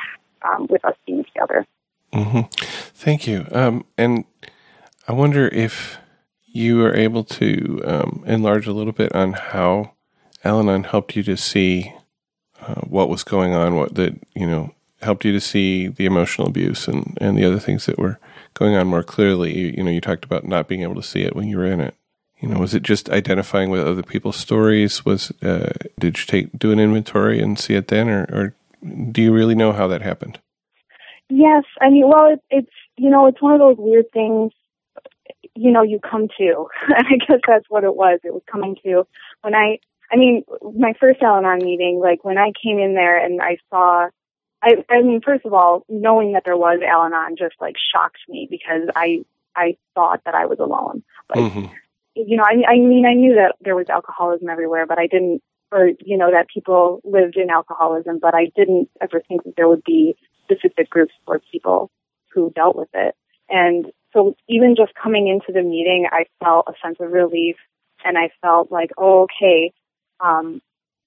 um, 0.44 0.68
with 0.70 0.84
us 0.86 0.96
being 1.06 1.24
together. 1.24 1.66
hmm 2.14 2.42
Thank 2.94 3.28
you. 3.28 3.46
Um, 3.52 3.86
and 3.98 4.26
I 5.08 5.14
wonder 5.14 5.48
if 5.48 5.98
you 6.58 6.84
are 6.84 6.96
able 6.96 7.24
to 7.24 7.82
um, 7.86 8.24
enlarge 8.26 8.66
a 8.66 8.74
little 8.74 8.92
bit 8.92 9.14
on 9.14 9.34
how 9.34 9.92
Al-Anon 10.44 10.86
helped 10.86 11.16
you 11.16 11.22
to 11.24 11.38
see 11.38 11.94
uh, 12.62 12.82
what 12.82 13.10
was 13.10 13.24
going 13.24 13.54
on, 13.54 13.76
what 13.76 13.94
that 13.96 14.20
you 14.36 14.48
know 14.48 14.74
helped 15.02 15.24
you 15.24 15.32
to 15.32 15.40
see 15.40 15.88
the 15.88 16.06
emotional 16.06 16.48
abuse 16.48 16.88
and 16.88 17.16
and 17.22 17.38
the 17.38 17.46
other 17.46 17.60
things 17.60 17.86
that 17.86 18.00
were 18.00 18.20
going 18.56 18.76
on 18.76 18.88
more 18.88 19.04
clearly. 19.04 19.56
You, 19.56 19.74
you 19.78 19.84
know, 19.84 19.92
you 19.92 20.02
talked 20.02 20.26
about 20.26 20.46
not 20.46 20.68
being 20.68 20.82
able 20.82 20.96
to 20.96 21.04
see 21.04 21.22
it 21.22 21.36
when 21.36 21.48
you 21.48 21.58
were 21.58 21.66
in 21.68 21.80
it. 21.80 21.94
You 22.40 22.50
know, 22.50 22.60
was 22.60 22.74
it 22.74 22.82
just 22.84 23.10
identifying 23.10 23.70
with 23.70 23.86
other 23.86 24.04
people's 24.04 24.38
stories? 24.38 25.06
Was 25.06 25.32
uh, 25.44 25.74
did 26.00 26.18
you 26.18 26.26
take 26.26 26.58
do 26.58 26.72
an 26.72 26.80
inventory 26.80 27.40
and 27.40 27.60
see 27.60 27.76
it 27.76 27.88
then, 27.88 28.10
or, 28.10 28.24
or 28.32 28.56
do 29.12 29.22
you 29.22 29.32
really 29.32 29.56
know 29.56 29.74
how 29.74 29.88
that 29.88 30.02
happened? 30.02 30.40
Yes, 31.30 31.66
I 31.82 31.90
mean, 31.90 32.08
well, 32.08 32.34
it, 32.34 32.42
it's 32.50 32.78
you 32.96 33.12
know, 33.12 33.28
it's 33.28 33.42
one 33.42 33.54
of 33.54 33.60
those 33.60 33.78
weird 33.78 34.12
things. 34.12 34.52
You 35.58 35.72
know, 35.72 35.82
you 35.84 36.00
come 36.00 36.28
to, 36.38 36.68
and 36.88 37.08
I 37.08 37.18
guess 37.18 37.40
that's 37.48 37.66
what 37.70 37.84
it 37.84 37.96
was. 37.96 38.20
It 38.24 38.34
was 38.34 38.44
coming 38.52 38.76
to 38.84 39.08
when 39.42 39.56
I, 39.56 39.80
I 40.12 40.16
mean, 40.16 40.44
my 40.78 40.94
first 41.00 41.22
Al-Anon 41.22 41.64
meeting, 41.64 42.00
like 42.02 42.24
when 42.24 42.38
I 42.38 42.52
came 42.64 42.80
in 42.80 42.94
there 42.94 43.18
and 43.24 43.42
I 43.42 43.58
saw, 43.70 44.08
I, 44.62 44.86
I 44.90 45.02
mean, 45.02 45.22
first 45.22 45.46
of 45.46 45.54
all, 45.54 45.84
knowing 45.90 46.34
that 46.34 46.44
there 46.46 46.58
was 46.58 46.80
Al-Anon 46.86 47.36
just 47.38 47.56
like 47.60 47.76
shocked 47.94 48.20
me 48.30 48.48
because 48.50 48.90
I, 48.96 49.26
I 49.56 49.78
thought 49.96 50.22
that 50.26 50.36
I 50.36 50.46
was 50.46 50.60
alone. 50.60 51.04
Like, 51.34 51.52
Mhm. 51.52 51.72
you 52.16 52.38
know, 52.38 52.44
I, 52.44 52.74
I 52.74 52.76
mean, 52.78 53.06
I 53.06 53.14
knew 53.14 53.36
that 53.36 53.56
there 53.62 53.76
was 53.76 53.90
alcoholism 53.90 54.50
everywhere, 54.50 54.86
but 54.86 55.00
I 55.00 55.08
didn't, 55.08 55.42
or 55.72 55.92
you 56.00 56.18
know, 56.18 56.32
that 56.32 56.48
people 56.48 57.02
lived 57.04 57.36
in 57.36 57.50
alcoholism, 57.50 58.20
but 58.22 58.34
I 58.34 58.52
didn't 58.56 58.90
ever 59.02 59.22
think 59.28 59.44
that 59.44 59.56
there 59.58 59.68
would 59.68 59.84
be 59.84 60.16
specific 60.44 60.90
groups 60.90 61.14
for 61.26 61.42
people 61.52 61.92
who 62.34 62.52
dealt 62.52 62.76
with 62.76 62.90
it. 62.94 63.16
And 63.50 63.92
so 64.18 64.36
even 64.50 64.76
just 64.76 64.94
coming 65.02 65.28
into 65.28 65.52
the 65.54 65.62
meeting, 65.62 66.08
I 66.12 66.26
felt 66.44 66.66
a 66.68 66.74
sense 66.84 66.98
of 67.00 67.12
relief 67.12 67.56
and 68.04 68.18
I 68.18 68.30
felt 68.42 68.72
like, 68.72 68.90
oh, 68.98 69.28
okay, 69.28 69.72
um, 70.20 70.62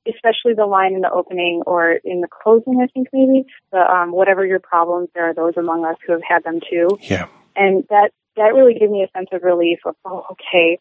especially 0.07 0.55
the 0.55 0.67
line 0.67 0.95
in 0.95 1.01
the 1.01 1.11
opening 1.11 1.63
or 1.67 1.93
in 2.05 2.21
the 2.21 2.29
closing, 2.29 2.81
I 2.83 2.87
think 2.87 3.09
maybe, 3.13 3.45
the, 3.73 3.79
um, 3.79 4.13
whatever 4.13 4.47
your 4.47 4.61
problems, 4.61 5.09
there 5.15 5.29
are 5.29 5.35
those 5.35 5.55
among 5.57 5.85
us 5.85 5.97
who 6.07 6.13
have 6.13 6.23
had 6.27 6.45
them 6.45 6.61
too 6.71 6.99
Yeah. 7.03 7.27
and 7.57 7.85
that 7.91 8.11
that 8.37 8.55
really 8.55 8.75
gave 8.79 8.91
me 8.91 9.03
a 9.03 9.19
sense 9.19 9.29
of 9.33 9.43
relief 9.43 9.81
of 9.85 9.97
oh 10.05 10.25
okay 10.31 10.79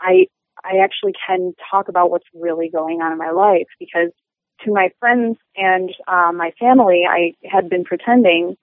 i 0.00 0.26
i 0.64 0.78
actually 0.82 1.12
can 1.26 1.52
talk 1.70 1.88
about 1.88 2.10
what's 2.10 2.26
really 2.34 2.70
going 2.70 3.00
on 3.02 3.12
in 3.12 3.18
my 3.18 3.30
life 3.30 3.66
because 3.78 4.10
to 4.64 4.72
my 4.72 4.88
friends 4.98 5.36
and 5.56 5.90
uh, 6.08 6.32
my 6.34 6.50
family 6.58 7.02
i 7.08 7.34
had 7.44 7.68
been 7.68 7.84
pretending 7.84 8.56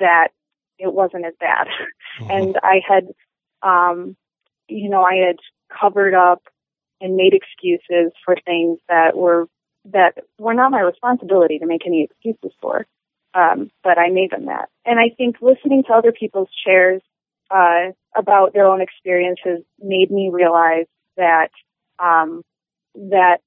that 0.00 0.28
it 0.78 0.92
wasn't 0.92 1.24
as 1.24 1.34
bad 1.38 1.66
Mhm. 2.20 2.30
and 2.30 2.58
i 2.62 2.80
had 2.86 3.08
um 3.62 4.16
you 4.68 4.88
know 4.88 5.02
i 5.02 5.14
had 5.14 5.36
covered 5.80 6.14
up 6.14 6.42
and 7.00 7.16
made 7.16 7.34
excuses 7.34 8.12
for 8.24 8.36
things 8.46 8.78
that 8.88 9.16
were 9.16 9.48
that 9.84 10.18
were 10.38 10.54
not 10.54 10.70
my 10.70 10.80
responsibility 10.80 11.58
to 11.58 11.66
make 11.66 11.86
any 11.86 12.04
excuses 12.04 12.56
for. 12.60 12.86
Um, 13.34 13.70
but 13.82 13.98
I 13.98 14.10
made 14.10 14.30
them 14.30 14.46
that. 14.46 14.68
And 14.84 15.00
I 15.00 15.08
think 15.16 15.36
listening 15.40 15.84
to 15.84 15.94
other 15.94 16.12
people's 16.12 16.50
shares 16.66 17.00
uh, 17.50 17.92
about 18.14 18.52
their 18.52 18.66
own 18.66 18.82
experiences 18.82 19.64
made 19.80 20.10
me 20.10 20.30
realize 20.30 20.86
that 21.16 21.48
um, 21.98 22.42
that 22.94 23.38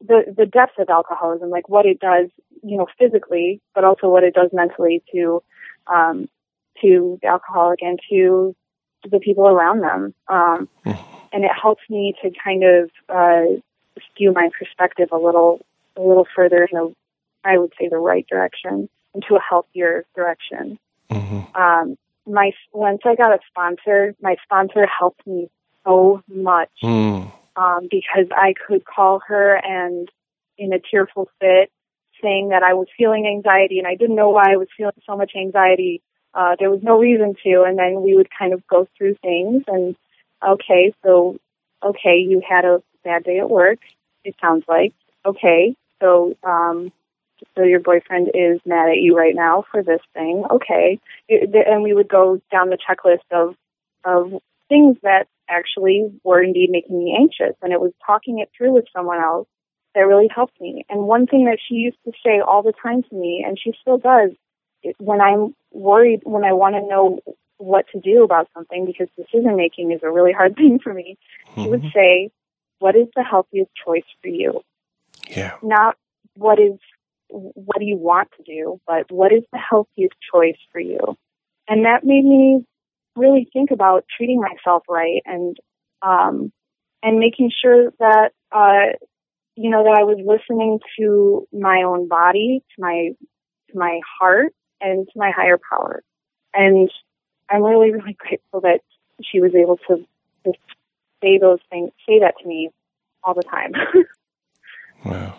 the 0.00 0.34
the 0.36 0.46
depth 0.46 0.78
of 0.78 0.88
alcoholism, 0.90 1.50
like 1.50 1.68
what 1.68 1.86
it 1.86 2.00
does, 2.00 2.28
you 2.62 2.76
know, 2.76 2.86
physically, 2.98 3.60
but 3.74 3.84
also 3.84 4.08
what 4.08 4.24
it 4.24 4.34
does 4.34 4.50
mentally 4.52 5.02
to 5.14 5.42
um, 5.86 6.28
to 6.82 7.18
the 7.22 7.28
alcoholic 7.28 7.80
and 7.82 7.98
to, 8.10 8.54
the 9.08 9.20
people 9.20 9.46
around 9.46 9.80
them. 9.80 10.12
Um, 10.28 10.68
mm-hmm. 10.84 11.16
and 11.32 11.44
it 11.44 11.50
helps 11.50 11.82
me 11.88 12.14
to 12.22 12.30
kind 12.42 12.64
of 12.64 12.90
uh, 13.08 13.60
skew 14.10 14.32
my 14.32 14.50
perspective 14.58 15.08
a 15.12 15.16
little 15.16 15.64
a 15.96 16.02
little 16.02 16.26
further 16.34 16.68
in 16.70 16.78
the 16.78 16.94
I 17.44 17.58
would 17.58 17.72
say 17.78 17.88
the 17.88 17.98
right 17.98 18.26
direction 18.28 18.88
into 19.14 19.36
a 19.36 19.40
healthier 19.40 20.04
direction. 20.14 20.78
Mm-hmm. 21.10 21.56
Um, 21.56 21.96
my 22.26 22.52
once 22.72 23.00
I 23.04 23.14
got 23.14 23.32
a 23.32 23.38
sponsor, 23.48 24.14
my 24.20 24.36
sponsor 24.44 24.86
helped 24.86 25.26
me 25.26 25.48
so 25.84 26.22
much 26.28 26.70
mm. 26.82 27.32
um, 27.56 27.88
because 27.90 28.26
I 28.32 28.54
could 28.66 28.84
call 28.84 29.20
her 29.26 29.56
and 29.56 30.08
in 30.58 30.72
a 30.72 30.78
tearful 30.78 31.30
fit, 31.40 31.70
saying 32.20 32.50
that 32.50 32.62
I 32.62 32.74
was 32.74 32.88
feeling 32.96 33.26
anxiety 33.26 33.78
and 33.78 33.86
I 33.86 33.94
didn't 33.94 34.16
know 34.16 34.30
why 34.30 34.52
I 34.52 34.56
was 34.56 34.68
feeling 34.76 34.92
so 35.06 35.16
much 35.16 35.32
anxiety. 35.36 36.02
Uh, 36.38 36.54
there 36.58 36.70
was 36.70 36.80
no 36.84 36.98
reason 36.98 37.34
to, 37.42 37.64
and 37.66 37.76
then 37.76 38.00
we 38.02 38.14
would 38.14 38.28
kind 38.38 38.52
of 38.52 38.64
go 38.68 38.86
through 38.96 39.16
things 39.22 39.64
and 39.66 39.96
okay, 40.46 40.92
so 41.04 41.36
okay, 41.82 42.16
you 42.18 42.40
had 42.48 42.64
a 42.64 42.80
bad 43.02 43.24
day 43.24 43.38
at 43.38 43.50
work. 43.50 43.80
It 44.24 44.36
sounds 44.40 44.64
like 44.68 44.92
okay, 45.26 45.74
so 46.00 46.36
um, 46.44 46.92
so 47.56 47.62
your 47.62 47.80
boyfriend 47.80 48.28
is 48.34 48.60
mad 48.64 48.88
at 48.90 48.98
you 48.98 49.16
right 49.16 49.34
now 49.34 49.64
for 49.70 49.82
this 49.82 50.00
thing. 50.14 50.44
Okay. 50.50 50.98
And 51.28 51.82
we 51.82 51.94
would 51.94 52.08
go 52.08 52.40
down 52.50 52.70
the 52.70 52.78
checklist 52.78 53.26
of, 53.30 53.54
of 54.04 54.40
things 54.68 54.96
that 55.02 55.26
actually 55.48 56.10
were 56.24 56.42
indeed 56.42 56.70
making 56.70 56.98
me 56.98 57.16
anxious. 57.18 57.56
And 57.62 57.72
it 57.72 57.80
was 57.80 57.92
talking 58.04 58.38
it 58.40 58.50
through 58.56 58.72
with 58.72 58.84
someone 58.94 59.20
else 59.20 59.48
that 59.94 60.02
really 60.02 60.28
helped 60.32 60.60
me. 60.60 60.84
And 60.88 61.02
one 61.02 61.26
thing 61.26 61.46
that 61.46 61.58
she 61.66 61.74
used 61.74 61.98
to 62.04 62.12
say 62.24 62.40
all 62.40 62.62
the 62.62 62.74
time 62.82 63.02
to 63.02 63.14
me, 63.14 63.44
and 63.46 63.58
she 63.58 63.72
still 63.80 63.98
does, 63.98 64.30
when 64.98 65.20
I'm 65.20 65.54
worried, 65.72 66.20
when 66.24 66.44
I 66.44 66.52
want 66.52 66.74
to 66.74 66.80
know 66.82 67.20
what 67.58 67.86
to 67.92 68.00
do 68.00 68.22
about 68.22 68.48
something, 68.54 68.86
because 68.86 69.08
decision 69.16 69.56
making 69.56 69.92
is 69.92 70.00
a 70.02 70.10
really 70.10 70.32
hard 70.32 70.56
thing 70.56 70.78
for 70.82 70.94
me, 70.94 71.18
mm-hmm. 71.50 71.62
she 71.62 71.68
would 71.68 71.80
mm-hmm. 71.80 71.88
say, 71.94 72.30
What 72.78 72.96
is 72.96 73.08
the 73.14 73.24
healthiest 73.24 73.70
choice 73.84 74.04
for 74.22 74.28
you? 74.28 74.60
Yeah. 75.28 75.56
Not 75.62 75.96
what 76.34 76.58
is 76.58 76.78
what 77.30 77.78
do 77.78 77.84
you 77.84 77.96
want 77.96 78.28
to 78.38 78.42
do, 78.42 78.80
but 78.86 79.10
what 79.10 79.32
is 79.32 79.42
the 79.52 79.58
healthiest 79.58 80.14
choice 80.32 80.56
for 80.72 80.80
you? 80.80 80.98
And 81.68 81.84
that 81.84 82.04
made 82.04 82.24
me 82.24 82.64
really 83.16 83.48
think 83.52 83.70
about 83.70 84.06
treating 84.16 84.40
myself 84.40 84.84
right 84.88 85.20
and 85.26 85.56
um, 86.00 86.52
and 87.02 87.18
making 87.18 87.50
sure 87.62 87.90
that 87.98 88.30
uh, 88.52 88.96
you 89.56 89.70
know 89.70 89.84
that 89.84 89.96
I 89.98 90.04
was 90.04 90.18
listening 90.24 90.78
to 90.98 91.46
my 91.52 91.82
own 91.84 92.08
body, 92.08 92.62
to 92.76 92.82
my 92.82 93.10
to 93.70 93.78
my 93.78 94.00
heart, 94.18 94.54
and 94.80 95.06
to 95.06 95.18
my 95.18 95.30
higher 95.30 95.58
power. 95.70 96.02
And 96.54 96.90
I'm 97.50 97.62
really 97.62 97.92
really 97.92 98.16
grateful 98.18 98.60
that 98.62 98.80
she 99.22 99.40
was 99.40 99.54
able 99.54 99.78
to 99.88 100.04
just 100.44 100.58
say 101.22 101.38
those 101.38 101.60
things, 101.70 101.90
say 102.06 102.20
that 102.20 102.34
to 102.40 102.48
me 102.48 102.70
all 103.22 103.34
the 103.34 103.42
time. 103.42 103.72
wow, 105.04 105.34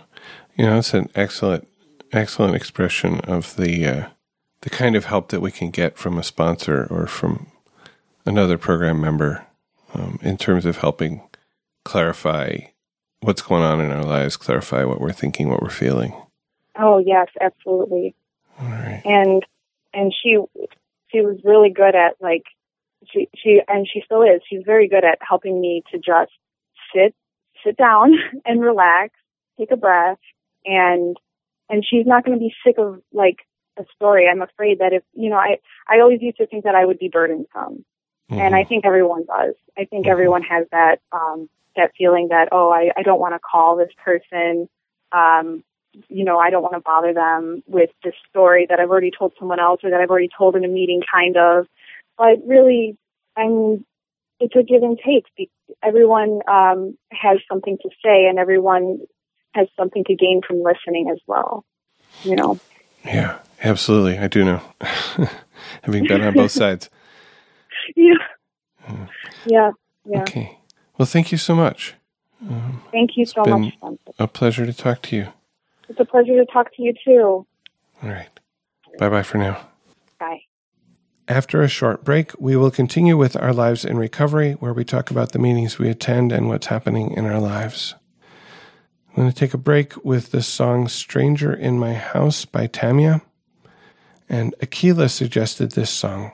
you 0.56 0.66
know, 0.66 0.78
it's 0.78 0.94
an 0.94 1.10
excellent 1.16 1.68
excellent 2.12 2.56
expression 2.56 3.20
of 3.22 3.56
the 3.56 3.86
uh, 3.86 4.10
the 4.62 4.70
kind 4.70 4.96
of 4.96 5.06
help 5.06 5.30
that 5.30 5.42
we 5.42 5.52
can 5.52 5.70
get 5.70 5.98
from 5.98 6.18
a 6.18 6.24
sponsor 6.24 6.88
or 6.90 7.08
from 7.08 7.48
another 8.26 8.58
program 8.58 9.00
member 9.00 9.46
um, 9.94 10.20
in 10.22 10.38
terms 10.38 10.66
of 10.66 10.78
helping 10.78 11.22
clarify 11.86 12.58
what's 13.22 13.42
going 13.42 13.64
on 13.64 13.80
in 13.80 13.92
our 13.92 14.04
lives, 14.04 14.38
clarify 14.38 14.84
what 14.84 15.02
we're 15.02 15.12
thinking, 15.12 15.50
what 15.50 15.62
we're 15.62 15.70
feeling. 15.70 16.14
Oh 16.78 17.00
yes, 17.00 17.28
absolutely. 17.42 18.16
And 19.06 19.44
and 19.94 20.14
she 20.14 20.38
she 21.12 21.22
was 21.22 21.38
really 21.44 21.72
good 21.72 21.96
at 21.96 22.16
like 22.20 22.44
she 23.12 23.28
she 23.36 23.62
and 23.68 23.88
she 23.92 24.02
still 24.06 24.22
is. 24.22 24.42
She's 24.50 24.64
very 24.66 24.88
good 24.88 25.04
at 25.04 25.20
helping 25.22 25.60
me 25.60 25.84
to 25.92 25.98
just 25.98 26.32
sit 26.94 27.16
sit 27.64 27.78
down 27.78 28.14
and 28.46 28.62
relax, 28.62 29.14
take 29.58 29.72
a 29.72 29.78
breath, 29.78 30.20
and 30.66 31.18
and 31.70 31.86
she's 31.88 32.06
not 32.06 32.26
going 32.26 32.38
to 32.38 32.44
be 32.44 32.54
sick 32.66 32.76
of 32.78 33.02
like 33.14 33.38
a 33.78 33.84
story. 33.96 34.28
I'm 34.28 34.42
afraid 34.42 34.80
that 34.80 34.94
if 34.94 35.04
you 35.14 35.30
know, 35.30 35.38
I 35.38 35.58
I 35.88 36.00
always 36.00 36.22
used 36.22 36.38
to 36.38 36.48
think 36.48 36.64
that 36.66 36.76
I 36.76 36.86
would 36.86 37.00
be 37.00 37.10
burdensome, 37.10 37.86
mm-hmm. 38.30 38.40
and 38.40 38.56
I 38.56 38.64
think 38.64 38.86
everyone 38.86 39.26
does. 39.26 39.56
I 39.78 39.86
think 39.86 40.06
mm-hmm. 40.06 40.12
everyone 40.12 40.44
has 40.44 40.68
that 40.72 40.98
um, 41.12 41.50
that 41.76 41.92
feeling 41.98 42.30
that 42.30 42.50
oh, 42.52 42.70
I 42.70 42.92
I 42.96 43.04
don't 43.04 43.20
want 43.20 43.36
to 43.36 43.40
call 43.40 43.78
this 43.78 43.92
person. 44.04 44.68
Um, 45.12 45.64
you 46.08 46.24
know, 46.24 46.38
I 46.38 46.50
don't 46.50 46.62
want 46.62 46.76
to 46.76 46.82
bother 46.82 47.14
them 47.14 47.64
with 47.68 47.90
this 48.04 48.14
story 48.30 48.68
that 48.70 48.80
I've 48.80 48.90
already 48.90 49.12
told 49.18 49.34
someone 49.40 49.60
else 49.60 49.82
or 49.84 49.90
that 49.90 50.00
I've 50.00 50.10
already 50.10 50.30
told 50.38 50.56
in 50.56 50.64
a 50.64 50.68
meeting, 50.68 51.02
kind 51.12 51.38
of. 51.38 51.68
But 52.18 52.46
really, 52.46 52.98
I'm. 53.38 53.86
It's 54.42 54.56
a 54.56 54.64
give 54.64 54.84
and 54.84 54.98
take. 55.06 55.50
Everyone 55.84 56.40
um, 56.50 56.98
has 57.12 57.40
something 57.50 57.78
to 57.82 57.90
say, 58.04 58.26
and 58.28 58.40
everyone 58.40 59.00
has 59.54 59.68
something 59.78 60.04
to 60.06 60.16
gain 60.16 60.42
from 60.48 60.64
listening 60.64 61.10
as 61.12 61.20
well. 61.28 61.66
You 62.24 62.36
know. 62.36 62.60
Yeah, 63.04 63.40
absolutely. 63.64 64.18
I 64.18 64.28
do 64.28 64.46
know. 64.46 64.62
Having 65.84 66.08
been 66.08 66.22
on 66.22 66.34
both 66.34 66.52
sides. 66.52 66.90
Yeah. 67.96 68.14
Yeah. 69.46 69.72
Yeah. 70.06 70.22
Okay. 70.22 70.60
Well, 70.98 71.06
thank 71.06 71.32
you 71.32 71.38
so 71.38 71.56
much. 71.56 71.96
Um, 72.48 72.84
thank 72.92 73.12
you 73.16 73.26
so 73.26 73.44
much. 73.46 73.74
A 74.20 74.28
pleasure 74.28 74.66
to 74.66 74.74
talk 74.74 75.02
to 75.04 75.16
you. 75.16 75.28
It's 75.90 76.00
a 76.00 76.06
pleasure 76.06 76.36
to 76.36 76.46
talk 76.46 76.74
to 76.76 76.82
you 76.82 76.94
too. 77.04 77.46
All 78.02 78.10
right. 78.10 78.30
Bye 78.98 79.10
bye 79.10 79.24
for 79.24 79.38
now. 79.40 79.60
Bye. 80.20 80.42
After 81.28 81.62
a 81.62 81.68
short 81.68 82.04
break, 82.04 82.32
we 82.40 82.56
will 82.56 82.72
continue 82.72 83.18
with 83.18 83.36
our 83.36 83.54
lives 83.54 83.86
in 83.86 83.98
recovery, 83.98 84.54
where 84.54 84.74
we 84.74 84.84
talk 84.84 85.12
about 85.12 85.32
the 85.32 85.40
meetings 85.40 85.78
we 85.78 85.90
attend 85.90 86.32
and 86.32 86.48
what's 86.48 86.68
happening 86.68 87.12
in 87.12 87.26
our 87.26 87.40
lives. 87.40 87.94
I'm 89.10 89.16
going 89.16 89.30
to 89.30 89.36
take 89.36 89.54
a 89.54 89.60
break 89.60 90.04
with 90.04 90.32
the 90.32 90.42
song 90.42 90.88
Stranger 90.88 91.54
in 91.54 91.78
My 91.78 91.94
House 91.94 92.46
by 92.46 92.68
Tamia. 92.68 93.22
And 94.28 94.56
Akila 94.60 95.10
suggested 95.10 95.72
this 95.72 95.90
song. 95.90 96.32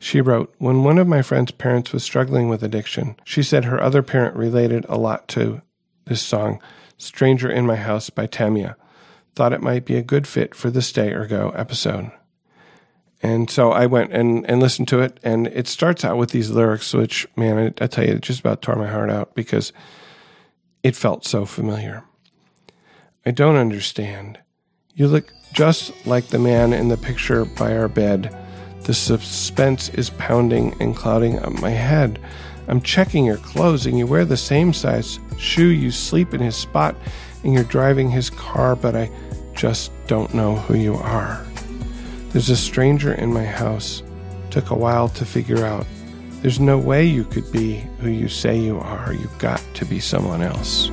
She 0.00 0.20
wrote, 0.20 0.54
When 0.58 0.84
one 0.84 0.98
of 0.98 1.06
my 1.06 1.22
friend's 1.22 1.50
parents 1.50 1.92
was 1.92 2.04
struggling 2.04 2.48
with 2.48 2.62
addiction, 2.62 3.16
she 3.24 3.42
said 3.42 3.64
her 3.64 3.82
other 3.82 4.02
parent 4.02 4.36
related 4.36 4.86
a 4.88 4.96
lot 4.96 5.28
to 5.28 5.62
this 6.06 6.22
song, 6.22 6.60
Stranger 6.98 7.50
in 7.50 7.64
My 7.64 7.76
House 7.76 8.10
by 8.10 8.26
Tamia. 8.26 8.74
Thought 9.34 9.52
it 9.52 9.62
might 9.62 9.84
be 9.84 9.96
a 9.96 10.02
good 10.02 10.26
fit 10.26 10.54
for 10.54 10.70
the 10.70 10.82
Stay 10.82 11.12
or 11.12 11.26
Go 11.26 11.50
episode. 11.50 12.10
And 13.22 13.50
so 13.50 13.72
I 13.72 13.86
went 13.86 14.12
and, 14.12 14.48
and 14.48 14.60
listened 14.60 14.88
to 14.88 15.00
it, 15.00 15.18
and 15.24 15.46
it 15.48 15.66
starts 15.66 16.04
out 16.04 16.18
with 16.18 16.30
these 16.30 16.50
lyrics, 16.50 16.92
which, 16.92 17.26
man, 17.36 17.58
I, 17.80 17.84
I 17.84 17.86
tell 17.86 18.04
you, 18.04 18.12
it 18.12 18.22
just 18.22 18.40
about 18.40 18.62
tore 18.62 18.76
my 18.76 18.88
heart 18.88 19.10
out 19.10 19.34
because 19.34 19.72
it 20.82 20.94
felt 20.94 21.24
so 21.24 21.44
familiar. 21.44 22.04
I 23.26 23.30
don't 23.30 23.56
understand. 23.56 24.38
You 24.94 25.08
look 25.08 25.32
just 25.52 25.92
like 26.06 26.28
the 26.28 26.38
man 26.38 26.72
in 26.72 26.88
the 26.88 26.96
picture 26.96 27.44
by 27.44 27.76
our 27.76 27.88
bed. 27.88 28.36
The 28.82 28.94
suspense 28.94 29.88
is 29.90 30.10
pounding 30.10 30.76
and 30.80 30.94
clouding 30.94 31.38
up 31.40 31.52
my 31.60 31.70
head. 31.70 32.20
I'm 32.68 32.82
checking 32.82 33.24
your 33.24 33.38
clothes, 33.38 33.86
and 33.86 33.98
you 33.98 34.06
wear 34.06 34.24
the 34.24 34.36
same 34.36 34.72
size 34.72 35.18
shoe. 35.38 35.68
You 35.68 35.90
sleep 35.90 36.34
in 36.34 36.40
his 36.40 36.54
spot, 36.54 36.94
and 37.42 37.54
you're 37.54 37.64
driving 37.64 38.10
his 38.10 38.30
car, 38.30 38.76
but 38.76 38.94
I 38.94 39.10
just 39.54 39.90
don't 40.06 40.34
know 40.34 40.56
who 40.56 40.76
you 40.76 40.94
are. 40.94 41.44
There's 42.30 42.50
a 42.50 42.56
stranger 42.56 43.14
in 43.14 43.32
my 43.32 43.44
house. 43.44 44.02
Took 44.50 44.70
a 44.70 44.74
while 44.74 45.08
to 45.10 45.24
figure 45.24 45.64
out. 45.64 45.86
There's 46.42 46.60
no 46.60 46.78
way 46.78 47.04
you 47.04 47.24
could 47.24 47.50
be 47.50 47.86
who 48.00 48.10
you 48.10 48.28
say 48.28 48.58
you 48.58 48.78
are. 48.78 49.12
You've 49.12 49.38
got 49.38 49.62
to 49.74 49.84
be 49.84 49.98
someone 49.98 50.42
else. 50.42 50.90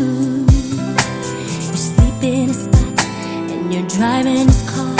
Shoes. 0.00 0.72
You 1.70 1.76
sleep 1.76 2.22
in 2.22 2.50
a 2.50 2.54
spot 2.54 3.04
and 3.52 3.72
you're 3.72 3.88
driving 3.88 4.46
his 4.48 4.62
car, 4.70 4.99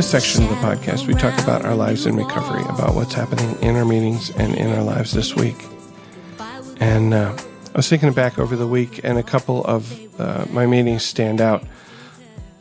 this 0.00 0.12
section 0.12 0.44
of 0.44 0.48
the 0.48 0.56
podcast, 0.56 1.06
we 1.06 1.12
talk 1.12 1.38
about 1.42 1.62
our 1.62 1.74
lives 1.74 2.06
in 2.06 2.16
recovery, 2.16 2.62
about 2.70 2.94
what's 2.94 3.12
happening 3.12 3.54
in 3.60 3.76
our 3.76 3.84
meetings 3.84 4.30
and 4.30 4.54
in 4.54 4.72
our 4.72 4.82
lives 4.82 5.12
this 5.12 5.36
week. 5.36 5.62
And 6.78 7.12
uh, 7.12 7.36
I 7.36 7.76
was 7.76 7.86
thinking 7.86 8.10
back 8.14 8.38
over 8.38 8.56
the 8.56 8.66
week, 8.66 9.02
and 9.04 9.18
a 9.18 9.22
couple 9.22 9.62
of 9.66 10.18
uh, 10.18 10.46
my 10.48 10.64
meetings 10.64 11.04
stand 11.04 11.42
out. 11.42 11.64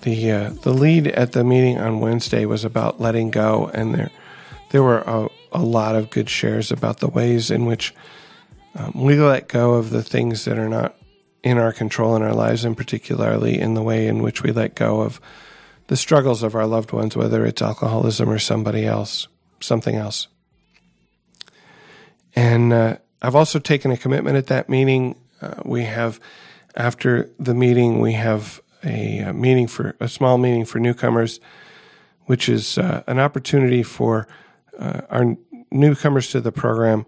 The 0.01 0.31
uh, 0.31 0.49
the 0.63 0.73
lead 0.73 1.07
at 1.07 1.31
the 1.31 1.45
meeting 1.45 1.77
on 1.77 2.01
Wednesday 2.01 2.43
was 2.43 2.65
about 2.65 2.99
letting 2.99 3.31
go, 3.31 3.71
and 3.73 3.95
there 3.95 4.11
there 4.71 4.83
were 4.83 4.99
a, 5.07 5.29
a 5.53 5.63
lot 5.63 5.95
of 5.95 6.09
good 6.09 6.29
shares 6.29 6.73
about 6.73 6.99
the 6.99 7.07
ways 7.07 7.49
in 7.49 7.65
which 7.65 7.95
um, 8.75 8.91
we 8.93 9.15
let 9.15 9.47
go 9.47 9.75
of 9.75 9.91
the 9.91 10.03
things 10.03 10.43
that 10.43 10.59
are 10.59 10.67
not 10.67 10.93
in 11.41 11.57
our 11.57 11.71
control 11.71 12.17
in 12.17 12.21
our 12.21 12.35
lives, 12.35 12.65
and 12.65 12.75
particularly 12.75 13.57
in 13.57 13.75
the 13.75 13.81
way 13.81 14.07
in 14.07 14.21
which 14.21 14.43
we 14.43 14.51
let 14.51 14.75
go 14.75 14.99
of 14.99 15.21
the 15.89 15.97
struggles 15.97 16.43
of 16.43 16.53
our 16.53 16.67
loved 16.67 16.91
ones, 16.91 17.17
whether 17.17 17.43
it's 17.43 17.63
alcoholism 17.63 18.29
or 18.29 18.37
somebody 18.37 18.85
else, 18.85 19.27
something 19.59 19.95
else. 19.95 20.27
And 22.35 22.71
uh, 22.71 22.97
I've 23.23 23.35
also 23.35 23.57
taken 23.57 23.89
a 23.89 23.97
commitment 23.97 24.37
at 24.37 24.47
that 24.47 24.69
meeting. 24.69 25.15
Uh, 25.41 25.55
we 25.65 25.85
have, 25.85 26.19
after 26.75 27.31
the 27.39 27.55
meeting, 27.55 27.99
we 27.99 28.13
have 28.13 28.61
a, 28.83 29.21
uh 29.23 29.33
meeting 29.33 29.67
for 29.67 29.95
a 29.99 30.07
small 30.07 30.37
meeting 30.37 30.63
for 30.63 30.79
newcomers, 30.79 31.39
which 32.25 32.47
is 32.47 32.77
uh, 32.77 33.01
an 33.07 33.17
opportunity 33.17 33.81
for 33.81 34.27
uh, 34.77 35.01
our 35.09 35.35
newcomers 35.71 36.29
to 36.29 36.39
the 36.39 36.51
program 36.51 37.03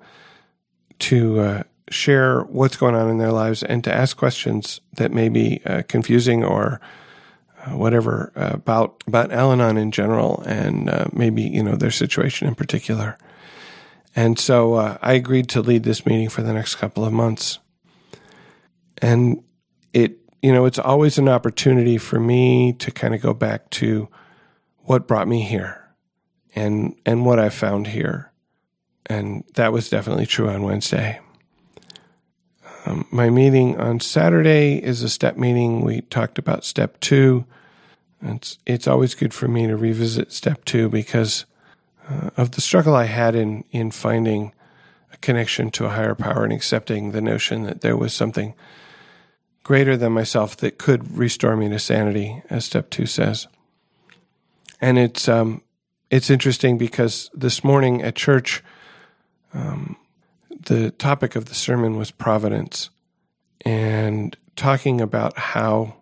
to 0.98 1.40
uh, 1.40 1.64
share 1.92 2.42
what's 2.42 2.78
going 2.78 2.96
on 2.96 3.12
in 3.12 3.20
their 3.20 3.32
lives 3.32 3.62
and 3.62 3.84
to 3.84 3.94
ask 3.94 4.18
questions 4.18 4.82
that 4.94 5.12
may 5.12 5.30
be 5.30 5.62
confusing 5.88 6.44
or 6.44 6.82
whatever 7.70 8.32
uh, 8.36 8.52
about 8.54 9.04
about 9.08 9.32
Al-Anon 9.32 9.78
in 9.78 9.92
general 9.92 10.44
and 10.46 10.90
uh, 10.90 11.06
maybe 11.14 11.44
you 11.44 11.64
know 11.64 11.76
their 11.76 11.92
situation 11.92 12.48
in 12.48 12.56
particular. 12.56 13.18
And 14.16 14.38
so 14.38 14.74
uh, 14.74 14.98
I 15.02 15.14
agreed 15.14 15.48
to 15.50 15.62
lead 15.62 15.84
this 15.84 16.06
meeting 16.06 16.30
for 16.30 16.42
the 16.42 16.54
next 16.54 16.76
couple 16.76 17.06
of 17.06 17.14
months. 17.14 17.60
And 19.02 19.44
it 19.94 20.18
you 20.42 20.52
know 20.52 20.66
it's 20.66 20.80
always 20.80 21.18
an 21.18 21.30
opportunity 21.30 21.98
for 21.98 22.20
me 22.20 22.74
to 22.74 22.92
kind 22.92 23.16
of 23.16 23.22
go 23.22 23.34
back 23.34 23.70
to 23.72 24.10
what 24.80 25.08
brought 25.08 25.28
me 25.28 25.42
here 25.42 25.82
and 26.56 26.96
and 27.06 27.26
what 27.26 27.40
I 27.40 27.50
found 27.50 27.88
here. 27.88 28.32
And 29.08 29.44
that 29.56 29.74
was 29.74 29.90
definitely 29.90 30.26
true 30.26 30.50
on 30.50 30.64
Wednesday. 30.64 31.20
Um, 32.86 33.06
my 33.12 33.30
meeting 33.30 33.80
on 33.80 34.00
Saturday 34.00 34.84
is 34.84 35.04
a 35.04 35.10
step 35.10 35.38
meeting. 35.38 35.82
We 35.82 36.02
talked 36.02 36.40
about 36.40 36.66
step 36.66 37.00
two. 37.00 37.46
It's 38.24 38.58
it's 38.66 38.88
always 38.88 39.16
good 39.16 39.34
for 39.34 39.48
me 39.48 39.68
to 39.68 39.76
revisit 39.76 40.32
step 40.32 40.66
two 40.66 40.90
because 40.90 41.46
uh, 42.10 42.32
of 42.38 42.52
the 42.52 42.62
struggle 42.62 42.96
I 42.96 43.06
had 43.06 43.36
in 43.36 43.64
in 43.72 43.92
finding 43.92 44.54
a 45.14 45.18
connection 45.18 45.70
to 45.72 45.86
a 45.86 45.90
higher 45.90 46.16
power 46.16 46.44
and 46.44 46.54
accepting 46.54 47.12
the 47.12 47.22
notion 47.22 47.64
that 47.64 47.82
there 47.82 47.98
was 47.98 48.14
something 48.14 48.54
greater 49.64 49.96
than 49.96 50.12
myself 50.12 50.58
that 50.58 50.78
could 50.78 51.18
restore 51.18 51.56
me 51.56 51.70
to 51.70 51.80
sanity, 51.80 52.42
as 52.50 52.66
step 52.66 52.90
two 52.90 53.06
says. 53.06 53.48
And 54.80 54.98
it's 54.98 55.28
um, 55.28 55.62
it's 56.10 56.30
interesting 56.30 56.78
because 56.78 57.30
this 57.34 57.64
morning 57.64 58.02
at 58.02 58.16
church, 58.16 58.64
um, 59.54 59.96
the 60.66 60.92
topic 60.92 61.36
of 61.36 61.46
the 61.46 61.56
sermon 61.56 61.98
was 61.98 62.12
providence 62.12 62.90
and 63.66 64.36
talking 64.56 65.02
about 65.02 65.38
how, 65.38 65.96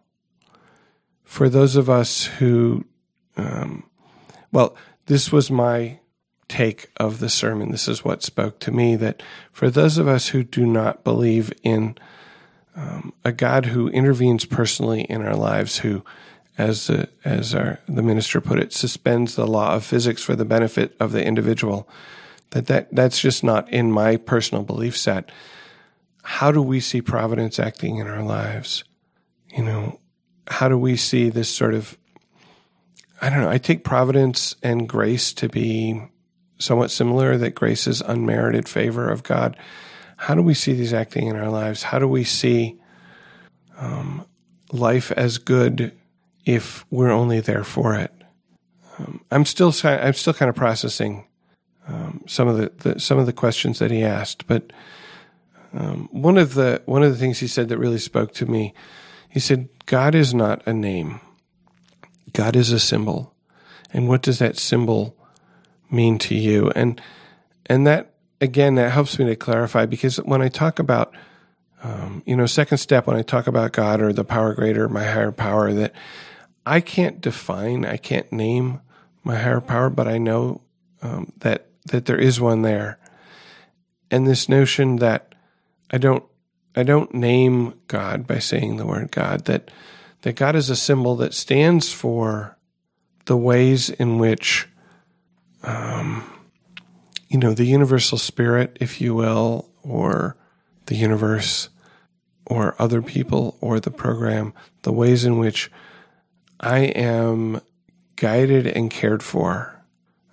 for 1.23 1.49
those 1.49 1.75
of 1.75 1.89
us 1.89 2.25
who, 2.25 2.85
um, 3.37 3.83
well, 4.51 4.75
this 5.05 5.31
was 5.31 5.49
my 5.49 5.99
take 6.47 6.89
of 6.97 7.19
the 7.19 7.29
sermon. 7.29 7.71
This 7.71 7.87
is 7.87 8.03
what 8.03 8.23
spoke 8.23 8.59
to 8.59 8.71
me 8.71 8.95
that 8.97 9.21
for 9.51 9.69
those 9.69 9.97
of 9.97 10.07
us 10.07 10.29
who 10.29 10.43
do 10.43 10.65
not 10.65 11.03
believe 11.03 11.53
in 11.63 11.95
um, 12.75 13.13
a 13.23 13.31
God 13.31 13.67
who 13.67 13.87
intervenes 13.89 14.45
personally 14.45 15.01
in 15.01 15.21
our 15.21 15.35
lives, 15.35 15.79
who, 15.79 16.03
as 16.57 16.87
the, 16.87 17.09
as 17.23 17.53
our, 17.53 17.79
the 17.87 18.01
minister 18.01 18.41
put 18.41 18.59
it, 18.59 18.73
suspends 18.73 19.35
the 19.35 19.47
law 19.47 19.75
of 19.75 19.85
physics 19.85 20.23
for 20.23 20.35
the 20.35 20.45
benefit 20.45 20.95
of 20.99 21.11
the 21.11 21.25
individual, 21.25 21.87
that, 22.51 22.67
that 22.67 22.87
that's 22.91 23.19
just 23.19 23.43
not 23.43 23.69
in 23.71 23.91
my 23.91 24.17
personal 24.17 24.63
belief 24.63 24.97
set. 24.97 25.31
How 26.23 26.51
do 26.51 26.61
we 26.61 26.79
see 26.79 27.01
providence 27.01 27.59
acting 27.59 27.97
in 27.97 28.07
our 28.07 28.23
lives? 28.23 28.83
You 29.55 29.63
know, 29.63 29.99
how 30.47 30.69
do 30.69 30.77
we 30.77 30.95
see 30.95 31.29
this 31.29 31.49
sort 31.49 31.73
of 31.73 31.97
I 33.21 33.29
don't 33.29 33.41
know, 33.41 33.49
I 33.49 33.57
take 33.57 33.83
providence 33.83 34.55
and 34.63 34.87
grace 34.87 35.33
to 35.33 35.49
be 35.49 36.01
somewhat 36.57 36.91
similar, 36.91 37.37
that 37.37 37.55
grace 37.55 37.87
is 37.87 38.01
unmerited 38.01 38.67
favor 38.69 39.09
of 39.09 39.23
God. 39.23 39.57
How 40.17 40.35
do 40.35 40.41
we 40.41 40.53
see 40.53 40.73
these 40.73 40.93
acting 40.93 41.27
in 41.27 41.35
our 41.35 41.49
lives? 41.49 41.83
How 41.83 41.99
do 41.99 42.07
we 42.07 42.23
see 42.23 42.79
um, 43.77 44.25
life 44.71 45.11
as 45.11 45.37
good 45.37 45.93
if 46.45 46.85
we're 46.89 47.11
only 47.11 47.39
there 47.39 47.63
for 47.63 47.95
it? 47.95 48.13
Um, 48.97 49.21
I'm 49.31 49.45
still 49.45 49.73
I'm 49.83 50.13
still 50.13 50.33
kind 50.33 50.49
of 50.49 50.55
processing 50.55 51.25
um, 51.89 52.23
some 52.27 52.47
of 52.47 52.57
the, 52.57 52.71
the, 52.77 52.99
some 52.99 53.17
of 53.17 53.25
the 53.25 53.33
questions 53.33 53.79
that 53.79 53.91
he 53.91 54.03
asked, 54.03 54.47
but 54.47 54.71
um, 55.73 56.07
one 56.11 56.37
of 56.37 56.53
the 56.53 56.81
one 56.85 57.03
of 57.03 57.11
the 57.11 57.17
things 57.17 57.39
he 57.39 57.47
said 57.47 57.69
that 57.69 57.77
really 57.77 57.99
spoke 57.99 58.33
to 58.35 58.45
me, 58.45 58.73
he 59.29 59.39
said, 59.39 59.69
"God 59.85 60.15
is 60.15 60.33
not 60.33 60.61
a 60.65 60.73
name. 60.73 61.19
God 62.33 62.55
is 62.55 62.71
a 62.71 62.79
symbol, 62.79 63.33
and 63.91 64.07
what 64.07 64.21
does 64.21 64.39
that 64.39 64.57
symbol 64.57 65.15
mean 65.89 66.17
to 66.19 66.35
you?" 66.35 66.71
And 66.75 67.01
and 67.65 67.85
that 67.87 68.13
again, 68.39 68.75
that 68.75 68.91
helps 68.91 69.17
me 69.17 69.25
to 69.25 69.35
clarify 69.35 69.85
because 69.85 70.17
when 70.17 70.41
I 70.41 70.49
talk 70.49 70.79
about 70.79 71.13
um, 71.81 72.23
you 72.25 72.35
know, 72.35 72.45
second 72.45 72.77
step 72.79 73.07
when 73.07 73.15
I 73.15 73.21
talk 73.21 73.47
about 73.47 73.71
God 73.71 74.01
or 74.01 74.11
the 74.11 74.25
power 74.25 74.53
greater, 74.53 74.89
my 74.89 75.05
higher 75.05 75.31
power, 75.31 75.73
that 75.73 75.93
I 76.65 76.81
can't 76.81 77.21
define, 77.21 77.85
I 77.85 77.97
can't 77.97 78.31
name 78.31 78.81
my 79.23 79.37
higher 79.37 79.61
power, 79.61 79.89
but 79.89 80.07
I 80.07 80.17
know 80.17 80.61
um, 81.01 81.31
that 81.37 81.68
that 81.85 82.05
there 82.05 82.19
is 82.19 82.39
one 82.39 82.61
there, 82.61 82.99
and 84.11 84.27
this 84.27 84.49
notion 84.49 84.97
that 84.97 85.35
I 85.91 85.97
don't 85.97 86.23
I 86.75 86.83
don't 86.83 87.13
name 87.13 87.73
God 87.87 88.27
by 88.27 88.39
saying 88.39 88.77
the 88.77 88.85
word 88.85 89.11
God 89.11 89.45
that 89.45 89.71
that 90.21 90.35
God 90.35 90.55
is 90.55 90.69
a 90.69 90.75
symbol 90.75 91.15
that 91.17 91.33
stands 91.33 91.91
for 91.91 92.57
the 93.25 93.37
ways 93.37 93.89
in 93.89 94.17
which 94.17 94.67
um, 95.63 96.23
you 97.27 97.37
know 97.37 97.53
the 97.53 97.65
universal 97.65 98.17
spirit, 98.17 98.77
if 98.79 99.01
you 99.01 99.15
will, 99.15 99.69
or 99.83 100.35
the 100.87 100.95
universe, 100.95 101.69
or 102.45 102.75
other 102.79 103.01
people, 103.01 103.57
or 103.61 103.79
the 103.79 103.91
program, 103.91 104.53
the 104.81 104.93
ways 104.93 105.25
in 105.25 105.37
which 105.37 105.71
I 106.59 106.79
am 106.79 107.61
guided 108.15 108.67
and 108.67 108.89
cared 108.89 109.23
for. 109.23 109.83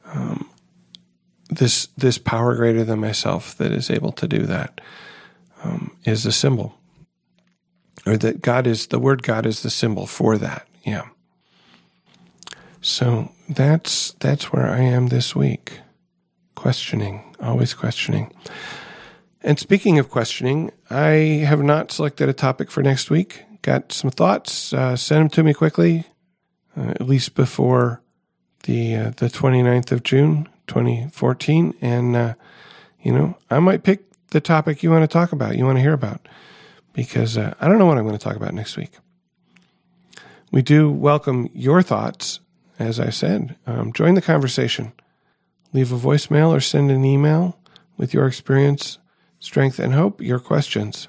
Um, 0.07 0.49
this 1.49 1.87
this 1.97 2.19
power 2.19 2.55
greater 2.57 2.85
than 2.85 3.01
myself 3.01 3.57
that 3.59 3.73
is 3.73 3.91
able 3.91 4.13
to 4.13 4.27
do 4.27 4.47
that 4.47 4.81
um, 5.63 5.97
is 6.05 6.27
a 6.27 6.33
symbol, 6.33 6.79
or 8.07 8.17
that 8.17 8.43
God 8.43 8.67
is 8.67 8.89
the 8.89 8.99
word 8.99 9.23
God 9.23 9.47
is 9.47 9.63
the 9.63 9.71
symbol 9.71 10.07
for 10.07 10.39
that. 10.39 10.67
Yeah. 10.85 11.07
So 12.81 13.33
that's 13.49 14.13
that's 14.21 14.53
where 14.53 14.69
I 14.69 14.81
am 14.81 15.09
this 15.09 15.35
week, 15.35 15.81
questioning, 16.55 17.35
always 17.41 17.75
questioning. 17.75 18.33
And 19.43 19.59
speaking 19.59 19.99
of 19.99 20.11
questioning, 20.11 20.73
I 20.91 21.45
have 21.47 21.63
not 21.63 21.93
selected 21.93 22.29
a 22.29 22.33
topic 22.33 22.71
for 22.71 22.83
next 22.83 23.11
week. 23.11 23.45
Got 23.63 23.93
some 23.93 24.11
thoughts. 24.11 24.73
Uh, 24.73 24.97
send 24.97 25.21
them 25.23 25.29
to 25.31 25.43
me 25.45 25.55
quickly. 25.55 26.05
uh, 26.77 26.91
at 26.91 27.03
least 27.07 27.35
before 27.35 28.03
the 28.65 28.95
uh, 28.95 29.11
the 29.17 29.29
29th 29.29 29.93
of 29.93 30.03
June 30.03 30.49
2014 30.67 31.75
and 31.81 32.17
uh, 32.17 32.35
you 33.03 33.13
know 33.13 33.37
I 33.51 33.59
might 33.59 33.83
pick 33.83 34.05
the 34.31 34.41
topic 34.41 34.83
you 34.83 34.91
want 34.91 35.03
to 35.03 35.13
talk 35.13 35.33
about 35.33 35.57
you 35.57 35.65
want 35.65 35.77
to 35.77 35.83
hear 35.83 35.93
about 35.93 36.27
because 36.93 37.37
uh, 37.37 37.55
I 37.61 37.69
don't 37.69 37.79
know 37.79 37.87
what 37.87 37.99
I'm 37.99 38.07
going 38.07 38.19
to 38.19 38.25
talk 38.25 38.37
about 38.37 38.55
next 38.55 38.77
week. 38.77 38.93
We 40.51 40.63
do 40.63 40.91
welcome 40.91 41.51
your 41.53 41.83
thoughts 41.83 42.41
as 42.79 43.01
I 43.01 43.11
said. 43.11 43.57
Um, 43.67 43.93
join 43.93 44.15
the 44.15 44.23
conversation. 44.23 44.93
Leave 45.73 45.93
a 45.93 45.97
voicemail 45.97 46.51
or 46.51 46.61
send 46.61 46.91
an 46.91 47.05
email 47.05 47.59
with 47.97 48.13
your 48.13 48.27
experience 48.27 48.99
strength 49.39 49.79
and 49.79 49.95
hope 49.95 50.21
your 50.21 50.39
questions. 50.39 51.09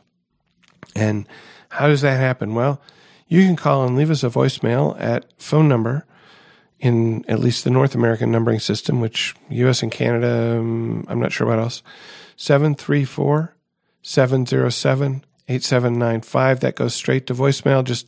And 0.96 1.28
how 1.70 1.88
does 1.88 2.02
that 2.02 2.20
happen? 2.20 2.56
Well 2.56 2.82
you 3.28 3.46
can 3.46 3.56
call 3.56 3.86
and 3.86 3.96
leave 3.96 4.10
us 4.10 4.24
a 4.24 4.30
voicemail 4.30 5.00
at 5.00 5.26
phone 5.38 5.68
number 5.68 6.06
in 6.80 7.26
at 7.28 7.40
least 7.40 7.64
the 7.64 7.70
North 7.70 7.96
American 7.96 8.32
numbering 8.32 8.60
system, 8.60 9.02
which 9.02 9.36
US 9.50 9.82
and 9.82 9.92
Canada, 9.92 10.58
um, 10.60 11.06
I'm 11.08 11.20
not 11.20 11.32
sure 11.32 11.48
what 11.48 11.60
else, 11.60 11.82
734 12.36 13.56
707 14.02 15.24
8795. 15.48 16.60
That 16.60 16.76
goes 16.76 16.94
straight 16.94 17.28
to 17.28 17.34
voicemail. 17.34 17.84
Just 17.84 18.08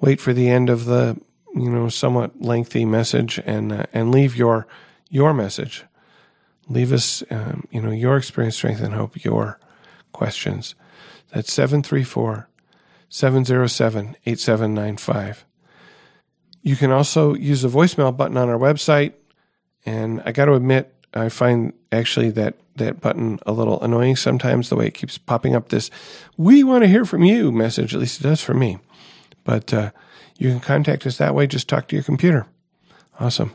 wait 0.00 0.20
for 0.20 0.32
the 0.32 0.48
end 0.48 0.70
of 0.70 0.84
the, 0.84 1.20
you 1.54 1.70
know, 1.70 1.88
somewhat 1.88 2.40
lengthy 2.40 2.84
message 2.84 3.40
and, 3.44 3.72
uh, 3.72 3.84
and 3.92 4.12
leave 4.12 4.36
your, 4.36 4.66
your 5.08 5.34
message. 5.34 5.84
Leave 6.68 6.92
us, 6.92 7.22
um, 7.30 7.66
you 7.70 7.80
know, 7.80 7.90
your 7.90 8.16
experience, 8.16 8.56
strength, 8.56 8.80
and 8.80 8.94
hope, 8.94 9.24
your 9.24 9.58
questions. 10.12 10.74
That's 11.32 11.52
734 11.52 12.48
707 13.08 14.16
8795. 14.26 15.45
You 16.66 16.74
can 16.74 16.90
also 16.90 17.34
use 17.34 17.62
the 17.62 17.68
voicemail 17.68 18.14
button 18.16 18.36
on 18.36 18.48
our 18.48 18.58
website. 18.58 19.12
And 19.86 20.20
I 20.26 20.32
got 20.32 20.46
to 20.46 20.54
admit, 20.54 20.92
I 21.14 21.28
find 21.28 21.72
actually 21.92 22.30
that 22.30 22.56
that 22.74 23.00
button 23.00 23.38
a 23.46 23.52
little 23.52 23.80
annoying 23.82 24.16
sometimes, 24.16 24.68
the 24.68 24.74
way 24.74 24.88
it 24.88 24.94
keeps 24.94 25.16
popping 25.16 25.54
up 25.54 25.68
this, 25.68 25.92
we 26.36 26.64
want 26.64 26.82
to 26.82 26.88
hear 26.88 27.04
from 27.04 27.22
you 27.22 27.52
message. 27.52 27.94
At 27.94 28.00
least 28.00 28.18
it 28.18 28.24
does 28.24 28.42
for 28.42 28.52
me. 28.52 28.78
But 29.44 29.72
uh, 29.72 29.92
you 30.38 30.50
can 30.50 30.58
contact 30.58 31.06
us 31.06 31.18
that 31.18 31.36
way. 31.36 31.46
Just 31.46 31.68
talk 31.68 31.86
to 31.86 31.94
your 31.94 32.02
computer. 32.02 32.48
Awesome. 33.20 33.54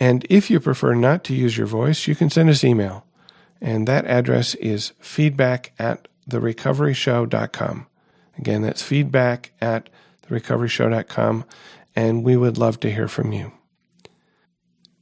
And 0.00 0.26
if 0.28 0.50
you 0.50 0.58
prefer 0.58 0.94
not 0.94 1.22
to 1.24 1.34
use 1.34 1.56
your 1.56 1.68
voice, 1.68 2.08
you 2.08 2.16
can 2.16 2.28
send 2.28 2.50
us 2.50 2.64
email. 2.64 3.06
And 3.60 3.86
that 3.86 4.04
address 4.06 4.56
is 4.56 4.94
feedback 4.98 5.70
at 5.78 6.08
therecoveryshow.com. 6.28 7.86
Again, 8.36 8.62
that's 8.62 8.82
feedback 8.82 9.52
at 9.60 9.90
therecoveryshow.com 10.28 11.44
and 11.94 12.24
we 12.24 12.36
would 12.36 12.58
love 12.58 12.80
to 12.80 12.90
hear 12.90 13.08
from 13.08 13.32
you. 13.32 13.52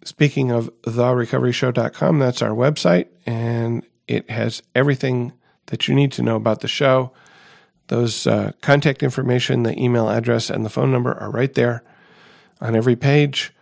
Speaking 0.05 0.51
of 0.51 0.71
therecoveryshow.com, 0.83 2.19
that's 2.19 2.43
our 2.43 2.51
website, 2.51 3.09
and 3.25 3.87
it 4.09 4.29
has 4.31 4.63
everything 4.75 5.33
that 5.67 5.87
you 5.87 5.95
need 5.95 6.13
to 6.13 6.23
know 6.23 6.37
about 6.37 6.61
the 6.61 6.69
show. 6.69 7.13
Those 7.87 8.27
uh, 8.27 8.53
contact 8.61 9.03
information, 9.03 9.63
the 9.63 9.81
email 9.81 10.09
address, 10.09 10.51
and 10.51 10.65
the 10.65 10.71
phone 10.71 10.91
number 10.91 11.13
are 11.15 11.31
right 11.31 11.53
there 11.55 11.85
on 12.61 12.75
every 12.75 12.97
page. 12.97 13.53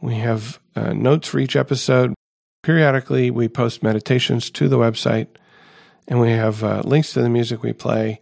We 0.00 0.16
have 0.16 0.58
uh, 0.74 0.92
notes 0.92 1.28
for 1.28 1.38
each 1.38 1.54
episode. 1.54 2.14
Periodically, 2.62 3.30
we 3.30 3.48
post 3.48 3.82
meditations 3.82 4.50
to 4.50 4.68
the 4.68 4.78
website, 4.78 5.28
and 6.08 6.20
we 6.20 6.30
have 6.30 6.64
uh, 6.64 6.82
links 6.84 7.12
to 7.12 7.22
the 7.22 7.28
music 7.28 7.62
we 7.62 7.72
play 7.72 8.20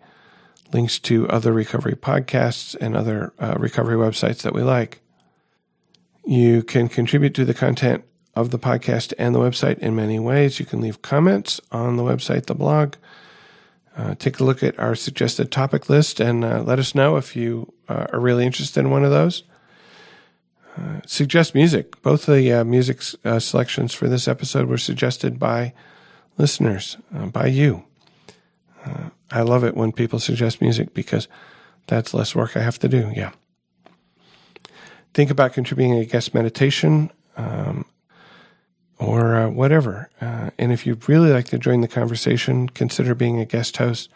links 0.72 0.98
to 1.00 1.28
other 1.28 1.52
recovery 1.52 1.94
podcasts 1.94 2.74
and 2.80 2.96
other 2.96 3.32
uh, 3.38 3.54
recovery 3.58 3.96
websites 3.96 4.42
that 4.42 4.54
we 4.54 4.62
like. 4.62 5.00
You 6.24 6.62
can 6.62 6.88
contribute 6.88 7.34
to 7.34 7.44
the 7.44 7.54
content 7.54 8.04
of 8.34 8.50
the 8.50 8.58
podcast 8.58 9.14
and 9.18 9.34
the 9.34 9.38
website 9.38 9.78
in 9.78 9.96
many 9.96 10.18
ways. 10.18 10.60
You 10.60 10.66
can 10.66 10.80
leave 10.80 11.02
comments 11.02 11.60
on 11.72 11.96
the 11.96 12.02
website, 12.02 12.46
the 12.46 12.54
blog. 12.54 12.94
Uh, 13.96 14.14
take 14.16 14.40
a 14.40 14.44
look 14.44 14.62
at 14.62 14.78
our 14.78 14.94
suggested 14.94 15.50
topic 15.50 15.88
list 15.88 16.20
and 16.20 16.44
uh, 16.44 16.62
let 16.62 16.78
us 16.78 16.94
know 16.94 17.16
if 17.16 17.34
you 17.34 17.72
uh, 17.88 18.06
are 18.12 18.20
really 18.20 18.44
interested 18.44 18.80
in 18.80 18.90
one 18.90 19.04
of 19.04 19.10
those. 19.10 19.42
Uh, 20.76 21.00
suggest 21.06 21.54
music. 21.54 22.02
Both 22.02 22.26
the 22.26 22.52
uh, 22.52 22.64
music 22.64 23.00
selections 23.00 23.94
for 23.94 24.08
this 24.08 24.28
episode 24.28 24.68
were 24.68 24.76
suggested 24.76 25.38
by 25.38 25.72
listeners, 26.36 26.98
by 27.32 27.46
you. 27.46 27.85
I 29.30 29.42
love 29.42 29.64
it 29.64 29.76
when 29.76 29.92
people 29.92 30.18
suggest 30.18 30.60
music 30.60 30.94
because 30.94 31.28
that's 31.86 32.14
less 32.14 32.34
work 32.34 32.56
I 32.56 32.62
have 32.62 32.78
to 32.80 32.88
do. 32.88 33.12
Yeah. 33.14 33.32
Think 35.14 35.30
about 35.30 35.52
contributing 35.52 35.98
a 35.98 36.04
guest 36.04 36.34
meditation 36.34 37.10
um, 37.36 37.86
or 38.98 39.36
uh, 39.36 39.48
whatever. 39.48 40.10
Uh, 40.20 40.50
and 40.58 40.72
if 40.72 40.86
you'd 40.86 41.08
really 41.08 41.30
like 41.30 41.46
to 41.46 41.58
join 41.58 41.80
the 41.80 41.88
conversation, 41.88 42.68
consider 42.68 43.14
being 43.14 43.40
a 43.40 43.44
guest 43.44 43.76
host 43.78 44.10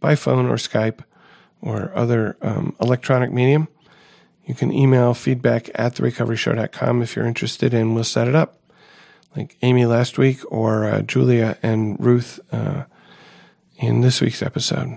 by 0.00 0.14
phone 0.14 0.46
or 0.46 0.56
Skype 0.56 1.00
or 1.60 1.92
other 1.94 2.36
um, 2.40 2.74
electronic 2.80 3.32
medium. 3.32 3.68
You 4.46 4.54
can 4.54 4.72
email 4.72 5.12
feedback 5.12 5.68
at 5.74 5.96
therecoveryshow.com 5.96 7.02
if 7.02 7.14
you're 7.14 7.26
interested, 7.26 7.74
and 7.74 7.94
we'll 7.94 8.04
set 8.04 8.28
it 8.28 8.34
up. 8.34 8.58
Like 9.36 9.56
Amy 9.60 9.84
last 9.84 10.16
week 10.16 10.40
or 10.50 10.86
uh, 10.86 11.02
Julia 11.02 11.58
and 11.62 12.00
Ruth 12.00 12.40
uh, 12.50 12.84
in 13.78 14.00
this 14.00 14.20
week's 14.20 14.42
episode. 14.42 14.96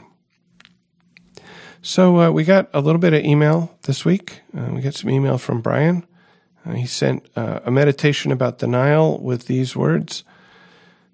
So 1.82 2.20
uh, 2.20 2.32
we 2.32 2.44
got 2.44 2.70
a 2.74 2.82
little 2.82 3.00
bit 3.00 3.14
of 3.14 3.24
email 3.24 3.78
this 3.84 4.06
week. 4.06 4.42
Uh, 4.56 4.72
we 4.72 4.82
got 4.82 4.94
some 4.94 5.10
email 5.10 5.38
from 5.38 5.62
Brian. 5.62 6.06
Uh, 6.66 6.74
he 6.74 6.86
sent 6.86 7.28
uh, 7.36 7.60
a 7.66 7.72
meditation 7.72 8.32
about 8.32 8.60
denial 8.60 9.20
with 9.20 9.48
these 9.48 9.76
words. 9.76 10.24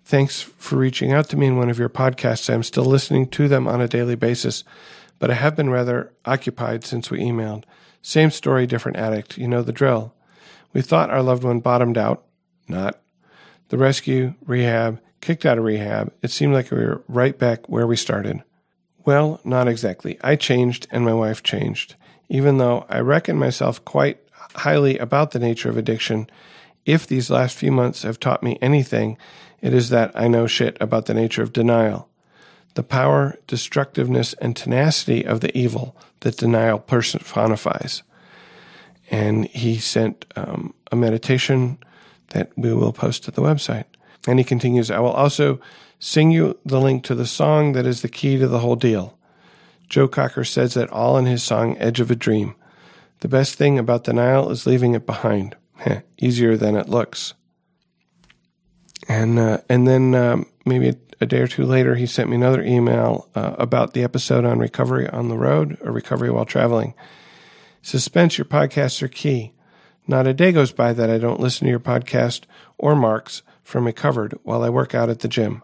Thanks 0.03 0.41
for 0.41 0.77
reaching 0.77 1.11
out 1.11 1.29
to 1.29 1.37
me 1.37 1.47
in 1.47 1.57
one 1.57 1.69
of 1.69 1.79
your 1.79 1.89
podcasts. 1.89 2.53
I'm 2.53 2.63
still 2.63 2.85
listening 2.85 3.27
to 3.29 3.47
them 3.47 3.67
on 3.67 3.81
a 3.81 3.87
daily 3.87 4.15
basis, 4.15 4.63
but 5.19 5.29
I 5.29 5.35
have 5.35 5.55
been 5.55 5.69
rather 5.69 6.11
occupied 6.25 6.85
since 6.85 7.09
we 7.09 7.19
emailed. 7.19 7.63
Same 8.01 8.31
story, 8.31 8.65
different 8.65 8.97
addict. 8.97 9.37
You 9.37 9.47
know 9.47 9.61
the 9.61 9.73
drill. 9.73 10.13
We 10.73 10.81
thought 10.81 11.09
our 11.09 11.21
loved 11.21 11.43
one 11.43 11.59
bottomed 11.59 11.97
out. 11.97 12.25
Not. 12.67 12.99
The 13.69 13.77
rescue, 13.77 14.33
rehab, 14.45 15.01
kicked 15.21 15.45
out 15.45 15.57
of 15.57 15.63
rehab, 15.63 16.13
it 16.21 16.31
seemed 16.31 16.53
like 16.53 16.71
we 16.71 16.77
were 16.77 17.03
right 17.07 17.37
back 17.37 17.67
where 17.67 17.87
we 17.87 17.95
started. 17.95 18.43
Well, 19.05 19.39
not 19.43 19.67
exactly. 19.67 20.17
I 20.21 20.35
changed 20.35 20.87
and 20.91 21.05
my 21.05 21.13
wife 21.13 21.43
changed. 21.43 21.95
Even 22.29 22.57
though 22.57 22.85
I 22.89 22.99
reckon 22.99 23.37
myself 23.37 23.83
quite 23.85 24.19
highly 24.55 24.97
about 24.97 25.31
the 25.31 25.39
nature 25.39 25.69
of 25.69 25.77
addiction, 25.77 26.29
if 26.85 27.07
these 27.07 27.29
last 27.29 27.55
few 27.55 27.71
months 27.71 28.03
have 28.03 28.19
taught 28.19 28.43
me 28.43 28.57
anything, 28.61 29.17
it 29.61 29.73
is 29.73 29.89
that 29.89 30.11
I 30.13 30.27
know 30.27 30.47
shit 30.47 30.77
about 30.81 31.05
the 31.05 31.13
nature 31.13 31.41
of 31.41 31.53
denial. 31.53 32.09
The 32.75 32.83
power, 32.83 33.37
destructiveness, 33.47 34.33
and 34.33 34.55
tenacity 34.55 35.25
of 35.25 35.41
the 35.41 35.57
evil 35.57 35.95
that 36.19 36.37
denial 36.37 36.79
personifies. 36.79 38.03
And 39.09 39.45
he 39.47 39.77
sent 39.77 40.25
um, 40.35 40.73
a 40.91 40.95
meditation 40.95 41.77
that 42.29 42.51
we 42.57 42.73
will 42.73 42.93
post 42.93 43.23
to 43.23 43.31
the 43.31 43.41
website. 43.41 43.85
And 44.27 44.39
he 44.39 44.45
continues, 44.45 44.91
I 44.91 44.99
will 44.99 45.11
also 45.11 45.59
sing 45.99 46.31
you 46.31 46.59
the 46.65 46.79
link 46.79 47.03
to 47.05 47.15
the 47.15 47.25
song 47.25 47.71
that 47.71 47.87
is 47.87 48.01
the 48.01 48.09
key 48.09 48.37
to 48.37 48.47
the 48.47 48.59
whole 48.59 48.75
deal. 48.75 49.17
Joe 49.89 50.07
Cocker 50.07 50.43
says 50.43 50.73
that 50.73 50.89
all 50.89 51.17
in 51.17 51.25
his 51.25 51.41
song 51.41 51.77
Edge 51.79 52.01
of 52.01 52.11
a 52.11 52.15
Dream. 52.15 52.55
The 53.21 53.29
best 53.29 53.55
thing 53.55 53.79
about 53.79 54.03
denial 54.03 54.51
is 54.51 54.67
leaving 54.67 54.93
it 54.93 55.05
behind. 55.05 55.55
Heh, 55.77 56.01
easier 56.17 56.57
than 56.57 56.75
it 56.75 56.89
looks. 56.89 57.33
And 59.07 59.39
uh, 59.39 59.59
and 59.69 59.87
then 59.87 60.13
um, 60.13 60.45
maybe 60.65 60.89
a, 60.89 60.95
a, 61.21 61.25
day 61.25 61.39
or 61.39 61.47
two 61.47 61.63
later, 61.63 61.95
he 61.95 62.05
sent 62.05 62.29
me 62.29 62.35
another 62.35 62.61
email 62.61 63.29
uh, 63.35 63.55
about 63.57 63.93
the 63.93 64.03
episode 64.03 64.43
on 64.43 64.59
recovery 64.59 65.07
on 65.07 65.29
the 65.29 65.37
road 65.37 65.77
or 65.81 65.91
recovery 65.91 66.29
while 66.29 66.45
traveling. 66.45 66.93
Spencer, 67.81 68.41
your 68.41 68.45
podcasts 68.45 69.01
are 69.01 69.07
key. 69.07 69.53
Not 70.07 70.27
a 70.27 70.33
day 70.33 70.51
goes 70.51 70.73
by 70.73 70.91
that 70.93 71.09
I 71.09 71.17
don't 71.17 71.39
listen 71.39 71.65
to 71.65 71.71
your 71.71 71.79
podcast 71.79 72.41
or 72.77 72.95
Mark's 72.95 73.43
from 73.67 73.85
Recovered 73.85 74.33
while 74.43 74.63
I 74.63 74.69
work 74.69 74.95
out 74.95 75.09
at 75.09 75.19
the 75.19 75.27
gym. 75.27 75.61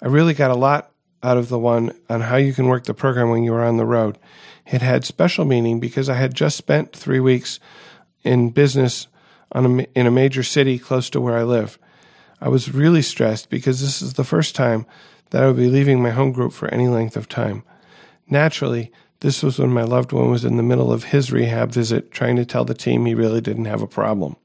I 0.00 0.06
really 0.06 0.32
got 0.32 0.52
a 0.52 0.54
lot 0.54 0.92
out 1.24 1.36
of 1.36 1.48
the 1.48 1.58
one 1.58 1.90
on 2.08 2.20
how 2.20 2.36
you 2.36 2.52
can 2.52 2.68
work 2.68 2.84
the 2.84 2.94
program 2.94 3.30
when 3.30 3.42
you 3.42 3.52
are 3.52 3.64
on 3.64 3.78
the 3.78 3.84
road. 3.84 4.16
It 4.64 4.80
had 4.80 5.04
special 5.04 5.44
meaning 5.44 5.80
because 5.80 6.08
I 6.08 6.14
had 6.14 6.36
just 6.36 6.56
spent 6.56 6.94
three 6.94 7.18
weeks 7.18 7.58
in 8.22 8.50
business 8.50 9.08
on 9.50 9.80
a, 9.80 9.86
in 9.96 10.06
a 10.06 10.10
major 10.12 10.44
city 10.44 10.78
close 10.78 11.10
to 11.10 11.20
where 11.20 11.36
I 11.36 11.42
live. 11.42 11.80
I 12.40 12.48
was 12.48 12.72
really 12.72 13.02
stressed 13.02 13.50
because 13.50 13.80
this 13.80 14.00
is 14.00 14.14
the 14.14 14.22
first 14.22 14.54
time 14.54 14.86
that 15.30 15.42
I 15.42 15.48
would 15.48 15.56
be 15.56 15.68
leaving 15.68 16.00
my 16.00 16.10
home 16.10 16.30
group 16.30 16.52
for 16.52 16.68
any 16.68 16.86
length 16.86 17.16
of 17.16 17.28
time. 17.28 17.64
Naturally, 18.30 18.92
this 19.18 19.42
was 19.42 19.58
when 19.58 19.72
my 19.72 19.82
loved 19.82 20.12
one 20.12 20.30
was 20.30 20.44
in 20.44 20.58
the 20.58 20.62
middle 20.62 20.92
of 20.92 21.02
his 21.02 21.32
rehab 21.32 21.72
visit 21.72 22.12
trying 22.12 22.36
to 22.36 22.46
tell 22.46 22.64
the 22.64 22.72
team 22.72 23.04
he 23.04 23.16
really 23.16 23.40
didn't 23.40 23.64
have 23.64 23.82
a 23.82 23.88
problem. 23.88 24.36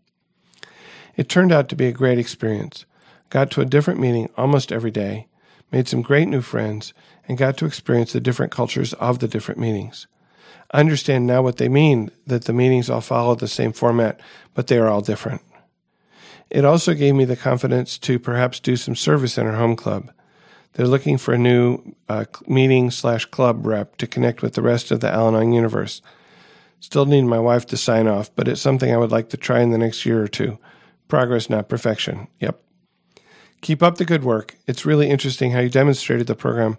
It 1.16 1.30
turned 1.30 1.52
out 1.52 1.70
to 1.70 1.76
be 1.76 1.88
a 1.88 1.92
great 1.92 2.20
experience. 2.20 2.86
Got 3.30 3.52
to 3.52 3.62
a 3.62 3.66
different 3.66 4.00
meeting 4.00 4.30
almost 4.38 4.72
every 4.72 4.92
day, 4.92 5.28
made 5.72 5.88
some 5.88 6.02
great 6.02 6.28
new 6.28 6.42
friends, 6.42 6.94
and 7.28 7.38
got 7.38 7.58
to 7.58 7.66
experience 7.66 8.14
the 8.14 8.20
different 8.20 8.52
cultures 8.52 8.94
of 8.94 9.20
the 9.20 9.28
different 9.28 9.60
meetings. 9.60 10.08
I 10.72 10.80
understand 10.80 11.28
now 11.28 11.42
what 11.42 11.58
they 11.58 11.70
mean 11.70 12.12
that 12.28 12.46
the 12.46 12.54
meetings 12.54 12.90
all 12.90 13.02
follow 13.02 13.36
the 13.36 13.48
same 13.48 13.74
format, 13.74 14.20
but 14.54 14.68
they 14.68 14.78
are 14.78 14.88
all 14.88 15.02
different. 15.02 15.42
It 16.50 16.66
also 16.66 16.94
gave 16.94 17.16
me 17.16 17.26
the 17.26 17.38
confidence 17.38 17.98
to 18.00 18.20
perhaps 18.20 18.60
do 18.60 18.76
some 18.76 18.96
service 18.96 19.38
in 19.38 19.48
our 19.48 19.56
home 19.56 19.76
club. 19.76 20.12
They're 20.74 20.88
looking 20.88 21.18
for 21.18 21.34
a 21.34 21.38
new 21.38 21.96
uh, 22.08 22.26
meeting 22.48 22.92
slash 22.92 23.26
club 23.26 23.66
rep 23.66 23.98
to 23.98 24.08
connect 24.08 24.42
with 24.42 24.54
the 24.54 24.62
rest 24.62 24.92
of 24.92 25.02
the 25.02 25.10
Al 25.10 25.28
Anon 25.28 25.54
universe. 25.54 26.02
Still 26.80 27.06
need 27.06 27.24
my 27.24 27.40
wife 27.40 27.66
to 27.68 27.78
sign 27.78 28.08
off, 28.08 28.34
but 28.36 28.48
it's 28.48 28.62
something 28.62 28.92
I 28.92 28.98
would 28.98 29.12
like 29.12 29.30
to 29.30 29.38
try 29.38 29.62
in 29.62 29.72
the 29.72 29.78
next 29.78 30.06
year 30.06 30.22
or 30.24 30.28
two. 30.28 30.58
Progress, 31.12 31.50
not 31.50 31.68
perfection. 31.68 32.30
Yep. 32.40 32.64
Keep 33.60 33.84
up 33.84 33.98
the 33.98 34.06
good 34.06 34.24
work. 34.24 34.56
It's 34.66 34.86
really 34.86 35.10
interesting 35.10 35.52
how 35.52 35.60
you 35.60 35.68
demonstrated 35.68 36.26
the 36.26 36.36
program 36.36 36.78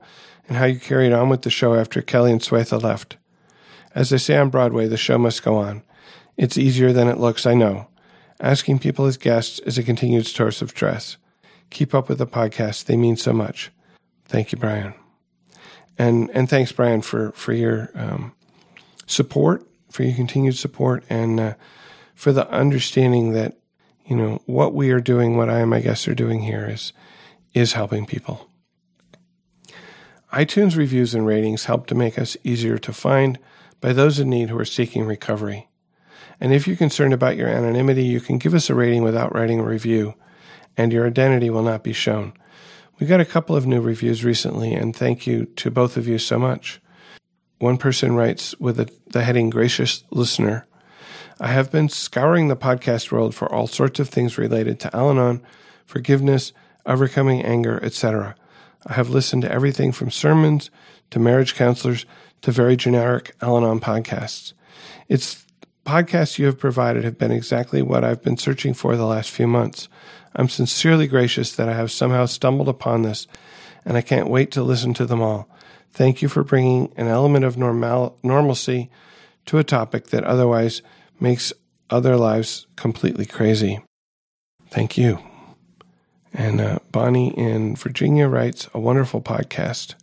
and 0.49 0.57
how 0.57 0.65
you 0.65 0.81
carried 0.81 1.13
on 1.13 1.29
with 1.29 1.43
the 1.43 1.51
show 1.51 1.75
after 1.75 2.01
Kelly 2.01 2.33
and 2.33 2.41
Swetha 2.41 2.83
left. 2.83 3.19
As 3.95 4.09
they 4.09 4.17
say 4.17 4.39
on 4.39 4.49
Broadway, 4.49 4.89
the 4.89 4.97
show 4.97 5.19
must 5.19 5.43
go 5.43 5.57
on. 5.57 5.83
It's 6.39 6.57
easier 6.57 6.95
than 6.95 7.09
it 7.09 7.19
looks, 7.19 7.45
I 7.45 7.53
know. 7.53 7.89
Asking 8.41 8.79
people 8.79 9.05
as 9.05 9.19
guests 9.19 9.59
is 9.67 9.77
a 9.77 9.83
continued 9.83 10.27
source 10.27 10.63
of 10.63 10.71
stress. 10.71 11.19
Keep 11.69 11.95
up 11.95 12.09
with 12.09 12.17
the 12.17 12.27
podcast. 12.27 12.87
They 12.87 12.97
mean 12.97 13.19
so 13.19 13.35
much. 13.35 13.71
Thank 14.25 14.51
you, 14.51 14.57
Brian. 14.57 14.95
And 15.99 16.31
and 16.31 16.49
thanks, 16.49 16.73
Brian, 16.73 17.03
for 17.03 17.33
for 17.33 17.53
your 17.53 17.91
um, 17.95 18.33
support, 19.05 19.67
for 19.91 20.05
your 20.05 20.17
continued 20.17 20.57
support, 20.57 21.05
and 21.11 21.39
uh, 21.39 21.55
for 22.15 22.33
the 22.33 22.49
understanding 22.49 23.35
that 23.35 23.59
you 24.13 24.19
know 24.19 24.43
what 24.45 24.75
we 24.75 24.91
are 24.91 25.01
doing, 25.01 25.39
what 25.39 25.49
I 25.49 25.61
and 25.61 25.71
my 25.71 25.81
guests 25.81 26.07
are 26.07 26.15
doing 26.15 26.43
here 26.43 26.69
is 26.69 26.93
is 27.55 27.73
helping 27.73 28.05
people. 28.05 28.47
iTunes 30.31 30.77
reviews 30.77 31.15
and 31.15 31.27
ratings 31.27 31.65
help 31.65 31.87
to 31.87 31.95
make 31.95 32.19
us 32.19 32.37
easier 32.45 32.77
to 32.77 32.93
find 32.93 33.39
by 33.81 33.95
those 33.95 34.19
in 34.19 34.29
need 34.29 34.51
who 34.51 34.59
are 34.59 34.67
seeking 34.67 35.07
recovery. 35.07 35.71
And 36.41 36.53
if 36.53 36.67
you're 36.67 36.77
concerned 36.77 37.15
about 37.15 37.39
your 37.39 37.49
anonymity, 37.49 38.05
you 38.05 38.21
can 38.21 38.37
give 38.37 38.53
us 38.53 38.69
a 38.69 38.75
rating 38.75 39.03
without 39.03 39.35
writing 39.35 39.61
a 39.61 39.65
review, 39.65 40.13
and 40.77 40.93
your 40.93 41.07
identity 41.07 41.49
will 41.49 41.63
not 41.63 41.83
be 41.83 41.95
shown. 41.95 42.35
We 43.01 43.07
got 43.07 43.21
a 43.21 43.25
couple 43.25 43.57
of 43.57 43.67
new 43.67 43.81
reviews 43.81 44.27
recently, 44.27 44.75
and 44.75 44.95
thank 44.95 45.27
you 45.27 45.47
to 45.57 45.71
both 45.71 45.97
of 45.97 46.07
you 46.07 46.19
so 46.19 46.39
much. 46.39 46.83
One 47.61 47.79
person 47.79 48.15
writes 48.15 48.55
with 48.61 48.77
the 49.07 49.23
heading 49.23 49.49
Gracious 49.49 50.05
Listener 50.11 50.67
I 51.41 51.49
have 51.49 51.71
been 51.71 51.89
scouring 51.89 52.49
the 52.49 52.57
podcast 52.57 53.11
world 53.11 53.35
for 53.35 53.53
all 53.53 53.67
sorts 53.67 54.01
of 54.01 54.09
things 54.09 54.39
related 54.39 54.81
to 54.81 54.97
Al 54.97 55.11
Anon, 55.11 55.43
forgiveness, 55.87 56.53
overcoming 56.87 57.43
anger, 57.43 57.79
etc. 57.83 58.35
I 58.87 58.95
have 58.95 59.11
listened 59.11 59.43
to 59.43 59.53
everything 59.53 59.93
from 59.93 60.11
sermons 60.11 60.71
to 61.11 61.19
marriage 61.19 61.55
counselors 61.55 62.07
to 62.43 62.53
very 62.53 62.77
generic 62.77 63.35
Al 63.41 63.57
Anon 63.57 63.81
podcasts. 63.81 64.53
It's 65.09 65.45
podcasts 65.85 66.39
you 66.39 66.47
have 66.47 66.59
provided 66.59 67.05
have 67.05 67.19
been 67.19 67.33
exactly 67.33 67.83
what 67.83 68.05
I've 68.05 68.23
been 68.23 68.37
searching 68.37 68.75
for 68.75 68.97
the 68.97 69.07
last 69.07 69.31
few 69.31 69.47
months. 69.47 69.89
I'm 70.35 70.49
sincerely 70.49 71.07
gracious 71.07 71.55
that 71.57 71.69
I 71.69 71.75
have 71.75 71.91
somehow 71.91 72.27
stumbled 72.27 72.69
upon 72.69 73.03
this, 73.03 73.27
and 73.85 73.97
I 73.97 74.01
can't 74.01 74.31
wait 74.31 74.51
to 74.53 74.63
listen 74.63 74.95
to 74.95 75.07
them 75.07 75.21
all. 75.21 75.49
Thank 75.93 76.23
you 76.23 76.29
for 76.29 76.43
bringing 76.43 76.93
an 76.97 77.07
element 77.07 77.45
of 77.45 77.59
normal, 77.59 78.17
normalcy 78.23 78.91
to 79.47 79.59
a 79.59 79.65
topic 79.65 80.09
that 80.09 80.25
otherwise 80.25 80.81
makes 81.23 81.53
other 81.89 82.17
lives 82.17 82.67
completely 82.77 83.25
crazy. 83.25 83.81
Thank 84.71 84.99
you. 84.99 85.21
And 86.35 86.61
uh, 86.61 86.79
Bonnie 86.91 87.37
in 87.39 87.77
Virginia 87.77 88.27
writes 88.27 88.69
a 88.75 88.81
wonderful 88.81 89.23
podcast. 89.23 89.95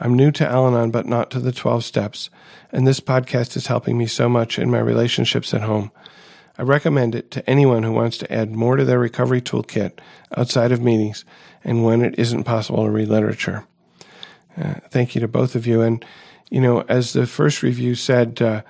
I'm 0.00 0.14
new 0.14 0.30
to 0.32 0.46
Al 0.46 0.66
Anon, 0.66 0.90
but 0.90 1.06
not 1.06 1.30
to 1.30 1.40
the 1.40 1.52
12 1.52 1.84
steps, 1.84 2.28
and 2.72 2.86
this 2.86 3.00
podcast 3.00 3.56
is 3.56 3.68
helping 3.68 3.96
me 3.96 4.06
so 4.06 4.28
much 4.28 4.58
in 4.58 4.70
my 4.70 4.80
relationships 4.80 5.54
at 5.54 5.62
home. 5.62 5.92
I 6.58 6.62
recommend 6.62 7.14
it 7.14 7.30
to 7.32 7.48
anyone 7.48 7.84
who 7.84 7.92
wants 7.92 8.18
to 8.18 8.32
add 8.32 8.50
more 8.50 8.76
to 8.76 8.84
their 8.84 8.98
recovery 8.98 9.40
toolkit 9.40 9.98
outside 10.36 10.72
of 10.72 10.82
meetings 10.82 11.24
and 11.62 11.84
when 11.84 12.02
it 12.02 12.18
isn't 12.18 12.44
possible 12.44 12.84
to 12.84 12.90
read 12.90 13.08
literature. 13.08 13.66
Uh, 14.60 14.74
thank 14.90 15.14
you 15.14 15.20
to 15.20 15.28
both 15.28 15.54
of 15.54 15.66
you. 15.66 15.80
And, 15.80 16.04
you 16.50 16.60
know, 16.60 16.82
as 16.82 17.12
the 17.12 17.26
first 17.26 17.62
review 17.62 17.94
said, 17.94 18.42
uh, 18.42 18.62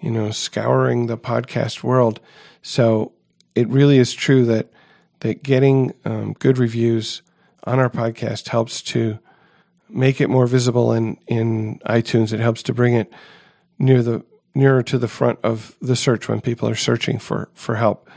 you 0.00 0.10
know, 0.10 0.30
scouring 0.30 1.06
the 1.06 1.18
podcast 1.18 1.82
world. 1.82 2.20
So 2.62 3.12
it 3.54 3.68
really 3.68 3.98
is 3.98 4.12
true 4.12 4.44
that, 4.46 4.70
that 5.20 5.42
getting 5.42 5.92
um, 6.04 6.34
good 6.34 6.58
reviews 6.58 7.22
on 7.64 7.78
our 7.78 7.90
podcast 7.90 8.48
helps 8.48 8.82
to 8.82 9.18
make 9.88 10.20
it 10.20 10.30
more 10.30 10.46
visible 10.46 10.92
in, 10.92 11.18
in 11.26 11.78
iTunes. 11.86 12.32
It 12.32 12.40
helps 12.40 12.62
to 12.64 12.72
bring 12.72 12.94
it 12.94 13.12
near 13.78 14.02
the 14.02 14.24
nearer 14.54 14.82
to 14.82 14.98
the 14.98 15.08
front 15.08 15.38
of 15.42 15.76
the 15.80 15.96
search 15.96 16.28
when 16.28 16.40
people 16.40 16.68
are 16.68 16.74
searching 16.74 17.18
for 17.18 17.48
for 17.54 17.76
help. 17.76 18.08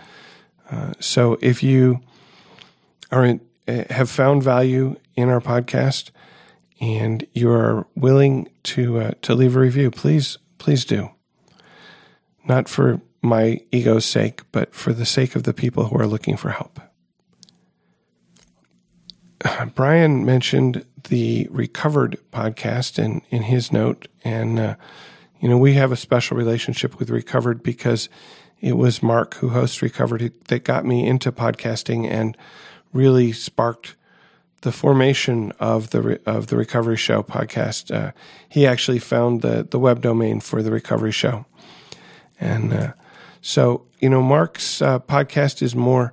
Uh, 0.70 0.94
so 1.00 1.38
if 1.42 1.62
you 1.62 2.02
are 3.12 3.26
in, 3.26 3.42
uh, 3.68 3.84
have 3.90 4.10
found 4.10 4.44
value 4.44 4.96
in 5.16 5.30
our 5.30 5.42
podcast 5.42 6.10
and 6.82 7.26
you 7.34 7.52
are 7.52 7.86
willing 7.96 8.50
to 8.64 9.00
uh, 9.00 9.12
to 9.22 9.36
leave 9.36 9.56
a 9.56 9.60
review, 9.60 9.92
please 9.92 10.38
please 10.58 10.86
do. 10.86 11.13
Not 12.46 12.68
for 12.68 13.02
my 13.22 13.62
ego's 13.72 14.06
sake, 14.06 14.42
but 14.52 14.76
for 14.76 14.94
the 14.94 15.06
sake 15.06 15.36
of 15.36 15.44
the 15.44 15.54
people 15.54 15.86
who 15.86 16.00
are 16.00 16.08
looking 16.08 16.38
for 16.38 16.50
help. 16.50 16.80
Brian 19.76 20.26
mentioned 20.26 20.86
the 21.10 21.48
Recovered 21.50 22.18
podcast 22.32 23.00
in, 23.00 23.22
in 23.30 23.44
his 23.44 23.72
note, 23.72 24.08
and 24.24 24.60
uh, 24.60 24.76
you 25.40 25.50
know, 25.50 25.58
we 25.58 25.74
have 25.74 25.92
a 25.92 25.98
special 25.98 26.38
relationship 26.38 27.00
with 27.00 27.10
Recovered 27.10 27.64
because 27.64 28.08
it 28.62 28.78
was 28.78 29.04
Mark 29.04 29.36
who 29.36 29.50
hosts 29.50 29.82
Recovered 29.82 30.34
that 30.48 30.64
got 30.64 30.86
me 30.86 31.06
into 31.06 31.32
podcasting 31.32 32.10
and 32.10 32.38
really 32.94 33.34
sparked 33.34 33.96
the 34.62 34.72
formation 34.72 35.52
of 35.60 35.90
the 35.90 36.22
of 36.26 36.48
the 36.48 36.56
Recovery 36.56 36.96
Show 36.96 37.22
podcast. 37.22 37.94
Uh, 37.94 38.14
he 38.48 38.66
actually 38.66 39.00
found 39.00 39.42
the 39.42 39.68
the 39.70 39.80
web 39.80 40.02
domain 40.02 40.40
for 40.40 40.64
the 40.64 40.72
Recovery 40.72 41.12
Show, 41.12 41.46
and 42.44 42.74
uh, 42.74 42.94
so 43.42 43.86
you 44.04 44.10
know, 44.10 44.22
Mark's 44.22 44.82
uh, 44.82 45.00
podcast 45.00 45.62
is 45.62 45.78
more 45.78 46.12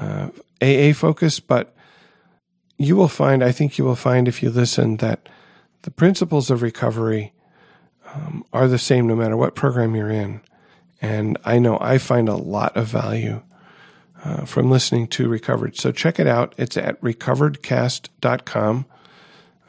AA 0.00 0.30
uh, 0.60 0.92
focused, 0.92 1.46
but 1.46 1.76
you 2.76 2.96
will 2.96 3.06
find, 3.06 3.44
I 3.44 3.52
think 3.52 3.78
you 3.78 3.84
will 3.84 3.94
find 3.94 4.26
if 4.26 4.42
you 4.42 4.50
listen 4.50 4.96
that 4.96 5.28
the 5.82 5.92
principles 5.92 6.50
of 6.50 6.60
recovery 6.60 7.32
um, 8.12 8.44
are 8.52 8.66
the 8.66 8.80
same 8.80 9.06
no 9.06 9.14
matter 9.14 9.36
what 9.36 9.54
program 9.54 9.94
you're 9.94 10.10
in. 10.10 10.40
And 11.00 11.38
I 11.44 11.60
know 11.60 11.78
I 11.80 11.98
find 11.98 12.28
a 12.28 12.34
lot 12.34 12.76
of 12.76 12.88
value 12.88 13.42
uh, 14.24 14.44
from 14.44 14.68
listening 14.68 15.06
to 15.08 15.28
Recovered. 15.28 15.76
So 15.76 15.92
check 15.92 16.18
it 16.18 16.26
out. 16.26 16.52
It's 16.56 16.76
at 16.76 17.00
recoveredcast.com 17.00 18.86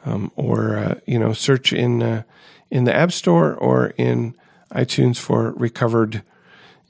um, 0.04 0.32
or, 0.34 0.76
uh, 0.76 0.94
you 1.06 1.20
know, 1.20 1.32
search 1.32 1.72
in, 1.72 2.02
uh, 2.02 2.22
in 2.72 2.82
the 2.84 2.94
App 2.94 3.12
Store 3.12 3.54
or 3.54 3.94
in 3.96 4.36
iTunes 4.72 5.18
for 5.18 5.52
Recovered. 5.52 6.22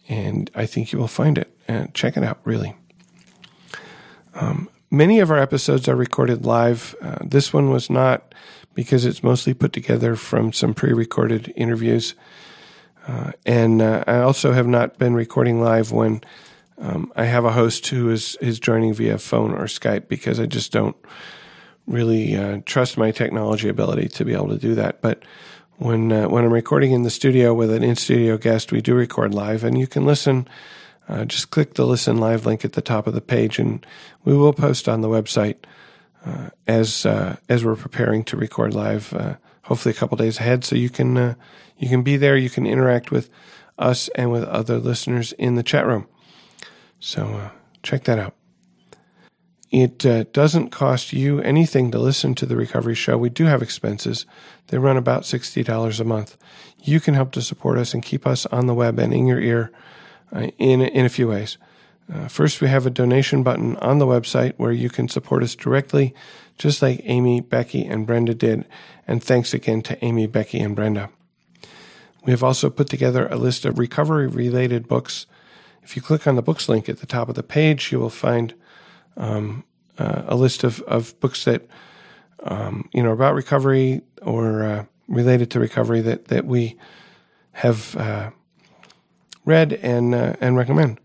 And 0.09 0.51
I 0.55 0.67
think 0.67 0.93
you 0.93 0.99
will 0.99 1.09
find 1.09 1.39
it. 1.39 1.51
And 1.69 1.93
check 1.95 2.17
it 2.17 2.23
out, 2.23 2.39
really. 2.45 2.77
Um, 4.35 4.69
many 4.91 5.21
of 5.21 5.31
our 5.31 5.39
episodes 5.39 5.89
are 5.89 5.97
recorded 5.97 6.45
live. 6.45 6.95
Uh, 7.01 7.19
this 7.25 7.53
one 7.53 7.71
was 7.71 7.91
not 7.91 8.35
because 8.75 9.05
it's 9.05 9.23
mostly 9.23 9.55
put 9.55 9.73
together 9.73 10.15
from 10.15 10.53
some 10.53 10.75
pre 10.75 10.93
recorded 10.93 11.53
interviews. 11.57 12.15
Uh, 13.09 13.33
and 13.45 13.83
uh, 13.83 14.05
I 14.07 14.19
also 14.19 14.53
have 14.53 14.67
not 14.67 14.99
been 14.99 15.15
recording 15.15 15.61
live 15.61 15.93
when 15.93 16.21
um, 16.79 17.13
I 17.17 17.25
have 17.25 17.45
a 17.45 17.53
host 17.53 17.87
who 17.87 18.11
is, 18.11 18.37
is 18.41 18.59
joining 18.61 18.93
via 18.95 19.19
phone 19.19 19.53
or 19.53 19.65
Skype 19.65 20.09
because 20.09 20.39
I 20.39 20.47
just 20.47 20.73
don't 20.73 20.97
really 21.87 22.37
uh, 22.37 22.61
trust 22.67 22.99
my 22.99 23.11
technology 23.13 23.69
ability 23.69 24.09
to 24.09 24.25
be 24.25 24.35
able 24.35 24.49
to 24.49 24.59
do 24.59 24.75
that. 24.75 25.01
But 25.01 25.23
when 25.79 26.13
uh, 26.13 26.29
when 26.29 26.45
I'm 26.45 26.53
recording 26.53 26.93
in 26.93 27.03
the 27.03 27.11
studio 27.11 27.55
with 27.55 27.71
an 27.71 27.83
in 27.83 27.97
studio 27.97 28.37
guest, 28.37 28.73
we 28.73 28.81
do 28.81 28.95
record 28.95 29.35
live, 29.35 29.65
and 29.65 29.79
you 29.79 29.87
can 29.87 30.05
listen. 30.05 30.49
Uh, 31.09 31.25
just 31.25 31.51
click 31.51 31.75
the 31.75 31.87
listen 31.87 32.19
live 32.19 32.47
link 32.47 32.65
at 32.65 32.73
the 32.73 32.83
top 32.83 33.07
of 33.07 33.15
the 33.15 33.21
page, 33.21 33.59
and 33.59 33.87
we 34.25 34.37
will 34.37 34.53
post 34.53 34.89
on 34.89 35.03
the 35.03 35.09
website 35.09 35.57
uh, 36.25 36.51
as 36.67 37.07
uh, 37.07 37.37
as 37.49 37.65
we're 37.65 37.77
preparing 37.77 38.25
to 38.25 38.37
record 38.37 38.75
live, 38.75 39.13
uh, 39.15 39.37
hopefully 39.63 39.95
a 39.95 39.99
couple 39.99 40.17
days 40.17 40.39
ahead, 40.39 40.65
so 40.65 40.75
you 40.75 40.91
can 40.91 41.17
uh, 41.17 41.35
you 41.79 41.89
can 41.89 42.03
be 42.03 42.17
there. 42.17 42.37
You 42.37 42.51
can 42.51 42.67
interact 42.67 43.11
with 43.11 43.31
us 43.79 44.09
and 44.15 44.33
with 44.33 44.45
other 44.45 44.79
listeners 44.79 45.33
in 45.33 45.55
the 45.55 45.63
chat 45.63 45.87
room. 45.87 46.07
So 46.99 47.25
uh, 47.27 47.51
check 47.83 48.05
that 48.05 48.19
out. 48.19 48.36
It 49.79 50.07
uh, 50.07 50.25
doesn't 50.33 50.71
cost 50.71 51.13
you 51.13 51.39
anything 51.43 51.91
to 51.91 51.99
listen 51.99 52.35
to 52.37 52.47
the 52.47 52.57
Recovery 52.57 52.95
Show. 52.95 53.19
We 53.19 53.29
do 53.29 53.45
have 53.45 53.61
expenses. 53.61 54.25
They 54.69 54.79
run 54.79 54.97
about 54.97 55.25
$60 55.25 56.01
a 56.01 56.05
month. 56.05 56.39
You 56.83 56.99
can 56.99 57.13
help 57.13 57.33
to 57.33 57.43
support 57.43 57.77
us 57.77 57.93
and 57.93 58.03
keep 58.03 58.27
us 58.27 58.47
on 58.47 58.69
the 58.69 58.73
web 58.73 58.99
and 58.99 59.13
in 59.13 59.27
your 59.27 59.39
ear 59.39 59.71
in, 60.33 60.81
in 60.81 61.05
a 61.05 61.11
few 61.11 61.29
ways. 61.29 61.59
Uh, 62.11 62.27
first, 62.27 62.63
we 62.63 62.69
have 62.69 62.87
a 62.87 62.91
donation 62.91 63.43
button 63.43 63.77
on 63.77 63.99
the 63.99 64.07
website 64.07 64.55
where 64.57 64.73
you 64.73 64.89
can 64.89 65.11
support 65.11 65.43
us 65.43 65.55
directly, 65.55 66.15
just 66.57 66.81
like 66.81 67.03
Amy, 67.05 67.43
Becky, 67.43 67.85
and 67.85 68.07
Brenda 68.07 68.33
did. 68.33 68.65
And 69.07 69.23
thanks 69.23 69.53
again 69.53 69.83
to 69.83 70.03
Amy, 70.03 70.27
Becky, 70.27 70.59
and 70.59 70.75
Brenda. 70.75 71.11
We 72.25 72.31
have 72.31 72.43
also 72.43 72.71
put 72.71 72.89
together 72.89 73.27
a 73.27 73.37
list 73.37 73.67
of 73.67 73.79
recovery 73.79 74.27
related 74.27 74.89
books. 74.89 75.27
If 75.83 75.97
you 75.97 76.01
click 76.01 76.27
on 76.27 76.35
the 76.35 76.41
books 76.41 76.67
link 76.67 76.89
at 76.89 77.01
the 77.01 77.07
top 77.07 77.29
of 77.29 77.35
the 77.35 77.43
page, 77.43 77.93
you 77.93 78.01
will 78.01 78.09
find 78.09 78.55
um, 79.17 79.65
uh, 79.99 80.23
a 80.27 80.37
list 80.37 80.65
of, 80.65 80.81
of 80.83 81.19
books 81.21 81.45
that 81.45 81.67
um, 82.43 82.89
you 82.93 83.03
know 83.03 83.13
about 83.13 83.35
recovery 83.35 84.03
or 84.23 84.63
uh, 84.63 84.85
related 85.09 85.51
to 85.51 85.61
recovery 85.61 86.01
that 86.01 86.27
that 86.27 86.45
we 86.45 86.77
have 87.53 87.97
uh, 87.97 88.31
read 89.45 89.73
and 89.73 90.15
uh, 90.15 90.35
and 90.41 90.57
recommend. 90.57 91.01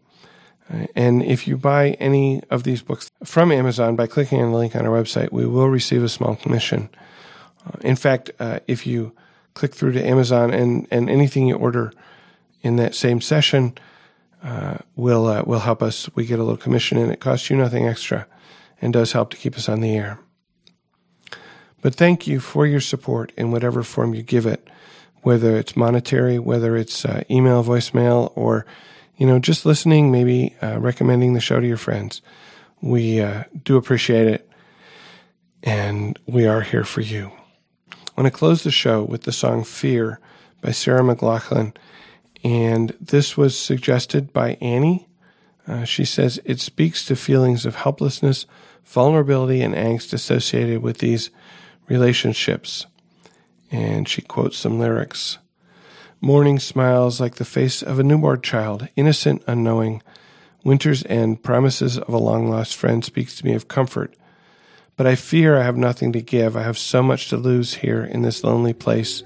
And 0.95 1.21
if 1.21 1.47
you 1.47 1.57
buy 1.57 1.91
any 1.99 2.41
of 2.49 2.63
these 2.63 2.81
books 2.81 3.11
from 3.25 3.51
Amazon 3.51 3.97
by 3.97 4.07
clicking 4.07 4.41
on 4.41 4.51
the 4.51 4.57
link 4.57 4.75
on 4.75 4.85
our 4.85 5.03
website, 5.03 5.31
we 5.31 5.45
will 5.45 5.67
receive 5.67 6.01
a 6.01 6.07
small 6.07 6.37
commission. 6.37 6.89
Uh, 7.65 7.77
in 7.81 7.97
fact, 7.97 8.31
uh, 8.39 8.59
if 8.67 8.87
you 8.87 9.13
click 9.53 9.73
through 9.75 9.91
to 9.91 10.03
Amazon 10.05 10.53
and, 10.53 10.87
and 10.89 11.09
anything 11.09 11.47
you 11.47 11.55
order 11.55 11.91
in 12.61 12.77
that 12.77 12.95
same 12.95 13.19
session 13.19 13.73
uh, 14.43 14.77
will 14.95 15.27
uh, 15.27 15.43
will 15.43 15.59
help 15.59 15.83
us. 15.83 16.09
We 16.15 16.25
get 16.25 16.39
a 16.39 16.43
little 16.43 16.57
commission, 16.57 16.97
and 16.97 17.11
it 17.11 17.19
costs 17.19 17.49
you 17.49 17.57
nothing 17.57 17.87
extra, 17.87 18.27
and 18.81 18.91
does 18.93 19.11
help 19.11 19.29
to 19.31 19.37
keep 19.37 19.55
us 19.55 19.69
on 19.69 19.81
the 19.81 19.95
air. 19.95 20.19
But 21.81 21.95
thank 21.95 22.27
you 22.27 22.39
for 22.39 22.65
your 22.65 22.79
support 22.79 23.31
in 23.37 23.51
whatever 23.51 23.83
form 23.83 24.13
you 24.13 24.21
give 24.21 24.45
it, 24.45 24.67
whether 25.21 25.57
it's 25.57 25.75
monetary, 25.75 26.37
whether 26.39 26.75
it's 26.75 27.05
uh, 27.05 27.23
email, 27.29 27.63
voicemail, 27.63 28.31
or 28.35 28.65
you 29.17 29.27
know 29.27 29.39
just 29.39 29.65
listening, 29.65 30.11
maybe 30.11 30.55
uh, 30.61 30.79
recommending 30.79 31.33
the 31.33 31.39
show 31.39 31.59
to 31.59 31.67
your 31.67 31.77
friends. 31.77 32.21
We 32.81 33.21
uh, 33.21 33.43
do 33.63 33.77
appreciate 33.77 34.27
it, 34.27 34.49
and 35.63 36.17
we 36.25 36.47
are 36.47 36.61
here 36.61 36.83
for 36.83 37.01
you. 37.01 37.31
I 37.91 38.21
want 38.21 38.31
to 38.33 38.37
close 38.37 38.63
the 38.63 38.71
show 38.71 39.03
with 39.03 39.23
the 39.23 39.31
song 39.31 39.63
"Fear" 39.63 40.19
by 40.61 40.71
Sarah 40.71 41.01
McLachlan, 41.01 41.75
and 42.43 42.95
this 42.99 43.37
was 43.37 43.57
suggested 43.57 44.33
by 44.33 44.57
Annie. 44.61 45.07
Uh, 45.67 45.83
she 45.83 46.05
says 46.05 46.39
it 46.43 46.59
speaks 46.59 47.05
to 47.05 47.15
feelings 47.15 47.65
of 47.65 47.75
helplessness, 47.75 48.45
vulnerability, 48.83 49.61
and 49.61 49.75
angst 49.75 50.13
associated 50.13 50.81
with 50.81 50.97
these 50.97 51.29
relationships. 51.87 52.87
And 53.69 54.07
she 54.07 54.21
quotes 54.21 54.57
some 54.57 54.79
lyrics 54.79 55.37
Morning 56.19 56.59
smiles 56.59 57.19
like 57.19 57.35
the 57.35 57.45
face 57.45 57.81
of 57.81 57.97
a 57.97 58.03
newborn 58.03 58.41
child, 58.41 58.87
innocent, 58.95 59.43
unknowing. 59.47 60.03
Winter's 60.63 61.03
end, 61.05 61.41
promises 61.41 61.97
of 61.97 62.09
a 62.09 62.19
long 62.19 62.47
lost 62.47 62.75
friend, 62.75 63.03
speaks 63.03 63.35
to 63.37 63.45
me 63.45 63.53
of 63.53 63.67
comfort. 63.67 64.15
But 64.97 65.07
I 65.07 65.15
fear 65.15 65.57
I 65.57 65.63
have 65.63 65.77
nothing 65.77 66.13
to 66.13 66.21
give. 66.21 66.55
I 66.55 66.61
have 66.61 66.77
so 66.77 67.01
much 67.01 67.29
to 67.29 67.37
lose 67.37 67.73
here 67.75 68.03
in 68.03 68.21
this 68.21 68.43
lonely 68.43 68.73
place, 68.73 69.23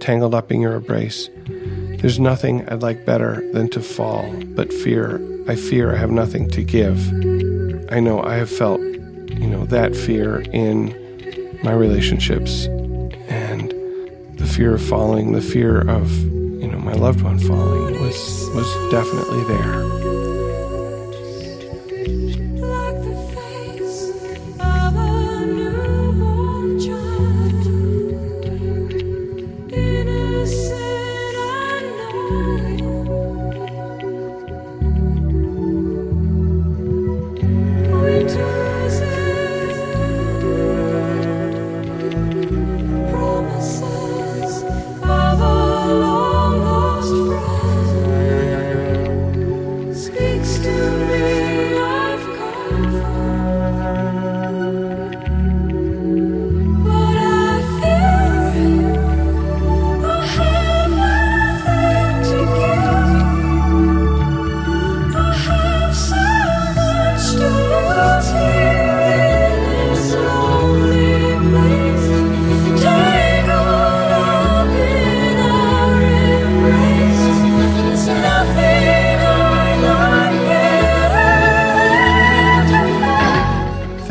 tangled 0.00 0.34
up 0.34 0.50
in 0.50 0.60
your 0.60 0.74
embrace. 0.74 1.28
There's 2.02 2.18
nothing 2.18 2.68
I'd 2.68 2.82
like 2.82 3.06
better 3.06 3.48
than 3.52 3.70
to 3.70 3.80
fall, 3.80 4.28
but 4.56 4.72
fear, 4.72 5.20
I 5.48 5.54
fear 5.54 5.94
I 5.94 5.98
have 5.98 6.10
nothing 6.10 6.50
to 6.50 6.64
give. 6.64 6.98
I 7.92 8.00
know 8.00 8.20
I 8.20 8.34
have 8.34 8.50
felt, 8.50 8.80
you 8.80 9.46
know, 9.46 9.64
that 9.66 9.94
fear 9.94 10.40
in 10.52 10.88
my 11.62 11.72
relationships 11.72 12.66
and 13.28 13.70
the 14.36 14.46
fear 14.46 14.74
of 14.74 14.82
falling, 14.82 15.30
the 15.30 15.40
fear 15.40 15.88
of 15.88 16.10
you 16.22 16.66
know 16.66 16.78
my 16.78 16.92
loved 16.92 17.22
one 17.22 17.38
falling 17.38 18.00
was 18.00 18.50
was 18.52 18.90
definitely 18.90 19.44
there. 19.44 20.11